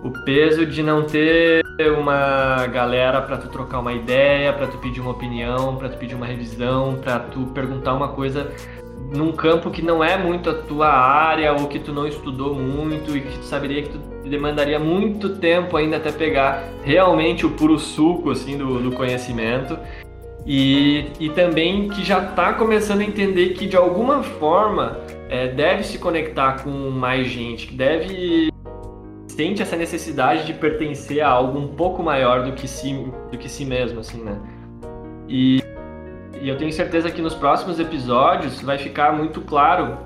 O 0.03 0.11
peso 0.25 0.67
de 0.67 0.83
não 0.83 1.05
ter 1.05 1.63
uma 1.99 2.67
galera 2.67 3.23
para 3.23 3.37
tu 3.37 3.49
trocar 3.49 3.79
uma 3.79 3.93
ideia, 3.93 4.53
para 4.53 4.67
tu 4.67 4.79
pedir 4.79 5.01
uma 5.01 5.13
opinião, 5.13 5.77
para 5.77 5.89
tu 5.89 5.99
pedir 5.99 6.15
uma 6.17 6.27
revisão, 6.27 6.97
para 6.97 7.21
tu 7.21 7.47
perguntar 7.55 7.95
uma 7.95 8.09
coisa 8.09 8.53
num 9.13 9.33
campo 9.33 9.71
que 9.71 9.83
não 9.83 10.03
é 10.03 10.17
muito 10.17 10.51
a 10.51 10.55
tua 10.55 10.89
área 10.89 11.53
ou 11.53 11.67
que 11.67 11.79
tu 11.79 11.93
não 11.93 12.07
estudou 12.07 12.55
muito 12.55 13.17
e 13.17 13.21
que 13.21 13.39
tu 13.39 13.45
saberia 13.45 13.83
que 13.83 13.91
tu 13.91 13.99
demandaria 14.29 14.79
muito 14.79 15.37
tempo 15.37 15.77
ainda 15.77 15.99
até 15.99 16.11
pegar 16.11 16.65
realmente 16.83 17.45
o 17.45 17.51
puro 17.51 17.79
suco 17.79 18.31
assim 18.31 18.57
do, 18.57 18.81
do 18.81 18.93
conhecimento 18.93 19.79
e, 20.47 21.07
e 21.19 21.31
também 21.31 21.89
que 21.89 22.05
já 22.05 22.23
está 22.23 22.53
começando 22.53 23.01
a 23.01 23.05
entender 23.05 23.51
que 23.51 23.67
de 23.67 23.77
alguma 23.77 24.23
forma 24.23 25.01
é, 25.29 25.49
deve 25.49 25.85
se 25.85 25.99
conectar 25.99 26.63
com 26.63 26.71
mais 26.91 27.29
gente, 27.29 27.67
que 27.67 27.75
deve 27.75 28.53
sente 29.29 29.63
essa 29.63 29.75
necessidade 29.75 30.47
de 30.47 30.55
pertencer 30.55 31.21
a 31.21 31.29
algo 31.29 31.59
um 31.59 31.69
pouco 31.69 32.03
maior 32.03 32.45
do 32.45 32.53
que 32.53 32.69
si, 32.69 32.93
do 33.33 33.39
que 33.39 33.49
si 33.49 33.65
mesmo, 33.65 34.01
assim, 34.01 34.23
né? 34.23 34.39
E, 35.29 35.61
e 36.45 36.49
eu 36.51 36.59
tenho 36.59 36.71
certeza 36.71 37.11
que 37.11 37.23
nos 37.23 37.35
próximos 37.35 37.81
episódios 37.81 38.61
vai 38.61 38.77
ficar 38.77 39.15
muito 39.15 39.41
claro 39.41 39.97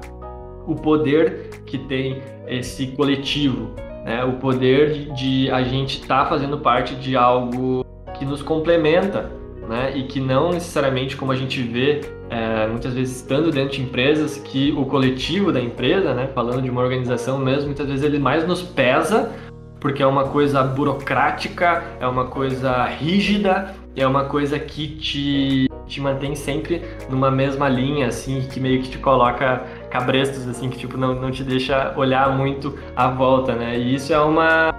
o 0.68 0.76
poder 0.76 1.50
que 1.66 1.76
tem 1.76 2.22
esse 2.46 2.86
coletivo, 2.92 3.70
né? 4.04 4.24
o 4.24 4.34
poder 4.34 4.92
de, 4.92 5.10
de 5.10 5.50
a 5.50 5.64
gente 5.64 6.00
estar 6.00 6.22
tá 6.22 6.26
fazendo 6.26 6.56
parte 6.56 6.94
de 6.94 7.16
algo 7.16 7.84
que 8.16 8.24
nos 8.24 8.40
complementa, 8.40 9.32
né? 9.68 9.92
E 9.96 10.04
que 10.04 10.20
não 10.20 10.50
necessariamente 10.52 11.16
como 11.16 11.32
a 11.32 11.36
gente 11.36 11.60
vê 11.60 12.02
é, 12.30 12.68
muitas 12.68 12.94
vezes 12.94 13.16
estando 13.16 13.50
dentro 13.50 13.76
de 13.76 13.82
empresas 13.82 14.38
que 14.38 14.70
o 14.72 14.84
coletivo 14.86 15.52
da 15.52 15.60
empresa, 15.60 16.14
né? 16.14 16.28
Falando 16.34 16.62
de 16.62 16.70
uma 16.70 16.80
organização 16.80 17.38
mesmo, 17.38 17.66
muitas 17.66 17.88
vezes 17.88 18.04
ele 18.04 18.18
mais 18.18 18.46
nos 18.46 18.62
pesa 18.62 19.32
porque 19.80 20.02
é 20.02 20.06
uma 20.06 20.24
coisa 20.24 20.62
burocrática, 20.62 21.84
é 22.00 22.06
uma 22.06 22.26
coisa 22.26 22.84
rígida, 22.84 23.74
é 23.94 24.06
uma 24.06 24.24
coisa 24.24 24.58
que 24.58 24.88
te, 24.88 25.67
te 25.88 26.00
mantém 26.00 26.34
sempre 26.34 26.82
numa 27.08 27.30
mesma 27.30 27.68
linha, 27.68 28.06
assim, 28.06 28.46
que 28.52 28.60
meio 28.60 28.82
que 28.82 28.90
te 28.90 28.98
coloca 28.98 29.64
cabrestos, 29.90 30.46
assim, 30.46 30.68
que 30.68 30.78
tipo 30.78 30.96
não, 30.96 31.14
não 31.14 31.30
te 31.30 31.42
deixa 31.42 31.94
olhar 31.96 32.36
muito 32.36 32.78
à 32.94 33.08
volta, 33.08 33.54
né? 33.54 33.78
E 33.78 33.94
isso 33.94 34.12
é 34.12 34.20
uma 34.20 34.74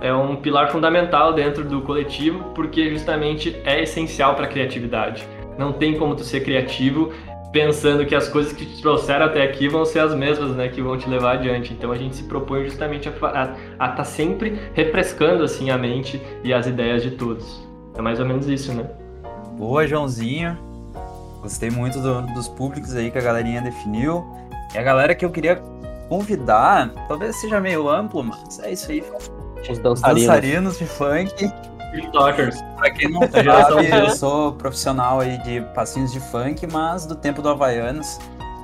é 0.00 0.12
um 0.12 0.36
pilar 0.36 0.70
fundamental 0.70 1.32
dentro 1.32 1.64
do 1.64 1.82
coletivo, 1.82 2.52
porque 2.54 2.90
justamente 2.90 3.60
é 3.64 3.82
essencial 3.82 4.34
para 4.34 4.44
a 4.44 4.48
criatividade. 4.48 5.26
Não 5.58 5.72
tem 5.72 5.98
como 5.98 6.14
tu 6.14 6.22
ser 6.22 6.40
criativo 6.40 7.12
pensando 7.52 8.04
que 8.04 8.14
as 8.14 8.28
coisas 8.28 8.52
que 8.52 8.64
te 8.64 8.80
trouxeram 8.82 9.26
até 9.26 9.42
aqui 9.42 9.68
vão 9.68 9.84
ser 9.84 10.00
as 10.00 10.14
mesmas, 10.14 10.54
né, 10.54 10.68
que 10.68 10.82
vão 10.82 10.96
te 10.96 11.08
levar 11.08 11.32
adiante. 11.32 11.72
Então 11.72 11.90
a 11.90 11.96
gente 11.96 12.16
se 12.16 12.24
propõe 12.24 12.64
justamente 12.64 13.08
a 13.08 13.12
estar 13.12 13.96
tá 13.96 14.04
sempre 14.04 14.58
refrescando 14.74 15.42
assim 15.42 15.70
a 15.70 15.78
mente 15.78 16.20
e 16.44 16.52
as 16.52 16.66
ideias 16.66 17.02
de 17.02 17.12
todos. 17.12 17.66
É 17.96 18.02
mais 18.02 18.20
ou 18.20 18.26
menos 18.26 18.48
isso, 18.48 18.72
né? 18.72 18.88
Boa, 19.58 19.84
Joãozinho. 19.88 20.56
Gostei 21.42 21.68
muito 21.68 22.00
do, 22.00 22.22
dos 22.32 22.46
públicos 22.46 22.94
aí 22.94 23.10
que 23.10 23.18
a 23.18 23.20
galerinha 23.20 23.60
definiu. 23.60 24.24
E 24.72 24.78
a 24.78 24.82
galera 24.82 25.16
que 25.16 25.24
eu 25.24 25.30
queria 25.30 25.60
convidar, 26.08 26.90
talvez 27.08 27.34
seja 27.36 27.60
meio 27.60 27.88
amplo, 27.88 28.22
mas 28.22 28.60
é 28.60 28.72
isso 28.72 28.92
aí. 28.92 29.04
Os 29.68 29.78
dançarinos. 29.80 30.26
dançarinos 30.26 30.78
de 30.78 30.86
funk. 30.86 31.52
TikTokers. 31.92 32.62
Pra 32.76 32.90
quem 32.92 33.10
não 33.10 33.22
sabe, 33.28 33.90
eu 33.90 34.10
sou 34.10 34.52
profissional 34.52 35.18
aí 35.18 35.38
de 35.42 35.60
passinhos 35.74 36.12
de 36.12 36.20
funk, 36.20 36.64
mas 36.72 37.04
do 37.04 37.16
tempo 37.16 37.42
do 37.42 37.48
Havaianos. 37.48 38.18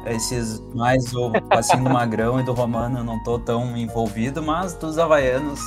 Esses 0.06 0.60
mais 0.74 1.12
o 1.14 1.32
passinho 1.48 1.82
do 1.82 1.90
Magrão 1.90 2.38
e 2.38 2.44
do 2.44 2.52
Romano 2.52 2.98
eu 2.98 3.04
não 3.04 3.20
tô 3.24 3.38
tão 3.38 3.76
envolvido, 3.76 4.42
mas 4.42 4.74
dos 4.74 4.98
Havaianos, 4.98 5.58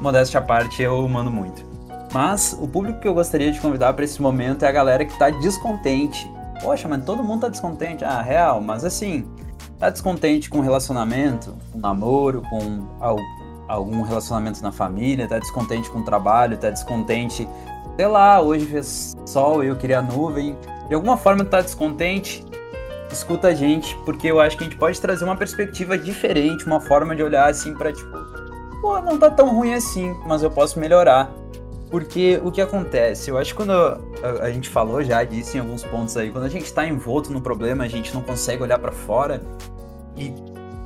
modéstia 0.00 0.38
à 0.38 0.42
parte, 0.42 0.80
eu 0.80 1.06
mando 1.06 1.30
muito. 1.30 1.67
Mas 2.12 2.56
o 2.60 2.66
público 2.66 3.00
que 3.00 3.08
eu 3.08 3.14
gostaria 3.14 3.52
de 3.52 3.60
convidar 3.60 3.92
para 3.92 4.04
esse 4.04 4.20
momento 4.20 4.64
é 4.64 4.68
a 4.68 4.72
galera 4.72 5.04
que 5.04 5.18
tá 5.18 5.30
descontente. 5.30 6.30
Poxa, 6.62 6.88
mas 6.88 7.04
todo 7.04 7.22
mundo 7.22 7.42
tá 7.42 7.48
descontente. 7.48 8.04
Ah, 8.04 8.22
real, 8.22 8.60
mas 8.60 8.84
assim, 8.84 9.26
tá 9.78 9.90
descontente 9.90 10.48
com 10.48 10.60
relacionamento, 10.60 11.56
com 11.72 11.78
namoro, 11.78 12.42
com 12.42 12.86
algum 13.68 14.02
relacionamento 14.02 14.62
na 14.62 14.72
família, 14.72 15.28
tá 15.28 15.38
descontente 15.38 15.90
com 15.90 16.00
o 16.00 16.04
trabalho, 16.04 16.56
tá 16.56 16.70
descontente, 16.70 17.46
sei 17.96 18.06
lá, 18.06 18.40
hoje 18.40 18.66
fez 18.66 19.16
sol 19.26 19.62
e 19.62 19.68
eu 19.68 19.76
queria 19.76 20.00
nuvem. 20.00 20.56
De 20.88 20.94
alguma 20.94 21.16
forma 21.18 21.44
tá 21.44 21.60
descontente, 21.60 22.44
escuta 23.12 23.48
a 23.48 23.54
gente, 23.54 23.94
porque 24.04 24.26
eu 24.26 24.40
acho 24.40 24.56
que 24.56 24.64
a 24.64 24.66
gente 24.66 24.78
pode 24.78 25.00
trazer 25.00 25.24
uma 25.24 25.36
perspectiva 25.36 25.96
diferente, 25.98 26.64
uma 26.66 26.80
forma 26.80 27.14
de 27.14 27.22
olhar 27.22 27.48
assim 27.48 27.74
para 27.74 27.92
tipo, 27.92 28.10
pô, 28.80 28.98
não 29.00 29.18
tá 29.18 29.30
tão 29.30 29.54
ruim 29.54 29.74
assim, 29.74 30.16
mas 30.26 30.42
eu 30.42 30.50
posso 30.50 30.80
melhorar. 30.80 31.30
Porque 31.90 32.40
o 32.44 32.50
que 32.50 32.60
acontece? 32.60 33.30
Eu 33.30 33.38
acho 33.38 33.52
que 33.52 33.56
quando 33.56 33.72
a, 33.72 33.98
a 34.42 34.50
gente 34.50 34.68
falou 34.68 35.02
já 35.02 35.24
disso 35.24 35.56
em 35.56 35.60
alguns 35.60 35.82
pontos 35.84 36.16
aí, 36.16 36.30
quando 36.30 36.44
a 36.44 36.48
gente 36.48 36.64
está 36.64 36.86
envolto 36.86 37.32
no 37.32 37.40
problema, 37.40 37.84
a 37.84 37.88
gente 37.88 38.12
não 38.14 38.20
consegue 38.20 38.62
olhar 38.62 38.78
para 38.78 38.92
fora 38.92 39.40
e 40.16 40.34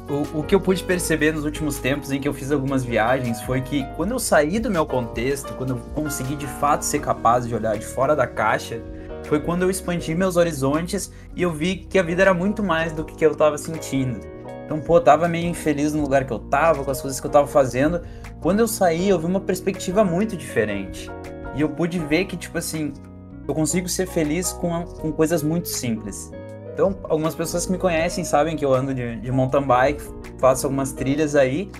o, 0.08 0.40
o 0.40 0.42
que 0.42 0.54
eu 0.54 0.60
pude 0.60 0.82
perceber 0.84 1.32
nos 1.32 1.44
últimos 1.44 1.78
tempos 1.78 2.12
em 2.12 2.20
que 2.20 2.28
eu 2.28 2.34
fiz 2.34 2.52
algumas 2.52 2.84
viagens 2.84 3.40
foi 3.42 3.60
que 3.60 3.84
quando 3.96 4.12
eu 4.12 4.18
saí 4.18 4.60
do 4.60 4.70
meu 4.70 4.84
contexto, 4.84 5.54
quando 5.54 5.70
eu 5.70 5.76
consegui 5.94 6.36
de 6.36 6.46
fato 6.46 6.82
ser 6.82 7.00
capaz 7.00 7.46
de 7.48 7.54
olhar 7.54 7.76
de 7.76 7.86
fora 7.86 8.14
da 8.14 8.26
caixa, 8.26 8.80
foi 9.24 9.40
quando 9.40 9.62
eu 9.62 9.70
expandi 9.70 10.14
meus 10.14 10.36
horizontes 10.36 11.10
e 11.34 11.42
eu 11.42 11.52
vi 11.52 11.76
que 11.76 11.98
a 11.98 12.02
vida 12.02 12.22
era 12.22 12.34
muito 12.34 12.62
mais 12.62 12.92
do 12.92 13.04
que 13.04 13.24
eu 13.24 13.32
estava 13.32 13.56
sentindo. 13.56 14.31
Então, 14.72 14.80
pô, 14.80 14.96
eu 14.96 15.02
tava 15.02 15.28
meio 15.28 15.46
infeliz 15.46 15.92
no 15.92 16.00
lugar 16.00 16.24
que 16.24 16.32
eu 16.32 16.38
tava, 16.38 16.82
com 16.82 16.90
as 16.90 16.98
coisas 16.98 17.20
que 17.20 17.26
eu 17.26 17.30
tava 17.30 17.46
fazendo. 17.46 18.00
Quando 18.40 18.60
eu 18.60 18.66
saí, 18.66 19.10
eu 19.10 19.18
vi 19.18 19.26
uma 19.26 19.40
perspectiva 19.40 20.02
muito 20.02 20.34
diferente. 20.34 21.10
E 21.54 21.60
eu 21.60 21.68
pude 21.68 21.98
ver 21.98 22.24
que, 22.24 22.38
tipo 22.38 22.56
assim, 22.56 22.94
eu 23.46 23.54
consigo 23.54 23.86
ser 23.86 24.06
feliz 24.06 24.50
com, 24.50 24.82
com 24.84 25.12
coisas 25.12 25.42
muito 25.42 25.68
simples. 25.68 26.32
Então, 26.72 26.96
algumas 27.04 27.34
pessoas 27.34 27.66
que 27.66 27.72
me 27.72 27.76
conhecem 27.76 28.24
sabem 28.24 28.56
que 28.56 28.64
eu 28.64 28.72
ando 28.72 28.94
de, 28.94 29.16
de 29.16 29.30
mountain 29.30 29.62
bike, 29.62 30.02
faço 30.38 30.66
algumas 30.66 30.90
trilhas 30.90 31.36
aí. 31.36 31.70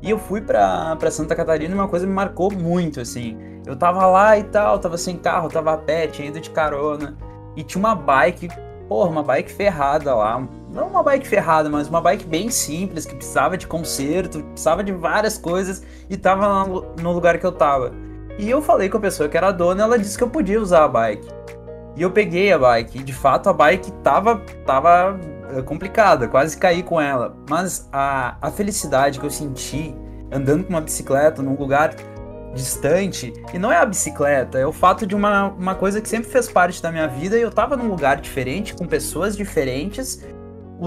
E 0.00 0.08
eu 0.08 0.18
fui 0.18 0.40
pra, 0.40 0.96
pra 0.96 1.10
Santa 1.10 1.36
Catarina 1.36 1.74
e 1.74 1.78
uma 1.78 1.88
coisa 1.88 2.06
me 2.06 2.14
marcou 2.14 2.50
muito, 2.50 2.98
assim. 2.98 3.36
Eu 3.66 3.76
tava 3.76 4.06
lá 4.06 4.38
e 4.38 4.44
tal, 4.44 4.78
tava 4.78 4.96
sem 4.96 5.18
carro, 5.18 5.50
tava 5.50 5.74
a 5.74 5.76
pé, 5.76 6.06
tinha 6.06 6.28
ido 6.28 6.40
de 6.40 6.48
carona. 6.48 7.14
E 7.54 7.62
tinha 7.62 7.78
uma 7.78 7.94
bike, 7.94 8.48
porra, 8.88 9.10
uma 9.10 9.22
bike 9.22 9.52
ferrada 9.52 10.14
lá. 10.14 10.48
Não 10.72 10.88
uma 10.88 11.02
bike 11.02 11.26
ferrada, 11.26 11.68
mas 11.68 11.88
uma 11.88 12.00
bike 12.00 12.26
bem 12.26 12.50
simples, 12.50 13.06
que 13.06 13.14
precisava 13.14 13.56
de 13.56 13.66
conserto, 13.66 14.42
precisava 14.42 14.84
de 14.84 14.92
várias 14.92 15.38
coisas. 15.38 15.82
E 16.08 16.16
tava 16.16 16.64
no 17.00 17.12
lugar 17.12 17.38
que 17.38 17.46
eu 17.46 17.52
tava. 17.52 17.92
E 18.38 18.48
eu 18.48 18.62
falei 18.62 18.88
com 18.88 18.98
a 18.98 19.00
pessoa 19.00 19.28
que 19.28 19.36
era 19.36 19.48
a 19.48 19.52
dona, 19.52 19.82
ela 19.82 19.98
disse 19.98 20.16
que 20.16 20.22
eu 20.22 20.28
podia 20.28 20.60
usar 20.60 20.84
a 20.84 20.88
bike. 20.88 21.28
E 21.96 22.02
eu 22.02 22.10
peguei 22.10 22.52
a 22.52 22.58
bike. 22.58 22.98
E 22.98 23.02
de 23.02 23.12
fato 23.12 23.48
a 23.48 23.52
bike 23.52 23.90
tava, 24.04 24.42
tava 24.64 25.18
eh, 25.50 25.62
complicada, 25.62 26.28
quase 26.28 26.56
caí 26.56 26.82
com 26.82 27.00
ela. 27.00 27.36
Mas 27.48 27.88
a, 27.92 28.36
a 28.40 28.50
felicidade 28.50 29.18
que 29.18 29.26
eu 29.26 29.30
senti 29.30 29.94
andando 30.30 30.64
com 30.64 30.70
uma 30.70 30.80
bicicleta 30.80 31.42
num 31.42 31.56
lugar 31.56 31.94
distante, 32.54 33.32
e 33.52 33.58
não 33.58 33.70
é 33.70 33.76
a 33.76 33.84
bicicleta, 33.84 34.58
é 34.58 34.66
o 34.66 34.72
fato 34.72 35.06
de 35.06 35.14
uma, 35.14 35.48
uma 35.48 35.74
coisa 35.74 36.00
que 36.00 36.08
sempre 36.08 36.30
fez 36.30 36.48
parte 36.48 36.82
da 36.82 36.90
minha 36.90 37.06
vida 37.06 37.36
e 37.36 37.42
eu 37.42 37.50
tava 37.50 37.76
num 37.76 37.88
lugar 37.88 38.20
diferente, 38.20 38.74
com 38.74 38.86
pessoas 38.86 39.36
diferentes, 39.36 40.24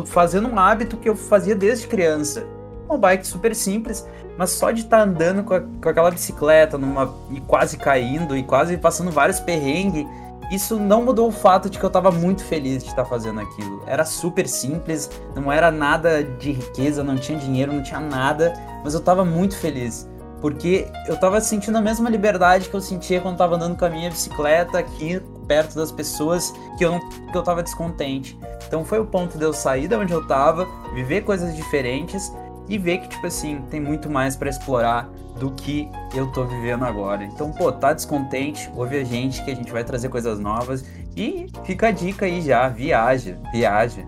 fazendo 0.06 0.48
um 0.48 0.58
hábito 0.58 0.98
que 0.98 1.10
eu 1.10 1.16
fazia 1.16 1.56
desde 1.56 1.88
criança. 1.88 2.46
Uma 2.88 2.98
bike 2.98 3.26
super 3.26 3.56
simples, 3.56 4.08
mas 4.38 4.52
só 4.52 4.72
de 4.72 4.82
estar 4.82 4.98
tá 4.98 5.04
andando 5.04 5.44
com, 5.44 5.54
a, 5.54 5.62
com 5.62 5.90
aquela 5.90 6.12
bicicleta 6.12 6.78
numa, 6.78 7.14
e 7.30 7.40
quase 7.42 7.78
caindo 7.78 8.36
e 8.36 8.44
quase 8.44 8.78
passando 8.78 9.12
vários 9.12 9.40
perrengues 9.40 10.06
isso 10.52 10.78
não 10.78 11.02
mudou 11.02 11.30
o 11.30 11.32
fato 11.32 11.70
de 11.70 11.80
que 11.80 11.86
eu 11.86 11.88
estava 11.88 12.12
muito 12.12 12.44
feliz 12.44 12.84
de 12.84 12.90
estar 12.90 13.06
fazendo 13.06 13.40
aquilo. 13.40 13.82
Era 13.88 14.04
super 14.04 14.46
simples, 14.50 15.10
não 15.34 15.50
era 15.50 15.72
nada 15.72 16.22
de 16.22 16.52
riqueza, 16.52 17.02
não 17.02 17.16
tinha 17.16 17.40
dinheiro, 17.40 17.72
não 17.72 17.82
tinha 17.82 18.02
nada, 18.02 18.54
mas 18.84 18.94
eu 18.94 19.00
estava 19.00 19.24
muito 19.24 19.56
feliz. 19.56 20.10
Porque 20.42 20.92
eu 21.08 21.16
estava 21.16 21.40
sentindo 21.40 21.78
a 21.78 21.82
mesma 21.82 22.10
liberdade 22.10 22.68
que 22.68 22.76
eu 22.76 22.82
sentia 22.82 23.22
quando 23.22 23.36
estava 23.36 23.56
andando 23.56 23.78
com 23.78 23.86
a 23.86 23.90
minha 23.90 24.10
bicicleta 24.10 24.78
aqui 24.78 25.22
perto 25.52 25.76
das 25.76 25.92
pessoas 25.92 26.54
que 26.78 26.86
eu 26.86 26.92
não, 26.92 27.10
que 27.10 27.38
eu 27.38 27.44
tava 27.44 27.62
descontente. 27.62 28.40
Então 28.66 28.86
foi 28.86 29.00
o 29.00 29.06
ponto 29.06 29.38
de 29.38 29.44
eu 29.44 29.52
sair 29.52 29.86
da 29.86 30.00
onde 30.00 30.14
eu 30.14 30.22
estava, 30.22 30.66
viver 30.94 31.24
coisas 31.24 31.54
diferentes 31.54 32.34
e 32.70 32.78
ver 32.78 33.00
que 33.00 33.10
tipo 33.10 33.28
assim, 33.28 33.62
tem 33.70 33.82
muito 33.82 34.10
mais 34.10 34.38
para 34.38 34.50
explorar 34.50 35.10
do 35.38 35.52
que 35.52 35.90
eu 36.16 36.32
tô 36.32 36.46
vivendo 36.46 36.86
agora. 36.86 37.26
Então, 37.26 37.52
pô, 37.52 37.70
tá 37.70 37.92
descontente, 37.92 38.72
ouve 38.78 38.98
a 38.98 39.04
gente 39.04 39.44
que 39.44 39.52
a 39.52 39.56
gente 39.56 39.74
vai 39.74 39.84
trazer 39.84 40.08
coisas 40.08 40.40
novas 40.40 40.86
e 41.18 41.48
fica 41.66 41.90
a 41.90 41.92
dica 41.92 42.26
aí 42.26 42.42
já, 42.42 42.70
viaja, 42.70 43.38
viaja. 43.52 44.06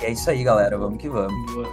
E 0.00 0.04
é 0.04 0.10
isso 0.12 0.30
aí, 0.30 0.44
galera, 0.44 0.78
vamos 0.78 0.98
que 0.98 1.08
vamos. 1.08 1.52
Boa. 1.52 1.66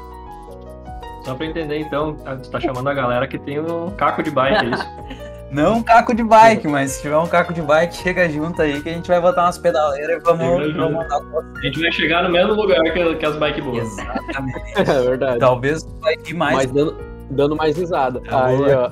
Só 1.24 1.36
pra 1.36 1.46
entender 1.46 1.82
então, 1.82 2.16
você 2.16 2.50
tá 2.50 2.60
chamando 2.60 2.90
a 2.90 2.96
galera 2.96 3.28
que 3.28 3.38
tem 3.38 3.60
um 3.60 3.92
caco 3.92 4.24
de 4.24 4.32
bike, 4.32 4.66
é 4.66 4.70
isso? 4.70 5.16
Não 5.56 5.78
um 5.78 5.84
caco 5.84 6.14
de 6.14 6.22
bike, 6.22 6.68
mas 6.68 6.92
se 6.92 7.02
tiver 7.04 7.18
um 7.18 7.28
caco 7.28 7.54
de 7.54 7.62
bike, 7.62 7.96
chega 7.96 8.28
junto 8.28 8.62
aí 8.62 8.82
que 8.82 8.90
a 8.90 8.92
gente 8.92 9.08
vai 9.08 9.22
botar 9.22 9.44
umas 9.44 9.58
pedaleiras 9.58 10.18
e 10.18 10.20
vamos, 10.20 10.74
vamos 10.74 10.94
mandar 10.96 11.22
A 11.56 11.62
gente 11.62 11.80
vai 11.80 11.92
chegar 11.94 12.24
no 12.24 12.30
mesmo 12.30 12.56
lugar 12.56 12.84
que, 12.84 13.16
que 13.16 13.26
as 13.26 13.38
bikes 13.38 13.64
boas. 13.64 13.88
Exatamente. 13.98 14.62
é 14.76 15.02
verdade. 15.02 15.40
Talvez 15.40 15.88
vai 16.02 16.16
ir 16.28 16.34
mais. 16.34 16.56
Mas 16.58 16.72
dando, 16.74 16.98
dando 17.30 17.56
mais 17.56 17.78
risada. 17.78 18.22
É 18.26 18.36
aí, 18.36 18.74
ó. 18.74 18.92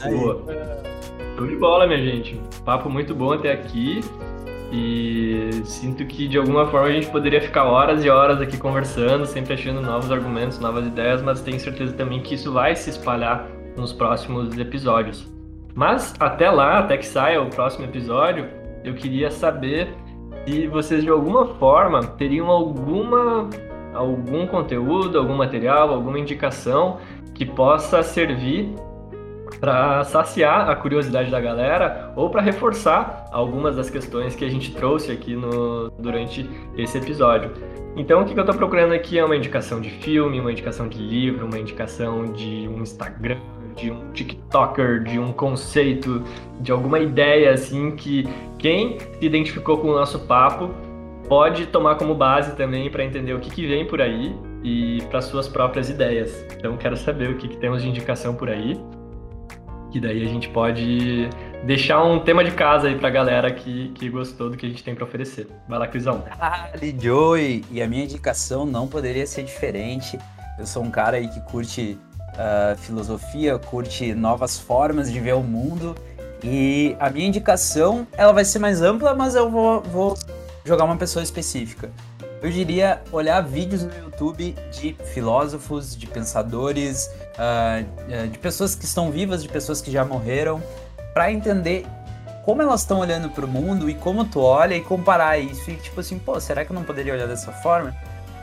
aí. 0.02 0.16
Boa. 0.16 0.42
Show 1.36 1.46
de 1.46 1.56
bola, 1.56 1.86
minha 1.86 2.02
gente. 2.02 2.40
Papo 2.64 2.88
muito 2.88 3.14
bom 3.14 3.34
até 3.34 3.52
aqui. 3.52 4.00
E 4.72 5.60
sinto 5.66 6.06
que 6.06 6.26
de 6.26 6.38
alguma 6.38 6.66
forma 6.68 6.86
a 6.86 6.92
gente 6.92 7.10
poderia 7.10 7.42
ficar 7.42 7.64
horas 7.64 8.02
e 8.02 8.08
horas 8.08 8.40
aqui 8.40 8.56
conversando, 8.56 9.26
sempre 9.26 9.52
achando 9.52 9.82
novos 9.82 10.10
argumentos, 10.10 10.58
novas 10.58 10.86
ideias, 10.86 11.20
mas 11.20 11.42
tenho 11.42 11.60
certeza 11.60 11.92
também 11.92 12.22
que 12.22 12.34
isso 12.34 12.50
vai 12.50 12.74
se 12.74 12.88
espalhar 12.88 13.46
nos 13.76 13.92
próximos 13.92 14.56
episódios. 14.58 15.30
Mas 15.74 16.14
até 16.20 16.50
lá, 16.50 16.78
até 16.78 16.96
que 16.96 17.06
saia 17.06 17.40
o 17.40 17.48
próximo 17.48 17.84
episódio, 17.84 18.46
eu 18.84 18.94
queria 18.94 19.30
saber 19.30 19.88
se 20.44 20.66
vocês 20.66 21.02
de 21.02 21.08
alguma 21.08 21.46
forma 21.54 22.02
teriam 22.02 22.48
alguma 22.48 23.48
algum 23.94 24.46
conteúdo, 24.46 25.18
algum 25.18 25.36
material, 25.36 25.92
alguma 25.92 26.18
indicação 26.18 26.98
que 27.34 27.44
possa 27.44 28.02
servir 28.02 28.74
para 29.60 30.02
saciar 30.04 30.68
a 30.68 30.74
curiosidade 30.74 31.30
da 31.30 31.40
galera 31.40 32.12
ou 32.16 32.30
para 32.30 32.40
reforçar 32.40 33.26
algumas 33.30 33.76
das 33.76 33.90
questões 33.90 34.34
que 34.34 34.44
a 34.44 34.48
gente 34.48 34.74
trouxe 34.74 35.12
aqui 35.12 35.36
no, 35.36 35.90
durante 35.98 36.48
esse 36.76 36.98
episódio. 36.98 37.52
Então, 37.94 38.22
o 38.22 38.24
que 38.24 38.32
eu 38.32 38.40
estou 38.40 38.56
procurando 38.56 38.92
aqui 38.92 39.18
é 39.18 39.24
uma 39.24 39.36
indicação 39.36 39.80
de 39.80 39.90
filme, 39.90 40.40
uma 40.40 40.50
indicação 40.50 40.88
de 40.88 40.98
livro, 40.98 41.46
uma 41.46 41.58
indicação 41.58 42.32
de 42.32 42.66
um 42.66 42.82
Instagram, 42.82 43.38
de 43.76 43.90
um 43.90 44.10
TikToker, 44.12 45.02
de 45.02 45.18
um 45.18 45.32
conceito, 45.32 46.22
de 46.60 46.70
alguma 46.72 46.98
ideia 46.98 47.52
assim 47.52 47.96
que 47.96 48.28
quem 48.58 48.98
se 48.98 49.24
identificou 49.24 49.78
com 49.78 49.88
o 49.88 49.92
nosso 49.92 50.20
papo 50.20 50.70
pode 51.28 51.66
tomar 51.66 51.94
como 51.94 52.14
base 52.14 52.54
também 52.56 52.90
para 52.90 53.04
entender 53.04 53.32
o 53.32 53.40
que, 53.40 53.50
que 53.50 53.66
vem 53.66 53.86
por 53.86 54.00
aí 54.00 54.36
e 54.62 55.02
para 55.10 55.20
suas 55.20 55.48
próprias 55.48 55.88
ideias. 55.88 56.44
Então 56.56 56.76
quero 56.76 56.96
saber 56.96 57.30
o 57.30 57.36
que, 57.36 57.48
que 57.48 57.56
temos 57.56 57.82
de 57.82 57.88
indicação 57.88 58.34
por 58.34 58.48
aí. 58.48 58.78
Que 59.90 60.00
daí 60.00 60.24
a 60.24 60.28
gente 60.28 60.48
pode 60.48 61.28
deixar 61.64 62.02
um 62.02 62.18
tema 62.20 62.42
de 62.42 62.50
casa 62.52 62.88
aí 62.88 62.96
pra 62.96 63.10
galera 63.10 63.50
que, 63.50 63.88
que 63.90 64.08
gostou 64.08 64.48
do 64.48 64.56
que 64.56 64.64
a 64.64 64.68
gente 64.68 64.82
tem 64.82 64.94
para 64.94 65.04
oferecer. 65.04 65.46
Vai 65.68 65.78
lá, 65.78 65.86
Crisão. 65.86 66.24
Ali, 66.40 66.96
Joey! 66.98 67.64
E 67.70 67.82
a 67.82 67.88
minha 67.88 68.04
indicação 68.04 68.64
não 68.64 68.88
poderia 68.88 69.26
ser 69.26 69.42
diferente. 69.42 70.18
Eu 70.58 70.66
sou 70.66 70.82
um 70.82 70.90
cara 70.90 71.18
aí 71.18 71.28
que 71.28 71.40
curte 71.42 71.98
uh, 72.32 72.76
filosofia, 72.78 73.58
curte 73.58 74.14
novas 74.14 74.58
formas 74.58 75.10
de 75.10 75.20
ver 75.20 75.34
o 75.34 75.42
mundo. 75.42 75.94
E 76.42 76.96
a 76.98 77.08
minha 77.08 77.26
indicação, 77.26 78.06
ela 78.12 78.32
vai 78.32 78.44
ser 78.44 78.58
mais 78.58 78.82
ampla, 78.82 79.14
mas 79.14 79.34
eu 79.34 79.50
vou, 79.50 79.80
vou 79.82 80.18
jogar 80.64 80.84
uma 80.84 80.96
pessoa 80.96 81.22
específica. 81.22 81.90
Eu 82.42 82.50
diria 82.50 83.00
olhar 83.12 83.40
vídeos 83.40 83.84
no 83.84 83.94
YouTube 83.94 84.56
de 84.72 84.96
filósofos, 85.12 85.96
de 85.96 86.08
pensadores, 86.08 87.08
uh, 87.38 88.28
de 88.28 88.38
pessoas 88.38 88.74
que 88.74 88.84
estão 88.84 89.12
vivas, 89.12 89.42
de 89.42 89.48
pessoas 89.48 89.80
que 89.80 89.92
já 89.92 90.04
morreram, 90.04 90.60
para 91.14 91.30
entender 91.30 91.86
como 92.44 92.60
elas 92.60 92.80
estão 92.80 92.98
olhando 92.98 93.30
para 93.30 93.44
o 93.44 93.48
mundo 93.48 93.88
e 93.88 93.94
como 93.94 94.24
tu 94.24 94.40
olha 94.40 94.74
e 94.74 94.80
comparar 94.80 95.38
isso. 95.38 95.70
E 95.70 95.76
tipo 95.76 96.00
assim, 96.00 96.18
pô, 96.18 96.40
será 96.40 96.64
que 96.64 96.72
eu 96.72 96.74
não 96.74 96.82
poderia 96.82 97.14
olhar 97.14 97.28
dessa 97.28 97.52
forma? 97.52 97.94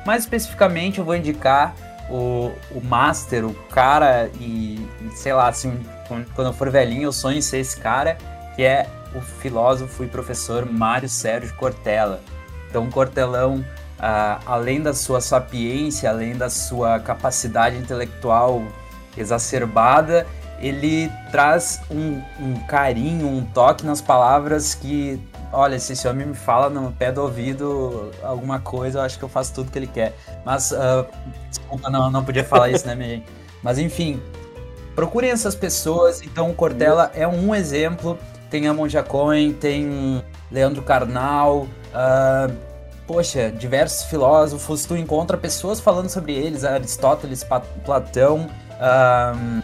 Mais 0.06 0.24
especificamente, 0.24 1.00
eu 1.00 1.06
vou 1.06 1.16
indicar 1.16 1.76
o, 2.10 2.52
o 2.72 2.82
master, 2.84 3.46
o 3.46 3.54
cara, 3.70 4.30
e, 4.40 4.88
e 5.02 5.12
sei 5.16 5.34
lá, 5.34 5.48
assim, 5.48 5.80
quando 6.36 6.48
eu 6.48 6.54
for 6.54 6.70
velhinho, 6.70 7.04
eu 7.04 7.12
sonho 7.12 7.38
em 7.38 7.42
ser 7.42 7.60
esse 7.60 7.80
cara, 7.80 8.18
que 8.56 8.64
é 8.64 8.88
o 9.16 9.22
filósofo 9.22 10.04
e 10.04 10.08
professor 10.08 10.66
Mário 10.66 11.10
Sérgio 11.10 11.54
Cortella. 11.56 12.22
Então, 12.70 12.90
Cortelão, 12.90 13.64
ah, 14.00 14.40
além 14.46 14.82
da 14.82 14.94
sua 14.94 15.22
sapiência, 15.22 16.10
além 16.10 16.36
da 16.36 16.50
sua 16.50 17.00
capacidade 17.00 17.78
intelectual 17.78 18.64
exacerbada, 19.18 20.26
ele 20.60 21.12
traz 21.32 21.82
um, 21.90 22.22
um, 22.40 22.56
carinho, 22.68 23.28
um 23.28 23.44
toque 23.46 23.86
nas 23.86 24.02
palavras 24.02 24.76
que, 24.76 25.20
olha, 25.52 25.80
se 25.80 25.94
esse 25.94 26.08
homem 26.08 26.28
me 26.28 26.36
fala 26.36 26.70
no 26.70 26.92
pé 26.92 27.12
do 27.12 27.22
ouvido 27.22 28.12
alguma 28.24 28.60
coisa, 28.60 29.00
eu 29.00 29.04
acho 29.04 29.18
que 29.18 29.24
eu 29.24 29.30
faço 29.30 29.54
tudo 29.54 29.72
que 29.72 29.78
ele 29.78 29.88
quer. 29.88 30.16
Mas, 30.46 30.72
uh, 30.72 31.06
desculpa, 31.50 31.90
não, 31.90 32.10
não 32.12 32.24
podia 32.24 32.44
falar 32.44 32.70
isso, 32.70 32.88
né, 32.88 32.96
minha 32.96 33.10
gente? 33.10 33.26
Mas, 33.62 33.78
enfim, 33.78 34.22
procurem 34.96 35.32
essas 35.32 35.56
pessoas. 35.56 36.22
Então, 36.22 36.50
o 36.50 36.54
Cortella 36.54 37.12
é 37.14 37.28
um 37.28 37.54
exemplo 37.54 38.18
tem 38.50 38.68
a 38.68 38.74
Monja 38.74 39.04
Cohen, 39.04 39.54
tem 39.54 40.24
Leandro 40.52 40.82
Carnal, 40.82 41.68
uh, 41.94 42.54
poxa, 43.06 43.52
diversos 43.52 44.04
filósofos, 44.10 44.86
tu 44.86 44.98
encontra 44.98 45.38
pessoas 45.38 45.80
falando 45.80 46.10
sobre 46.10 46.34
eles, 46.34 46.64
Aristóteles, 46.64 47.46
Platão, 47.86 48.50
uh, 48.80 49.64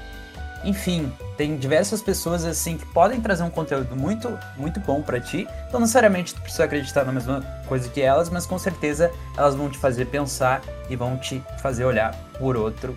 enfim, 0.63 1.11
tem 1.38 1.57
diversas 1.57 2.01
pessoas 2.01 2.45
assim 2.45 2.77
que 2.77 2.86
podem 2.88 3.19
trazer 3.19 3.43
um 3.43 3.49
conteúdo 3.49 3.95
muito, 3.95 4.38
muito 4.57 4.79
bom 4.79 5.01
para 5.01 5.19
ti. 5.19 5.47
Não 5.71 5.79
necessariamente 5.79 6.33
tu 6.33 6.41
precisa 6.41 6.63
acreditar 6.63 7.03
na 7.03 7.11
mesma 7.11 7.41
coisa 7.67 7.89
que 7.89 8.01
elas, 8.01 8.29
mas 8.29 8.45
com 8.45 8.57
certeza 8.57 9.11
elas 9.38 9.55
vão 9.55 9.69
te 9.69 9.77
fazer 9.77 10.05
pensar 10.05 10.61
e 10.89 10.95
vão 10.95 11.17
te 11.17 11.43
fazer 11.61 11.86
olhar 11.86 12.15
por 12.39 12.55
outro 12.55 12.95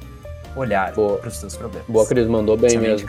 olhar 0.56 0.92
para 0.92 1.28
os 1.28 1.38
teus 1.38 1.56
problemas. 1.56 1.86
Boa, 1.88 2.06
Cris, 2.06 2.26
mandou 2.26 2.56
bem 2.56 2.68
Essa 2.68 2.76
é 2.76 2.80
mesmo. 2.80 3.08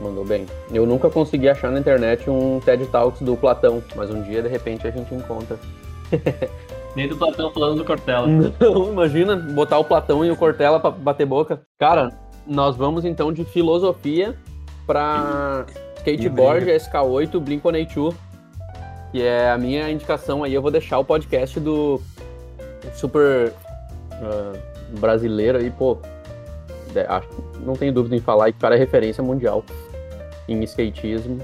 Mandou 0.00 0.24
bem. 0.24 0.46
Eu 0.72 0.84
nunca 0.86 1.08
consegui 1.08 1.48
achar 1.48 1.70
na 1.70 1.78
internet 1.78 2.28
um 2.28 2.60
TED 2.60 2.86
Talks 2.86 3.22
do 3.22 3.36
Platão, 3.36 3.82
mas 3.94 4.10
um 4.10 4.22
dia, 4.22 4.42
de 4.42 4.48
repente, 4.48 4.86
a 4.86 4.90
gente 4.90 5.14
encontra. 5.14 5.56
Nem 6.94 7.08
do 7.08 7.16
Platão 7.16 7.50
falando 7.52 7.78
do 7.78 7.84
Cortella. 7.84 8.26
Não, 8.60 8.88
imagina 8.88 9.34
botar 9.34 9.78
o 9.78 9.84
Platão 9.84 10.24
e 10.24 10.30
o 10.30 10.36
Cortella 10.36 10.78
pra 10.78 10.90
bater 10.90 11.26
boca. 11.26 11.62
Cara, 11.78 12.12
nós 12.46 12.76
vamos 12.76 13.04
então 13.04 13.32
de 13.32 13.44
filosofia 13.44 14.34
para 14.86 15.66
skateboard, 15.98 16.66
SK8, 16.66 17.30
Blink-182, 17.40 18.14
que 19.10 19.22
é 19.22 19.50
a 19.50 19.58
minha 19.58 19.90
indicação 19.90 20.44
aí. 20.44 20.52
Eu 20.52 20.62
vou 20.62 20.70
deixar 20.70 20.98
o 20.98 21.04
podcast 21.04 21.58
do 21.58 22.00
super 22.94 23.52
uh, 24.12 24.98
brasileiro 24.98 25.58
aí, 25.58 25.70
pô. 25.70 25.98
Acho, 27.08 27.28
não 27.60 27.74
tenho 27.74 27.92
dúvida 27.92 28.14
em 28.14 28.20
falar 28.20 28.52
que 28.52 28.58
o 28.58 28.60
cara 28.60 28.76
é 28.76 28.78
referência 28.78 29.22
mundial 29.22 29.64
em 30.48 30.62
skatismo. 30.62 31.40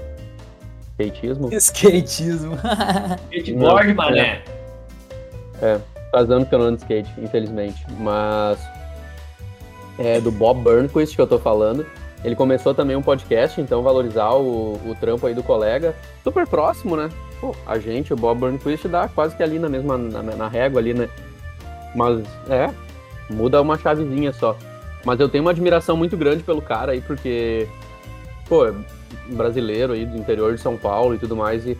Skatismo? 0.97 1.49
Skatismo. 1.53 2.57
Skateboard, 3.31 3.93
mané. 3.93 4.43
É, 5.61 5.79
faz 6.11 6.29
anos 6.29 6.47
que 6.47 6.55
eu 6.55 6.59
não 6.59 6.67
ando 6.67 6.77
de 6.77 6.83
skate, 6.83 7.11
infelizmente. 7.19 7.85
Mas 7.99 8.59
é 9.97 10.19
do 10.19 10.31
Bob 10.31 10.61
Burnquist 10.61 11.15
que 11.15 11.21
eu 11.21 11.27
tô 11.27 11.39
falando. 11.39 11.85
Ele 12.23 12.35
começou 12.35 12.73
também 12.73 12.95
um 12.95 13.01
podcast, 13.01 13.59
então 13.59 13.81
valorizar 13.81 14.31
o, 14.35 14.73
o 14.85 14.95
trampo 14.99 15.25
aí 15.25 15.33
do 15.33 15.41
colega. 15.41 15.95
Super 16.23 16.47
próximo, 16.47 16.95
né? 16.95 17.09
Pô, 17.39 17.55
a 17.65 17.79
gente, 17.79 18.13
o 18.13 18.15
Bob 18.15 18.39
Burnquist, 18.39 18.87
dá 18.87 19.07
quase 19.07 19.35
que 19.35 19.41
ali 19.41 19.57
na 19.57 19.67
mesma, 19.67 19.97
na, 19.97 20.21
na 20.21 20.47
régua 20.47 20.79
ali, 20.79 20.93
né? 20.93 21.09
Mas, 21.95 22.23
é, 22.47 22.69
muda 23.29 23.61
uma 23.61 23.77
chavezinha 23.77 24.31
só. 24.33 24.55
Mas 25.03 25.19
eu 25.19 25.27
tenho 25.27 25.43
uma 25.43 25.51
admiração 25.51 25.97
muito 25.97 26.15
grande 26.15 26.43
pelo 26.43 26.61
cara 26.61 26.91
aí, 26.91 27.01
porque, 27.01 27.67
pô, 28.47 28.67
é 28.67 28.73
brasileiro 29.29 29.93
aí 29.93 30.05
do 30.05 30.17
interior 30.17 30.53
de 30.53 30.61
São 30.61 30.77
Paulo 30.77 31.15
e 31.15 31.17
tudo 31.17 31.35
mais, 31.35 31.65
e 31.65 31.75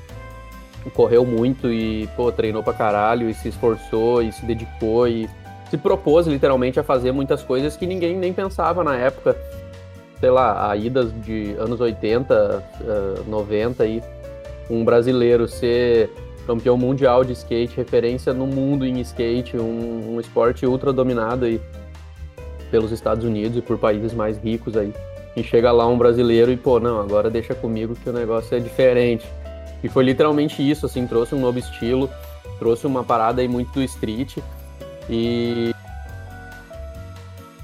correu 0.95 1.23
muito 1.23 1.71
e, 1.71 2.07
pô, 2.15 2.31
treinou 2.31 2.63
pra 2.63 2.73
caralho 2.73 3.29
e 3.29 3.33
se 3.35 3.49
esforçou 3.49 4.23
e 4.23 4.31
se 4.31 4.43
dedicou 4.43 5.07
e 5.07 5.29
se 5.71 5.77
propôs 5.77 6.27
literalmente 6.27 6.81
a 6.81 6.83
fazer 6.83 7.13
muitas 7.13 7.41
coisas 7.41 7.77
que 7.77 7.87
ninguém 7.87 8.17
nem 8.17 8.33
pensava 8.33 8.83
na 8.83 8.97
época. 8.97 9.37
Sei 10.19 10.29
lá, 10.29 10.69
a 10.69 10.75
idas 10.75 11.13
de 11.23 11.55
anos 11.57 11.79
80, 11.79 12.63
90 13.25 13.81
aí, 13.81 14.03
um 14.69 14.83
brasileiro 14.83 15.47
ser 15.47 16.09
campeão 16.45 16.77
mundial 16.77 17.23
de 17.23 17.31
skate, 17.31 17.77
referência 17.77 18.33
no 18.33 18.45
mundo 18.45 18.85
em 18.85 18.99
skate, 18.99 19.55
um, 19.55 20.15
um 20.15 20.19
esporte 20.19 20.65
ultra 20.65 20.91
dominado 20.91 21.45
aí 21.45 21.61
pelos 22.69 22.91
Estados 22.91 23.23
Unidos 23.23 23.57
e 23.57 23.61
por 23.61 23.77
países 23.77 24.13
mais 24.13 24.37
ricos 24.37 24.75
aí. 24.75 24.93
E 25.37 25.41
chega 25.41 25.71
lá 25.71 25.87
um 25.87 25.97
brasileiro 25.97 26.51
e, 26.51 26.57
pô, 26.57 26.81
não, 26.81 26.99
agora 26.99 27.29
deixa 27.29 27.55
comigo 27.55 27.95
que 27.95 28.09
o 28.09 28.13
negócio 28.13 28.57
é 28.57 28.59
diferente. 28.59 29.25
E 29.81 29.87
foi 29.87 30.03
literalmente 30.03 30.69
isso, 30.69 30.85
assim, 30.85 31.07
trouxe 31.07 31.33
um 31.33 31.39
novo 31.39 31.57
estilo, 31.57 32.09
trouxe 32.59 32.85
uma 32.85 33.05
parada 33.05 33.41
aí 33.41 33.47
muito 33.47 33.71
do 33.71 33.81
street. 33.81 34.37
E 35.09 35.73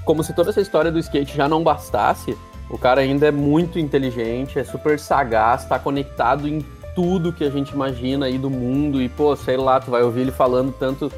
como 0.04 0.24
se 0.24 0.32
toda 0.32 0.50
essa 0.50 0.60
história 0.60 0.90
do 0.90 0.98
skate 0.98 1.36
já 1.36 1.48
não 1.48 1.62
bastasse, 1.62 2.36
o 2.70 2.78
cara 2.78 3.00
ainda 3.00 3.26
é 3.26 3.30
muito 3.30 3.78
inteligente, 3.78 4.58
é 4.58 4.64
super 4.64 4.98
sagaz, 4.98 5.64
tá 5.66 5.78
conectado 5.78 6.48
em 6.48 6.64
tudo 6.94 7.32
que 7.32 7.44
a 7.44 7.50
gente 7.50 7.70
imagina 7.70 8.26
aí 8.26 8.38
do 8.38 8.50
mundo. 8.50 9.00
E, 9.00 9.08
pô, 9.08 9.36
sei 9.36 9.56
lá, 9.56 9.78
tu 9.80 9.90
vai 9.90 10.02
ouvir 10.02 10.22
ele 10.22 10.32
falando 10.32 10.72
tanto 10.72 11.12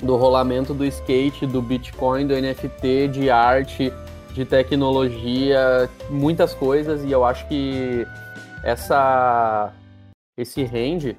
do 0.00 0.16
rolamento 0.16 0.72
do 0.72 0.84
skate, 0.84 1.46
do 1.46 1.60
Bitcoin, 1.60 2.26
do 2.26 2.34
NFT, 2.34 3.08
de 3.08 3.30
arte, 3.30 3.92
de 4.32 4.44
tecnologia, 4.44 5.88
muitas 6.08 6.54
coisas. 6.54 7.04
E 7.04 7.12
eu 7.12 7.24
acho 7.24 7.46
que 7.48 8.06
essa 8.62 9.72
esse 10.36 10.64
range 10.64 11.16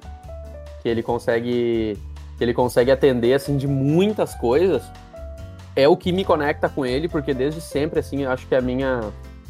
que 0.82 0.88
ele 0.88 1.02
consegue 1.02 1.96
que 2.36 2.44
ele 2.44 2.54
consegue 2.54 2.90
atender 2.90 3.34
assim 3.34 3.56
de 3.56 3.66
muitas 3.66 4.34
coisas 4.34 4.82
é 5.76 5.88
o 5.88 5.96
que 5.96 6.12
me 6.12 6.24
conecta 6.24 6.68
com 6.68 6.86
ele, 6.86 7.08
porque 7.08 7.34
desde 7.34 7.60
sempre 7.60 8.00
assim, 8.00 8.22
eu 8.22 8.30
acho 8.30 8.46
que 8.46 8.54
a 8.54 8.60
minha 8.60 9.00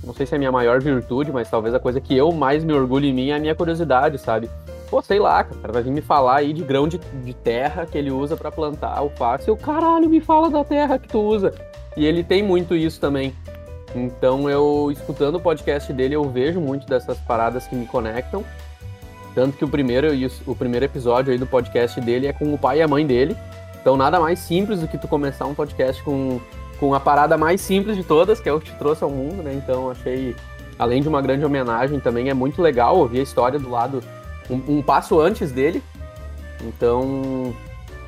não 0.05 0.15
sei 0.15 0.27
se 0.27 0.35
é 0.35 0.37
a 0.37 0.39
minha 0.39 0.53
maior 0.53 0.81
virtude, 0.81 1.33
mas 1.33 1.51
talvez 1.51 1.75
a 1.75 1.81
coisa 1.81 2.01
que 2.01 2.17
eu 2.17 2.31
mais 2.31 2.63
me 2.63 2.73
orgulho 2.73 3.07
em 3.07 3.13
mim 3.13 3.31
é 3.31 3.37
a 3.37 3.39
minha 3.39 3.55
curiosidade, 3.55 4.19
sabe? 4.19 4.51
Pô, 4.91 5.01
sei 5.01 5.19
lá, 5.19 5.43
cara, 5.43 5.73
vai 5.73 5.83
vir 5.83 5.91
me 5.91 6.03
falar 6.03 6.37
aí 6.37 6.53
de 6.53 6.63
grão 6.63 6.87
de, 6.87 6.99
de 6.99 7.35
terra 7.35 7.87
que 7.87 7.97
ele 7.97 8.11
usa 8.11 8.37
para 8.37 8.53
plantar 8.53 8.99
alface. 8.99 9.49
Eu, 9.49 9.57
caralho, 9.57 10.09
me 10.09 10.21
fala 10.21 10.51
da 10.51 10.63
terra 10.63 10.99
que 10.99 11.09
tu 11.09 11.21
usa. 11.21 11.53
E 11.97 12.05
ele 12.05 12.23
tem 12.23 12.43
muito 12.43 12.75
isso 12.75 13.01
também. 13.01 13.35
Então 13.95 14.51
eu, 14.51 14.91
escutando 14.93 15.37
o 15.37 15.41
podcast 15.41 15.93
dele, 15.93 16.17
eu 16.17 16.25
vejo 16.25 16.61
muito 16.61 16.87
dessas 16.87 17.19
paradas 17.19 17.67
que 17.67 17.75
me 17.75 17.87
conectam. 17.87 18.45
Tanto 19.35 19.57
que 19.57 19.65
o 19.65 19.69
primeiro, 19.69 20.09
o 20.47 20.55
primeiro 20.55 20.85
episódio 20.85 21.33
aí 21.33 21.39
do 21.39 21.47
podcast 21.47 22.01
dele 22.01 22.27
é 22.27 22.33
com 22.33 22.53
o 22.55 22.59
pai 22.59 22.79
e 22.79 22.83
a 22.83 22.89
mãe 22.89 23.07
dele. 23.07 23.37
Então 23.81 23.97
nada 23.97 24.21
mais 24.21 24.39
simples 24.39 24.81
do 24.81 24.89
que 24.89 24.97
tu 24.97 25.09
começar 25.09 25.47
um 25.47 25.55
podcast 25.55 26.03
com 26.03 26.41
com 26.79 26.95
a 26.95 27.01
parada 27.01 27.37
mais 27.37 27.61
simples 27.61 27.97
de 27.97 28.03
todas, 28.03 28.41
que 28.41 28.49
é 28.49 28.53
o 28.53 28.61
que 28.61 28.71
te 28.71 28.79
trouxe 28.79 29.05
ao 29.05 29.11
mundo, 29.11 29.43
né? 29.43 29.55
Então 29.55 29.91
achei, 29.91 30.35
além 30.79 31.01
de 31.01 31.09
uma 31.09 31.23
grande 31.23 31.45
homenagem, 31.45 32.01
também 32.01 32.29
é 32.29 32.35
muito 32.35 32.61
legal 32.61 32.97
ouvir 32.97 33.21
a 33.21 33.23
história 33.23 33.59
do 33.59 33.71
lado, 33.71 34.03
um, 34.51 34.79
um 34.79 34.83
passo 34.83 35.21
antes 35.21 35.53
dele. 35.53 35.83
Então 36.63 37.55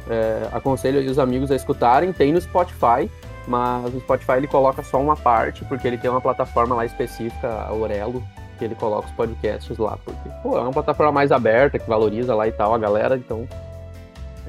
é, 0.09 0.49
aconselho 0.53 1.11
os 1.11 1.19
amigos 1.19 1.51
a 1.51 1.57
escutarem. 1.57 2.13
Tem 2.13 2.33
no 2.33 2.41
Spotify, 2.41 3.11
mas 3.47 3.95
o 3.95 4.01
Spotify 4.01 4.33
ele 4.33 4.47
coloca 4.47 4.83
só 4.83 5.01
uma 5.01 5.17
parte, 5.17 5.65
porque 5.65 5.87
ele 5.87 5.99
tem 5.99 6.11
uma 6.11 6.21
plataforma 6.21 6.75
lá 6.75 6.85
específica, 6.85 7.49
a 7.49 7.73
Orelo, 7.73 8.23
que 8.57 8.65
ele 8.65 8.75
coloca 8.75 9.07
os 9.07 9.15
podcasts 9.15 9.77
lá, 9.79 9.99
porque 10.05 10.29
pô, 10.43 10.59
é 10.59 10.61
uma 10.61 10.73
plataforma 10.73 11.13
mais 11.13 11.31
aberta, 11.31 11.79
que 11.79 11.89
valoriza 11.89 12.35
lá 12.35 12.49
e 12.49 12.53
tal 12.53 12.75
a 12.75 12.79
galera, 12.79 13.17
então 13.17 13.47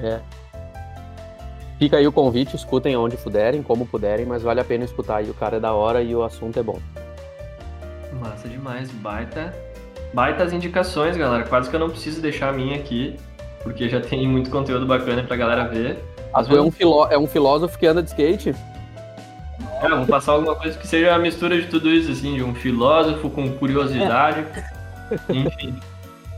é, 0.00 0.20
Fica 1.78 1.96
aí 1.96 2.08
o 2.08 2.12
convite, 2.12 2.56
escutem 2.56 2.96
onde 2.96 3.16
puderem, 3.16 3.62
como 3.62 3.86
puderem, 3.86 4.26
mas 4.26 4.42
vale 4.42 4.60
a 4.60 4.64
pena 4.64 4.84
escutar 4.84 5.18
aí, 5.18 5.30
o 5.30 5.34
cara 5.34 5.58
é 5.58 5.60
da 5.60 5.72
hora 5.72 6.02
e 6.02 6.12
o 6.12 6.24
assunto 6.24 6.58
é 6.58 6.62
bom. 6.62 6.80
Massa 8.20 8.48
demais, 8.48 8.90
baita. 8.90 9.54
Baita 10.12 10.42
as 10.42 10.52
indicações, 10.52 11.16
galera. 11.16 11.44
Quase 11.44 11.70
que 11.70 11.76
eu 11.76 11.80
não 11.80 11.88
preciso 11.88 12.20
deixar 12.20 12.48
a 12.48 12.52
minha 12.52 12.76
aqui, 12.76 13.16
porque 13.62 13.88
já 13.88 14.00
tem 14.00 14.26
muito 14.26 14.50
conteúdo 14.50 14.86
bacana 14.86 15.22
pra 15.22 15.36
galera 15.36 15.68
ver. 15.68 16.02
Mas 16.32 16.50
é 16.50 16.60
um, 16.60 16.70
filó 16.70 17.06
é 17.12 17.16
um 17.16 17.28
filósofo 17.28 17.78
que 17.78 17.86
anda 17.86 18.02
de 18.02 18.08
skate? 18.08 18.52
É, 19.80 19.88
vamos 19.88 20.08
passar 20.08 20.32
alguma 20.32 20.54
coisa 20.54 20.78
que 20.78 20.86
seja 20.86 21.14
a 21.14 21.18
mistura 21.18 21.60
de 21.60 21.68
tudo 21.68 21.90
isso, 21.90 22.10
assim, 22.10 22.34
de 22.34 22.42
um 22.42 22.54
filósofo 22.54 23.30
com 23.30 23.50
curiosidade. 23.52 24.44
Enfim. 25.28 25.78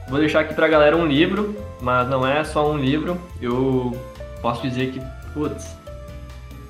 Vou 0.09 0.19
deixar 0.19 0.41
aqui 0.41 0.55
pra 0.55 0.69
galera 0.69 0.97
um 0.97 1.07
livro, 1.07 1.57
mas 1.81 2.09
não 2.09 2.27
é 2.27 2.43
só 2.45 2.71
um 2.71 2.77
livro. 2.77 3.21
Eu 3.41 3.97
posso 4.43 4.63
dizer 4.63 4.91
que 4.93 5.01
putz, 5.33 5.77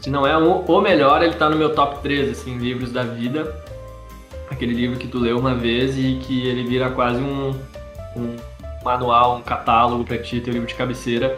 se 0.01 0.11
não 0.11 0.27
é 0.27 0.37
o 0.37 0.81
melhor, 0.81 1.23
ele 1.23 1.35
tá 1.35 1.49
no 1.49 1.57
meu 1.57 1.75
top 1.75 2.01
3, 2.03 2.31
assim, 2.31 2.57
livros 2.59 2.93
da 2.93 3.03
vida. 3.03 3.55
Aquele 4.51 4.75
livro 4.75 4.99
que 4.99 5.07
tu 5.07 5.19
leu 5.19 5.39
uma 5.39 5.55
vez 5.55 5.97
e 5.97 6.21
que 6.23 6.47
ele 6.47 6.67
vira 6.67 6.91
quase 6.91 7.21
um, 7.21 7.51
um 8.17 8.37
manual, 8.85 9.37
um 9.37 9.43
catálogo 9.43 10.05
para 10.05 10.19
ti, 10.19 10.41
teu 10.41 10.53
livro 10.53 10.67
de 10.67 10.75
cabeceira, 10.75 11.37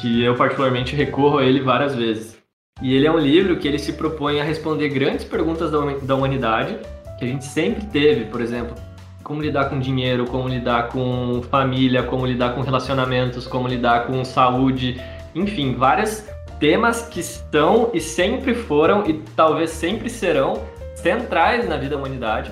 que 0.00 0.22
eu 0.22 0.34
particularmente 0.34 0.96
recorro 0.96 1.38
a 1.38 1.44
ele 1.44 1.60
várias 1.60 1.94
vezes. 1.94 2.33
E 2.82 2.92
ele 2.92 3.06
é 3.06 3.10
um 3.10 3.18
livro 3.18 3.56
que 3.56 3.68
ele 3.68 3.78
se 3.78 3.92
propõe 3.92 4.40
a 4.40 4.44
responder 4.44 4.88
grandes 4.88 5.24
perguntas 5.24 5.70
da 5.70 6.14
humanidade, 6.14 6.76
que 7.16 7.24
a 7.24 7.28
gente 7.28 7.44
sempre 7.44 7.86
teve, 7.86 8.24
por 8.24 8.40
exemplo, 8.40 8.74
como 9.22 9.40
lidar 9.40 9.70
com 9.70 9.78
dinheiro, 9.78 10.26
como 10.26 10.48
lidar 10.48 10.88
com 10.88 11.40
família, 11.50 12.02
como 12.02 12.26
lidar 12.26 12.52
com 12.54 12.62
relacionamentos, 12.62 13.46
como 13.46 13.68
lidar 13.68 14.08
com 14.08 14.24
saúde, 14.24 15.00
enfim, 15.36 15.76
vários 15.76 16.24
temas 16.58 17.02
que 17.02 17.20
estão 17.20 17.90
e 17.94 18.00
sempre 18.00 18.54
foram 18.54 19.06
e 19.06 19.22
talvez 19.36 19.70
sempre 19.70 20.10
serão 20.10 20.64
centrais 20.96 21.68
na 21.68 21.76
vida 21.76 21.90
da 21.90 21.96
humanidade. 21.96 22.50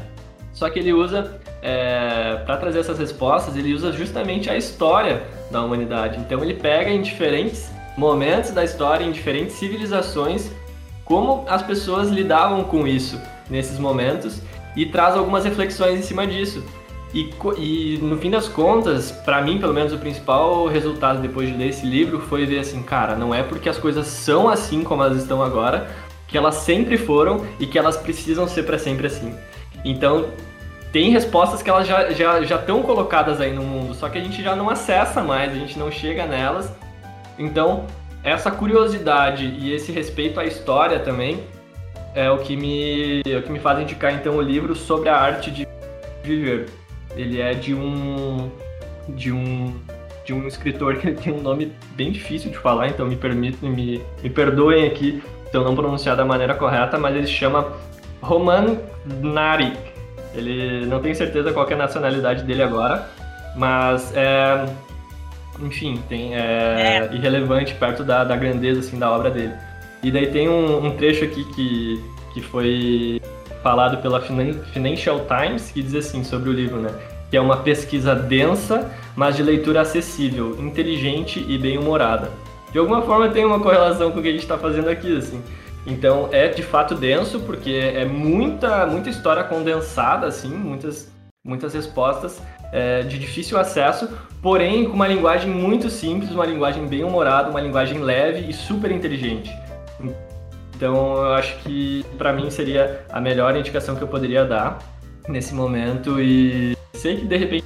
Só 0.53 0.70
que 0.70 0.79
ele 0.79 0.93
usa, 0.93 1.41
é, 1.61 2.41
para 2.47 2.57
trazer 2.59 2.79
essas 2.79 2.99
respostas, 2.99 3.57
ele 3.57 3.75
usa 3.75 3.91
justamente 3.91 4.49
a 4.49 4.57
história 4.57 5.25
da 5.51 5.64
humanidade. 5.64 6.20
Então 6.20 6.43
ele 6.45 6.55
pega 6.55 6.91
em 6.91 7.03
diferentes 7.03 7.73
momentos 7.97 8.51
da 8.51 8.64
história, 8.64 9.05
em 9.05 9.12
diferentes 9.12 9.57
civilizações, 9.57 10.51
como 11.05 11.45
as 11.49 11.62
pessoas 11.62 12.09
lidavam 12.09 12.64
com 12.64 12.86
isso 12.86 13.20
nesses 13.51 13.78
momentos 13.78 14.40
e 14.76 14.86
traz 14.86 15.14
algumas 15.14 15.45
reflexões 15.45 15.99
em 15.99 16.03
cima 16.03 16.26
disso. 16.26 16.64
E, 17.14 17.30
e 17.59 17.99
no 18.01 18.16
fim 18.16 18.30
das 18.30 18.49
contas, 18.49 19.11
para 19.11 19.43
mim, 19.43 19.59
pelo 19.59 19.74
menos, 19.74 19.93
o 19.93 19.99
principal 19.99 20.66
resultado 20.66 21.20
depois 21.20 21.49
de 21.49 21.55
ler 21.55 21.68
esse 21.68 21.84
livro 21.84 22.20
foi 22.20 22.47
ver 22.47 22.61
assim, 22.61 22.82
cara, 22.82 23.14
não 23.14 23.34
é 23.34 23.43
porque 23.43 23.68
as 23.68 23.76
coisas 23.76 24.07
são 24.07 24.49
assim 24.49 24.82
como 24.82 25.03
elas 25.03 25.18
estão 25.18 25.43
agora, 25.43 25.90
que 26.26 26.38
elas 26.38 26.55
sempre 26.55 26.97
foram 26.97 27.45
e 27.61 27.66
que 27.66 27.78
elas 27.78 27.99
precisam 27.99 28.49
ser 28.49 28.62
para 28.62 28.78
sempre 28.78 29.07
assim. 29.07 29.34
Então, 29.84 30.28
tem 30.90 31.11
respostas 31.11 31.62
que 31.62 31.68
elas 31.68 31.86
já 31.86 32.11
já 32.12 32.43
já 32.43 32.57
estão 32.57 32.82
colocadas 32.82 33.40
aí 33.40 33.53
no 33.53 33.62
mundo, 33.62 33.95
só 33.95 34.09
que 34.09 34.16
a 34.16 34.20
gente 34.22 34.43
já 34.43 34.57
não 34.57 34.70
acessa 34.70 35.22
mais, 35.22 35.53
a 35.53 35.55
gente 35.55 35.78
não 35.78 35.90
chega 35.90 36.26
nelas. 36.26 36.70
Então, 37.39 37.87
essa 38.22 38.51
curiosidade 38.51 39.47
e 39.47 39.72
esse 39.72 39.91
respeito 39.91 40.39
à 40.39 40.45
história 40.45 40.99
também 41.01 41.43
é 42.14 42.30
o 42.30 42.39
que 42.39 42.57
me 42.57 43.22
é 43.26 43.37
o 43.37 43.43
que 43.43 43.51
me 43.51 43.59
faz 43.59 43.80
indicar 43.80 44.12
então 44.12 44.37
o 44.37 44.43
livro 44.43 44.74
sobre 44.74 45.09
a 45.09 45.16
arte 45.16 45.51
de 45.51 45.66
viver. 46.22 46.68
Ele 47.16 47.41
é 47.41 47.55
de 47.55 47.74
um 47.74 48.51
de 49.09 49.33
um 49.33 49.74
de 50.24 50.33
um 50.33 50.47
escritor 50.47 50.97
que 50.97 51.11
tem 51.12 51.33
um 51.33 51.41
nome 51.41 51.72
bem 51.97 52.12
difícil 52.12 52.51
de 52.51 52.59
falar, 52.59 52.89
então 52.89 53.07
me 53.07 53.16
permitem, 53.16 53.68
me, 53.68 54.01
me 54.22 54.30
perdoem 54.30 54.87
aqui 54.87 55.22
se 55.51 55.57
eu 55.57 55.64
não 55.64 55.74
pronunciar 55.74 56.16
da 56.16 56.24
maneira 56.24 56.55
correta, 56.55 56.97
mas 56.97 57.16
ele 57.16 57.26
se 57.26 57.33
chama 57.33 57.72
Roman 58.20 58.78
Narik. 59.20 59.76
Ele 60.35 60.87
não 60.87 61.01
tem 61.01 61.12
certeza 61.12 61.53
qual 61.53 61.68
é 61.68 61.74
a 61.74 61.76
nacionalidade 61.76 62.45
dele 62.45 62.62
agora, 62.62 63.07
mas 63.57 64.16
é, 64.16 64.64
enfim, 65.63 66.03
tem, 66.09 66.35
é, 66.35 67.09
é. 67.11 67.15
irrelevante 67.15 67.75
perto 67.75 68.05
da, 68.05 68.25
da 68.25 68.37
grandeza 68.37 68.81
assim, 68.81 68.99
da 68.99 69.11
obra 69.11 69.31
dele. 69.31 69.55
E 70.03 70.11
daí 70.11 70.27
tem 70.27 70.49
um, 70.49 70.87
um 70.87 70.97
trecho 70.97 71.25
aqui 71.25 71.45
que, 71.55 72.05
que 72.35 72.41
foi 72.41 73.21
falado 73.63 74.03
pela 74.03 74.21
Financial 74.21 75.21
Times 75.27 75.71
que 75.71 75.83
diz 75.83 75.95
assim 75.95 76.25
sobre 76.25 76.51
o 76.51 76.53
livro, 76.53 76.79
né? 76.81 76.91
Que 77.31 77.37
é 77.37 77.41
uma 77.41 77.59
pesquisa 77.59 78.15
densa, 78.15 78.91
mas 79.15 79.37
de 79.37 79.43
leitura 79.43 79.81
acessível, 79.81 80.59
inteligente 80.61 81.45
e 81.49 81.57
bem-humorada. 81.57 82.31
De 82.73 82.79
alguma 82.79 83.03
forma 83.03 83.29
tem 83.29 83.45
uma 83.45 83.61
correlação 83.61 84.11
com 84.11 84.19
o 84.19 84.23
que 84.23 84.29
a 84.29 84.33
gente 84.33 84.43
está 84.43 84.59
fazendo 84.59 84.89
aqui, 84.89 85.17
assim. 85.17 85.41
Então 85.87 86.29
é 86.33 86.49
de 86.49 86.63
fato 86.63 86.95
denso, 86.95 87.41
porque 87.41 87.73
é 87.73 88.05
muita, 88.05 88.87
muita 88.87 89.09
história 89.11 89.45
condensada, 89.45 90.27
assim, 90.27 90.49
muitas, 90.49 91.11
muitas 91.45 91.75
respostas 91.75 92.41
é, 92.73 93.03
de 93.03 93.19
difícil 93.19 93.59
acesso, 93.59 94.09
porém 94.43 94.84
com 94.84 94.95
uma 94.95 95.07
linguagem 95.07 95.49
muito 95.49 95.88
simples, 95.88 96.32
uma 96.32 96.45
linguagem 96.45 96.86
bem 96.86 97.05
humorada, 97.05 97.49
uma 97.49 97.61
linguagem 97.61 98.01
leve 98.01 98.51
e 98.51 98.53
super 98.53 98.90
inteligente. 98.90 99.51
Então 100.74 101.16
eu 101.16 101.32
acho 101.34 101.57
que 101.61 102.05
para 102.18 102.32
mim 102.32 102.51
seria 102.51 103.07
a 103.09 103.20
melhor 103.20 103.57
indicação 103.57 103.95
que 103.95 104.03
eu 104.03 104.09
poderia 104.09 104.45
dar 104.45 104.80
nesse 105.28 105.55
momento 105.55 106.20
e 106.20 106.76
sei 106.93 107.18
que 107.18 107.24
de 107.24 107.36
repente 107.36 107.64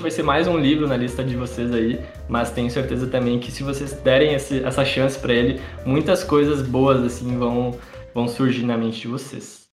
vai 0.00 0.10
ser 0.10 0.22
mais 0.22 0.46
um 0.46 0.56
livro 0.56 0.86
na 0.86 0.96
lista 0.96 1.24
de 1.24 1.34
vocês 1.34 1.74
aí, 1.74 1.98
mas 2.28 2.52
tenho 2.52 2.70
certeza 2.70 3.08
também 3.08 3.40
que 3.40 3.50
se 3.50 3.64
vocês 3.64 3.92
derem 3.94 4.34
esse, 4.34 4.62
essa 4.62 4.84
chance 4.84 5.18
para 5.18 5.32
ele, 5.32 5.60
muitas 5.84 6.22
coisas 6.22 6.62
boas 6.62 7.02
assim 7.02 7.36
vão, 7.36 7.76
vão 8.14 8.28
surgir 8.28 8.64
na 8.64 8.76
mente 8.76 9.00
de 9.00 9.08
vocês. 9.08 9.66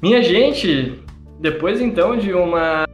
Minha 0.00 0.22
gente, 0.22 1.02
depois 1.40 1.80
então 1.80 2.16
de 2.16 2.32
uma 2.32 2.84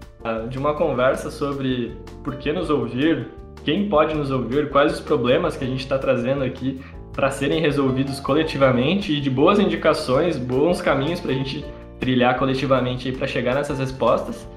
de 0.49 0.59
uma 0.59 0.75
conversa 0.75 1.31
sobre 1.31 1.97
por 2.23 2.37
que 2.37 2.53
nos 2.53 2.69
ouvir, 2.69 3.29
quem 3.65 3.89
pode 3.89 4.15
nos 4.15 4.31
ouvir, 4.31 4.71
quais 4.71 4.95
os 4.95 5.01
problemas 5.01 5.57
que 5.57 5.65
a 5.65 5.67
gente 5.67 5.81
está 5.81 5.99
trazendo 5.99 6.45
aqui 6.45 6.81
para 7.13 7.31
serem 7.31 7.61
resolvidos 7.61 8.21
coletivamente 8.21 9.13
e 9.13 9.21
de 9.21 9.29
boas 9.29 9.59
indicações, 9.59 10.37
bons 10.37 10.81
caminhos 10.81 11.21
para 11.21 11.33
a 11.33 11.35
gente 11.35 11.65
trilhar 11.99 12.39
coletivamente 12.39 13.13
para 13.13 13.27
chegar 13.27 13.55
nessas 13.55 13.79
respostas. 13.79 14.49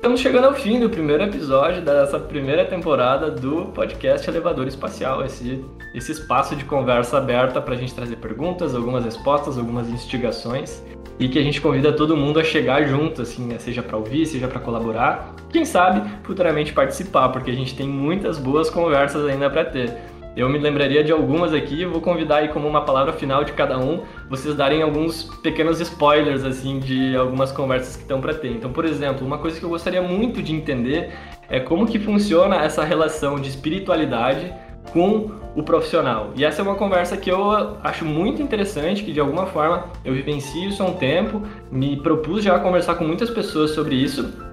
Estamos 0.00 0.20
chegando 0.20 0.46
ao 0.46 0.54
fim 0.54 0.80
do 0.80 0.88
primeiro 0.88 1.24
episódio 1.24 1.82
dessa 1.82 2.18
primeira 2.18 2.64
temporada 2.64 3.30
do 3.30 3.66
podcast 3.66 4.26
Elevador 4.30 4.66
Espacial, 4.66 5.22
esse, 5.22 5.62
esse 5.94 6.12
espaço 6.12 6.56
de 6.56 6.64
conversa 6.64 7.18
aberta 7.18 7.60
para 7.60 7.74
a 7.74 7.76
gente 7.76 7.94
trazer 7.94 8.16
perguntas, 8.16 8.74
algumas 8.74 9.04
respostas, 9.04 9.58
algumas 9.58 9.90
instigações 9.90 10.82
e 11.18 11.28
que 11.28 11.38
a 11.38 11.42
gente 11.42 11.60
convida 11.60 11.92
todo 11.92 12.16
mundo 12.16 12.40
a 12.40 12.42
chegar 12.42 12.88
junto, 12.88 13.20
assim, 13.20 13.44
né? 13.44 13.58
seja 13.58 13.82
para 13.82 13.94
ouvir, 13.94 14.24
seja 14.24 14.48
para 14.48 14.58
colaborar, 14.58 15.34
quem 15.50 15.66
sabe 15.66 16.10
futuramente 16.22 16.72
participar, 16.72 17.28
porque 17.28 17.50
a 17.50 17.54
gente 17.54 17.76
tem 17.76 17.86
muitas 17.86 18.38
boas 18.38 18.70
conversas 18.70 19.28
ainda 19.28 19.50
para 19.50 19.66
ter. 19.66 19.98
Eu 20.36 20.48
me 20.48 20.58
lembraria 20.58 21.02
de 21.02 21.10
algumas 21.10 21.52
aqui, 21.52 21.84
vou 21.84 22.00
convidar 22.00 22.36
aí 22.36 22.48
como 22.48 22.68
uma 22.68 22.84
palavra 22.84 23.12
final 23.12 23.42
de 23.42 23.52
cada 23.52 23.78
um, 23.78 24.02
vocês 24.28 24.54
darem 24.54 24.80
alguns 24.80 25.24
pequenos 25.42 25.80
spoilers 25.80 26.44
assim 26.44 26.78
de 26.78 27.16
algumas 27.16 27.50
conversas 27.50 27.96
que 27.96 28.02
estão 28.02 28.20
para 28.20 28.32
ter. 28.32 28.52
Então, 28.52 28.72
por 28.72 28.84
exemplo, 28.84 29.26
uma 29.26 29.38
coisa 29.38 29.58
que 29.58 29.64
eu 29.64 29.70
gostaria 29.70 30.00
muito 30.00 30.40
de 30.40 30.54
entender 30.54 31.12
é 31.48 31.58
como 31.58 31.86
que 31.86 31.98
funciona 31.98 32.56
essa 32.56 32.84
relação 32.84 33.40
de 33.40 33.48
espiritualidade 33.48 34.52
com 34.92 35.30
o 35.54 35.62
profissional. 35.62 36.30
E 36.36 36.44
essa 36.44 36.62
é 36.62 36.64
uma 36.64 36.76
conversa 36.76 37.16
que 37.16 37.30
eu 37.30 37.50
acho 37.82 38.04
muito 38.04 38.40
interessante, 38.40 39.02
que 39.02 39.12
de 39.12 39.18
alguma 39.18 39.46
forma 39.46 39.86
eu 40.04 40.14
vivencio 40.14 40.68
isso 40.68 40.82
há 40.82 40.86
um 40.86 40.94
tempo, 40.94 41.42
me 41.70 41.96
propus 41.96 42.44
já 42.44 42.58
conversar 42.58 42.94
com 42.94 43.04
muitas 43.04 43.30
pessoas 43.30 43.72
sobre 43.72 43.96
isso. 43.96 44.49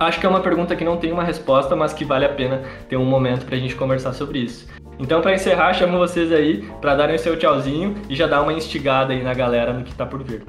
Acho 0.00 0.20
que 0.20 0.26
é 0.26 0.28
uma 0.28 0.40
pergunta 0.40 0.76
que 0.76 0.84
não 0.84 0.96
tem 0.96 1.10
uma 1.10 1.24
resposta, 1.24 1.74
mas 1.74 1.92
que 1.92 2.04
vale 2.04 2.24
a 2.24 2.28
pena 2.28 2.62
ter 2.88 2.96
um 2.96 3.04
momento 3.04 3.44
para 3.44 3.56
a 3.56 3.58
gente 3.58 3.74
conversar 3.74 4.12
sobre 4.12 4.38
isso. 4.38 4.68
Então, 4.96 5.20
para 5.20 5.34
encerrar, 5.34 5.74
chamo 5.74 5.98
vocês 5.98 6.30
aí 6.30 6.62
para 6.80 6.94
darem 6.94 7.16
o 7.16 7.18
seu 7.18 7.36
tchauzinho 7.36 7.96
e 8.08 8.14
já 8.14 8.28
dar 8.28 8.42
uma 8.42 8.52
instigada 8.52 9.12
aí 9.12 9.24
na 9.24 9.34
galera 9.34 9.72
no 9.72 9.82
que 9.82 9.90
está 9.90 10.06
por 10.06 10.22
vir. 10.22 10.44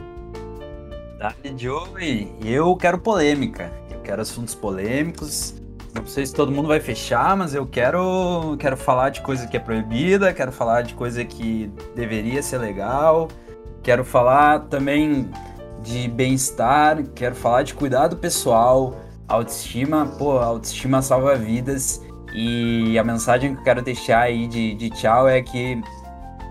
Dale, 1.18 1.58
Joey. 1.58 2.32
Eu 2.46 2.76
quero 2.76 3.00
polêmica. 3.00 3.72
Eu 3.90 4.00
quero 4.02 4.22
assuntos 4.22 4.54
polêmicos. 4.54 5.56
Não 5.96 6.06
sei 6.06 6.28
se 6.28 6.34
todo 6.34 6.52
mundo 6.52 6.68
vai 6.68 6.80
fechar, 6.80 7.36
mas 7.36 7.56
eu 7.56 7.66
quero, 7.66 8.56
quero 8.60 8.78
falar 8.78 9.10
de 9.10 9.22
coisa 9.22 9.48
que 9.48 9.58
é 9.58 9.60
proibida, 9.60 10.32
quero 10.32 10.52
falar 10.52 10.84
de 10.84 10.94
coisa 10.94 11.26
que 11.26 11.72
deveria 11.96 12.44
ser 12.44 12.60
legal, 12.60 13.28
quero 13.82 14.06
falar 14.06 14.60
também 14.68 15.28
de 15.82 16.08
bem-estar, 16.08 17.04
quero 17.16 17.34
falar 17.34 17.64
de 17.64 17.74
cuidado 17.74 18.16
pessoal, 18.18 18.96
autoestima, 19.30 20.06
pô, 20.18 20.40
autoestima 20.40 21.02
salva 21.02 21.36
vidas 21.36 22.04
e 22.34 22.98
a 23.00 23.04
mensagem 23.04 23.54
que 23.54 23.62
eu 23.62 23.64
quero 23.64 23.82
deixar 23.82 24.22
aí 24.22 24.48
de, 24.48 24.76
de 24.76 24.90
tchau 24.90 25.28
é 25.28 25.42
que 25.42 25.82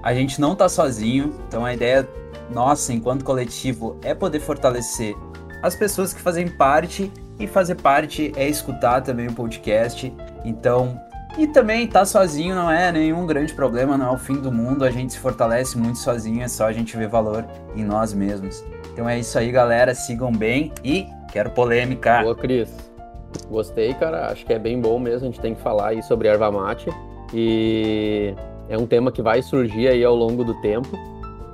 a 0.03 0.15
gente 0.15 0.41
não 0.41 0.55
tá 0.55 0.69
sozinho, 0.69 1.35
então 1.47 1.65
a 1.65 1.75
ideia 1.75 2.09
nossa, 2.51 2.93
enquanto 2.93 3.25
coletivo, 3.25 3.99
é 4.03 4.15
poder 4.15 4.41
fortalecer 4.41 5.15
as 5.63 5.75
pessoas 5.75 6.13
que 6.15 6.21
fazem 6.21 6.49
parte 6.49 7.13
e 7.39 7.47
fazer 7.47 7.77
parte 7.77 8.33
é 8.37 8.49
escutar 8.49 9.01
também 9.01 9.29
o 9.29 9.33
podcast. 9.33 10.13
Então, 10.45 10.99
e 11.37 11.47
também 11.47 11.87
tá 11.87 12.05
sozinho 12.05 12.55
não 12.55 12.71
é 12.71 12.91
nenhum 12.91 13.27
grande 13.27 13.53
problema, 13.53 13.97
não 13.97 14.09
é 14.09 14.11
o 14.13 14.19
fim 14.19 14.35
do 14.35 14.51
mundo. 14.51 14.85
A 14.85 14.91
gente 14.91 15.13
se 15.13 15.19
fortalece 15.19 15.77
muito 15.77 15.99
sozinho, 15.99 16.43
é 16.43 16.49
só 16.49 16.67
a 16.67 16.73
gente 16.73 16.97
ver 16.97 17.09
valor 17.09 17.45
em 17.77 17.85
nós 17.85 18.13
mesmos. 18.13 18.65
Então 18.93 19.09
é 19.09 19.19
isso 19.19 19.39
aí, 19.39 19.51
galera. 19.51 19.95
Sigam 19.95 20.33
bem 20.33 20.73
e 20.85 21.07
quero 21.33 21.51
polêmica. 21.51 22.23
Boa, 22.23 22.35
Cris. 22.35 22.91
Gostei, 23.51 23.95
cara. 23.95 24.31
Acho 24.31 24.45
que 24.45 24.53
é 24.53 24.59
bem 24.59 24.81
bom 24.81 24.99
mesmo. 24.99 25.29
A 25.29 25.31
gente 25.31 25.41
tem 25.41 25.55
que 25.55 25.61
falar 25.61 25.89
aí 25.89 26.03
sobre 26.03 26.29
erva 26.29 26.51
mate. 26.51 26.89
E 27.33 28.35
é 28.69 28.77
um 28.77 28.87
tema 28.87 29.13
que 29.13 29.23
vai 29.23 29.43
surgir 29.43 29.89
aí 29.89 30.05
ao 30.05 30.15
longo 30.15 30.45
do 30.45 30.55
tempo. 30.61 30.89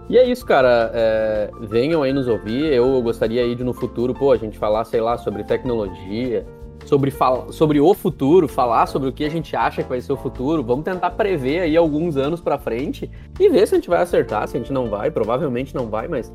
E 0.09 0.19
é 0.19 0.25
isso, 0.25 0.45
cara. 0.45 0.91
É, 0.95 1.51
venham 1.63 2.03
aí 2.03 2.13
nos 2.13 2.29
ouvir. 2.29 2.73
Eu 2.73 3.01
gostaria 3.03 3.43
aí 3.43 3.55
de 3.55 3.65
no 3.65 3.73
futuro, 3.73 4.15
pô, 4.15 4.33
a 4.33 4.37
gente 4.37 4.59
falar, 4.59 4.85
sei 4.85 5.01
lá, 5.01 5.17
sobre 5.17 5.43
tecnologia, 5.45 6.47
sobre, 6.85 7.13
sobre 7.51 7.81
o 7.81 7.95
futuro, 7.95 8.47
falar 8.47 8.87
sobre 8.87 9.09
o 9.09 9.13
que 9.13 9.25
a 9.25 9.31
gente 9.31 9.57
acha 9.57 9.83
que 9.83 9.89
vai 9.89 10.01
ser 10.01 10.13
o 10.13 10.17
futuro. 10.17 10.63
Vamos 10.63 10.85
tentar 10.85 11.11
prever 11.13 11.61
aí 11.61 11.77
alguns 11.77 12.17
anos 12.17 12.41
para 12.41 12.59
frente 12.59 13.11
e 13.39 13.49
ver 13.49 13.67
se 13.67 13.75
a 13.75 13.79
gente 13.79 13.89
vai 13.89 14.03
acertar, 14.03 14.47
se 14.47 14.57
a 14.57 14.61
gente 14.61 14.73
não 14.73 14.89
vai. 14.89 15.11
Provavelmente 15.11 15.75
não 15.75 15.87
vai, 15.87 16.07
mas 16.07 16.33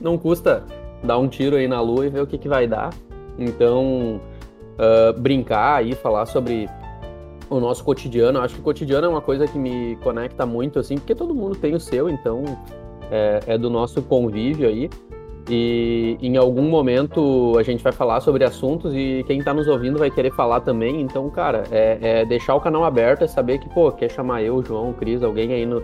não 0.00 0.18
custa 0.18 0.64
dar 1.02 1.18
um 1.18 1.28
tiro 1.28 1.56
aí 1.56 1.66
na 1.66 1.80
lua 1.80 2.06
e 2.06 2.08
ver 2.08 2.22
o 2.22 2.26
que, 2.26 2.38
que 2.38 2.48
vai 2.48 2.66
dar. 2.66 2.90
Então, 3.38 4.20
uh, 4.78 5.18
brincar 5.20 5.76
aí, 5.76 5.94
falar 5.94 6.26
sobre 6.26 6.68
o 7.48 7.60
nosso 7.60 7.84
cotidiano. 7.84 8.40
Acho 8.40 8.54
que 8.54 8.60
o 8.60 8.64
cotidiano 8.64 9.06
é 9.06 9.08
uma 9.08 9.20
coisa 9.20 9.46
que 9.46 9.58
me 9.58 9.96
conecta 9.96 10.46
muito, 10.46 10.78
assim, 10.78 10.96
porque 10.96 11.14
todo 11.14 11.34
mundo 11.34 11.56
tem 11.56 11.74
o 11.74 11.80
seu, 11.80 12.08
então 12.08 12.44
é, 13.10 13.40
é 13.46 13.58
do 13.58 13.68
nosso 13.68 14.02
convívio 14.02 14.68
aí. 14.68 14.88
E 15.48 16.16
em 16.22 16.36
algum 16.36 16.62
momento 16.62 17.54
a 17.58 17.62
gente 17.64 17.82
vai 17.82 17.92
falar 17.92 18.20
sobre 18.20 18.44
assuntos 18.44 18.94
e 18.94 19.24
quem 19.26 19.40
está 19.40 19.52
nos 19.52 19.66
ouvindo 19.66 19.98
vai 19.98 20.10
querer 20.10 20.32
falar 20.32 20.60
também. 20.60 21.00
Então, 21.00 21.28
cara, 21.30 21.64
é, 21.70 21.98
é, 22.00 22.24
deixar 22.24 22.54
o 22.54 22.60
canal 22.60 22.84
aberto, 22.84 23.24
é 23.24 23.26
saber 23.26 23.58
que, 23.58 23.68
pô, 23.68 23.90
quer 23.90 24.10
chamar 24.10 24.42
eu, 24.42 24.64
João, 24.64 24.92
Cris, 24.92 25.22
alguém 25.22 25.52
aí 25.52 25.66
no, 25.66 25.82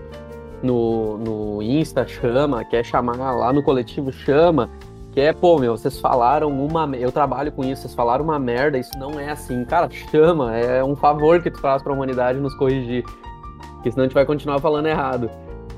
no, 0.62 1.18
no 1.18 1.62
Insta, 1.62 2.06
chama, 2.06 2.64
quer 2.64 2.84
chamar 2.84 3.16
lá 3.16 3.52
no 3.52 3.62
coletivo, 3.62 4.12
chama. 4.12 4.70
Quer, 5.18 5.34
pô, 5.34 5.58
meu, 5.58 5.76
vocês 5.76 5.98
falaram 5.98 6.48
uma. 6.48 6.88
Eu 6.96 7.10
trabalho 7.10 7.50
com 7.50 7.64
isso, 7.64 7.82
vocês 7.82 7.92
falaram 7.92 8.22
uma 8.22 8.38
merda, 8.38 8.78
isso 8.78 8.96
não 8.96 9.18
é 9.18 9.30
assim. 9.30 9.64
Cara, 9.64 9.90
chama, 9.90 10.56
é 10.56 10.84
um 10.84 10.94
favor 10.94 11.42
que 11.42 11.50
tu 11.50 11.58
faz 11.58 11.82
para 11.82 11.92
a 11.92 11.96
humanidade 11.96 12.38
nos 12.38 12.54
corrigir. 12.54 13.02
Porque 13.74 13.90
senão 13.90 14.04
a 14.04 14.06
gente 14.06 14.14
vai 14.14 14.24
continuar 14.24 14.60
falando 14.60 14.86
errado. 14.86 15.28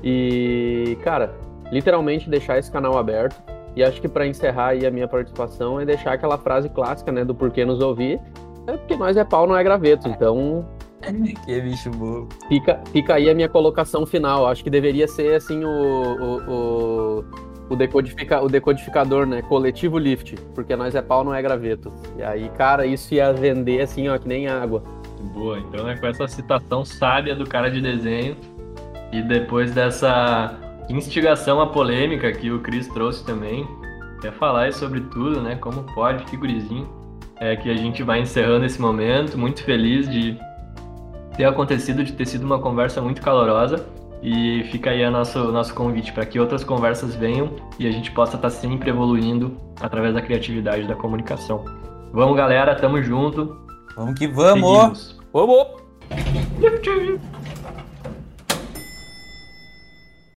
E, 0.03 0.95
cara, 1.03 1.33
literalmente 1.71 2.29
deixar 2.29 2.59
esse 2.59 2.71
canal 2.71 2.95
aberto. 2.99 3.41
E 3.75 3.83
acho 3.83 3.99
que 3.99 4.07
para 4.07 4.27
encerrar 4.27 4.67
aí 4.67 4.85
a 4.85 4.91
minha 4.91 5.07
participação 5.07 5.81
é 5.81 5.85
deixar 5.85 6.13
aquela 6.13 6.37
frase 6.37 6.69
clássica, 6.69 7.11
né, 7.11 7.25
do 7.25 7.33
porquê 7.33 7.65
nos 7.65 7.81
ouvir. 7.81 8.21
É 8.67 8.77
porque 8.77 8.95
nós 8.95 9.17
é 9.17 9.23
pau, 9.23 9.47
não 9.47 9.57
é 9.57 9.63
graveto. 9.63 10.07
Então. 10.07 10.63
que 11.01 11.61
bicho 11.61 11.89
burro. 11.89 12.29
Fica, 12.47 12.79
fica 12.91 13.15
aí 13.15 13.27
a 13.27 13.33
minha 13.33 13.49
colocação 13.49 14.05
final. 14.05 14.45
Acho 14.45 14.63
que 14.63 14.69
deveria 14.69 15.07
ser 15.07 15.33
assim 15.33 15.65
o, 15.65 15.67
o, 15.67 16.51
o, 16.51 17.25
o, 17.71 17.75
decodifica, 17.75 18.41
o 18.41 18.47
decodificador, 18.47 19.25
né? 19.25 19.41
Coletivo 19.41 19.97
lift. 19.97 20.35
Porque 20.53 20.75
nós 20.75 20.93
é 20.93 21.01
pau, 21.01 21.23
não 21.23 21.33
é 21.33 21.41
graveto. 21.41 21.91
E 22.17 22.23
aí, 22.23 22.49
cara, 22.49 22.85
isso 22.85 23.13
ia 23.13 23.31
vender 23.31 23.81
assim, 23.81 24.09
ó, 24.09 24.17
que 24.17 24.27
nem 24.27 24.47
água. 24.47 24.83
Boa, 25.33 25.59
então 25.59 25.87
é 25.87 25.95
com 25.95 26.07
essa 26.07 26.27
citação 26.27 26.83
sábia 26.83 27.35
do 27.35 27.45
cara 27.47 27.69
de 27.69 27.79
desenho 27.79 28.35
e 29.11 29.21
depois 29.21 29.71
dessa 29.71 30.57
instigação 30.89 31.61
à 31.61 31.67
polêmica 31.67 32.31
que 32.31 32.51
o 32.51 32.59
Cris 32.59 32.87
trouxe 32.87 33.23
também, 33.23 33.67
quer 34.19 34.31
falar 34.33 34.73
sobre 34.73 35.01
tudo, 35.01 35.41
né? 35.41 35.55
Como 35.55 35.83
pode, 35.93 36.25
figurizinho. 36.29 36.89
É 37.39 37.55
que 37.55 37.69
a 37.69 37.75
gente 37.75 38.03
vai 38.03 38.19
encerrando 38.19 38.65
esse 38.65 38.79
momento, 38.79 39.37
muito 39.37 39.63
feliz 39.63 40.07
de 40.09 40.37
ter 41.35 41.45
acontecido, 41.45 42.03
de 42.03 42.13
ter 42.13 42.25
sido 42.25 42.43
uma 42.43 42.59
conversa 42.59 43.01
muito 43.01 43.21
calorosa. 43.21 43.85
E 44.21 44.63
fica 44.71 44.91
aí 44.91 45.03
o 45.03 45.11
nosso, 45.11 45.51
nosso 45.51 45.73
convite 45.73 46.13
para 46.13 46.25
que 46.25 46.39
outras 46.39 46.63
conversas 46.63 47.15
venham 47.15 47.55
e 47.79 47.87
a 47.87 47.91
gente 47.91 48.11
possa 48.11 48.35
estar 48.35 48.49
tá 48.49 48.55
sempre 48.55 48.89
evoluindo 48.89 49.57
através 49.79 50.13
da 50.13 50.21
criatividade 50.21 50.87
da 50.87 50.95
comunicação. 50.95 51.65
Vamos, 52.13 52.37
galera, 52.37 52.75
tamo 52.75 53.01
junto. 53.01 53.57
Vamos 53.95 54.19
que 54.19 54.27
vamos! 54.27 54.61
Seguimos. 54.93 55.19
Vamos! 55.33 55.81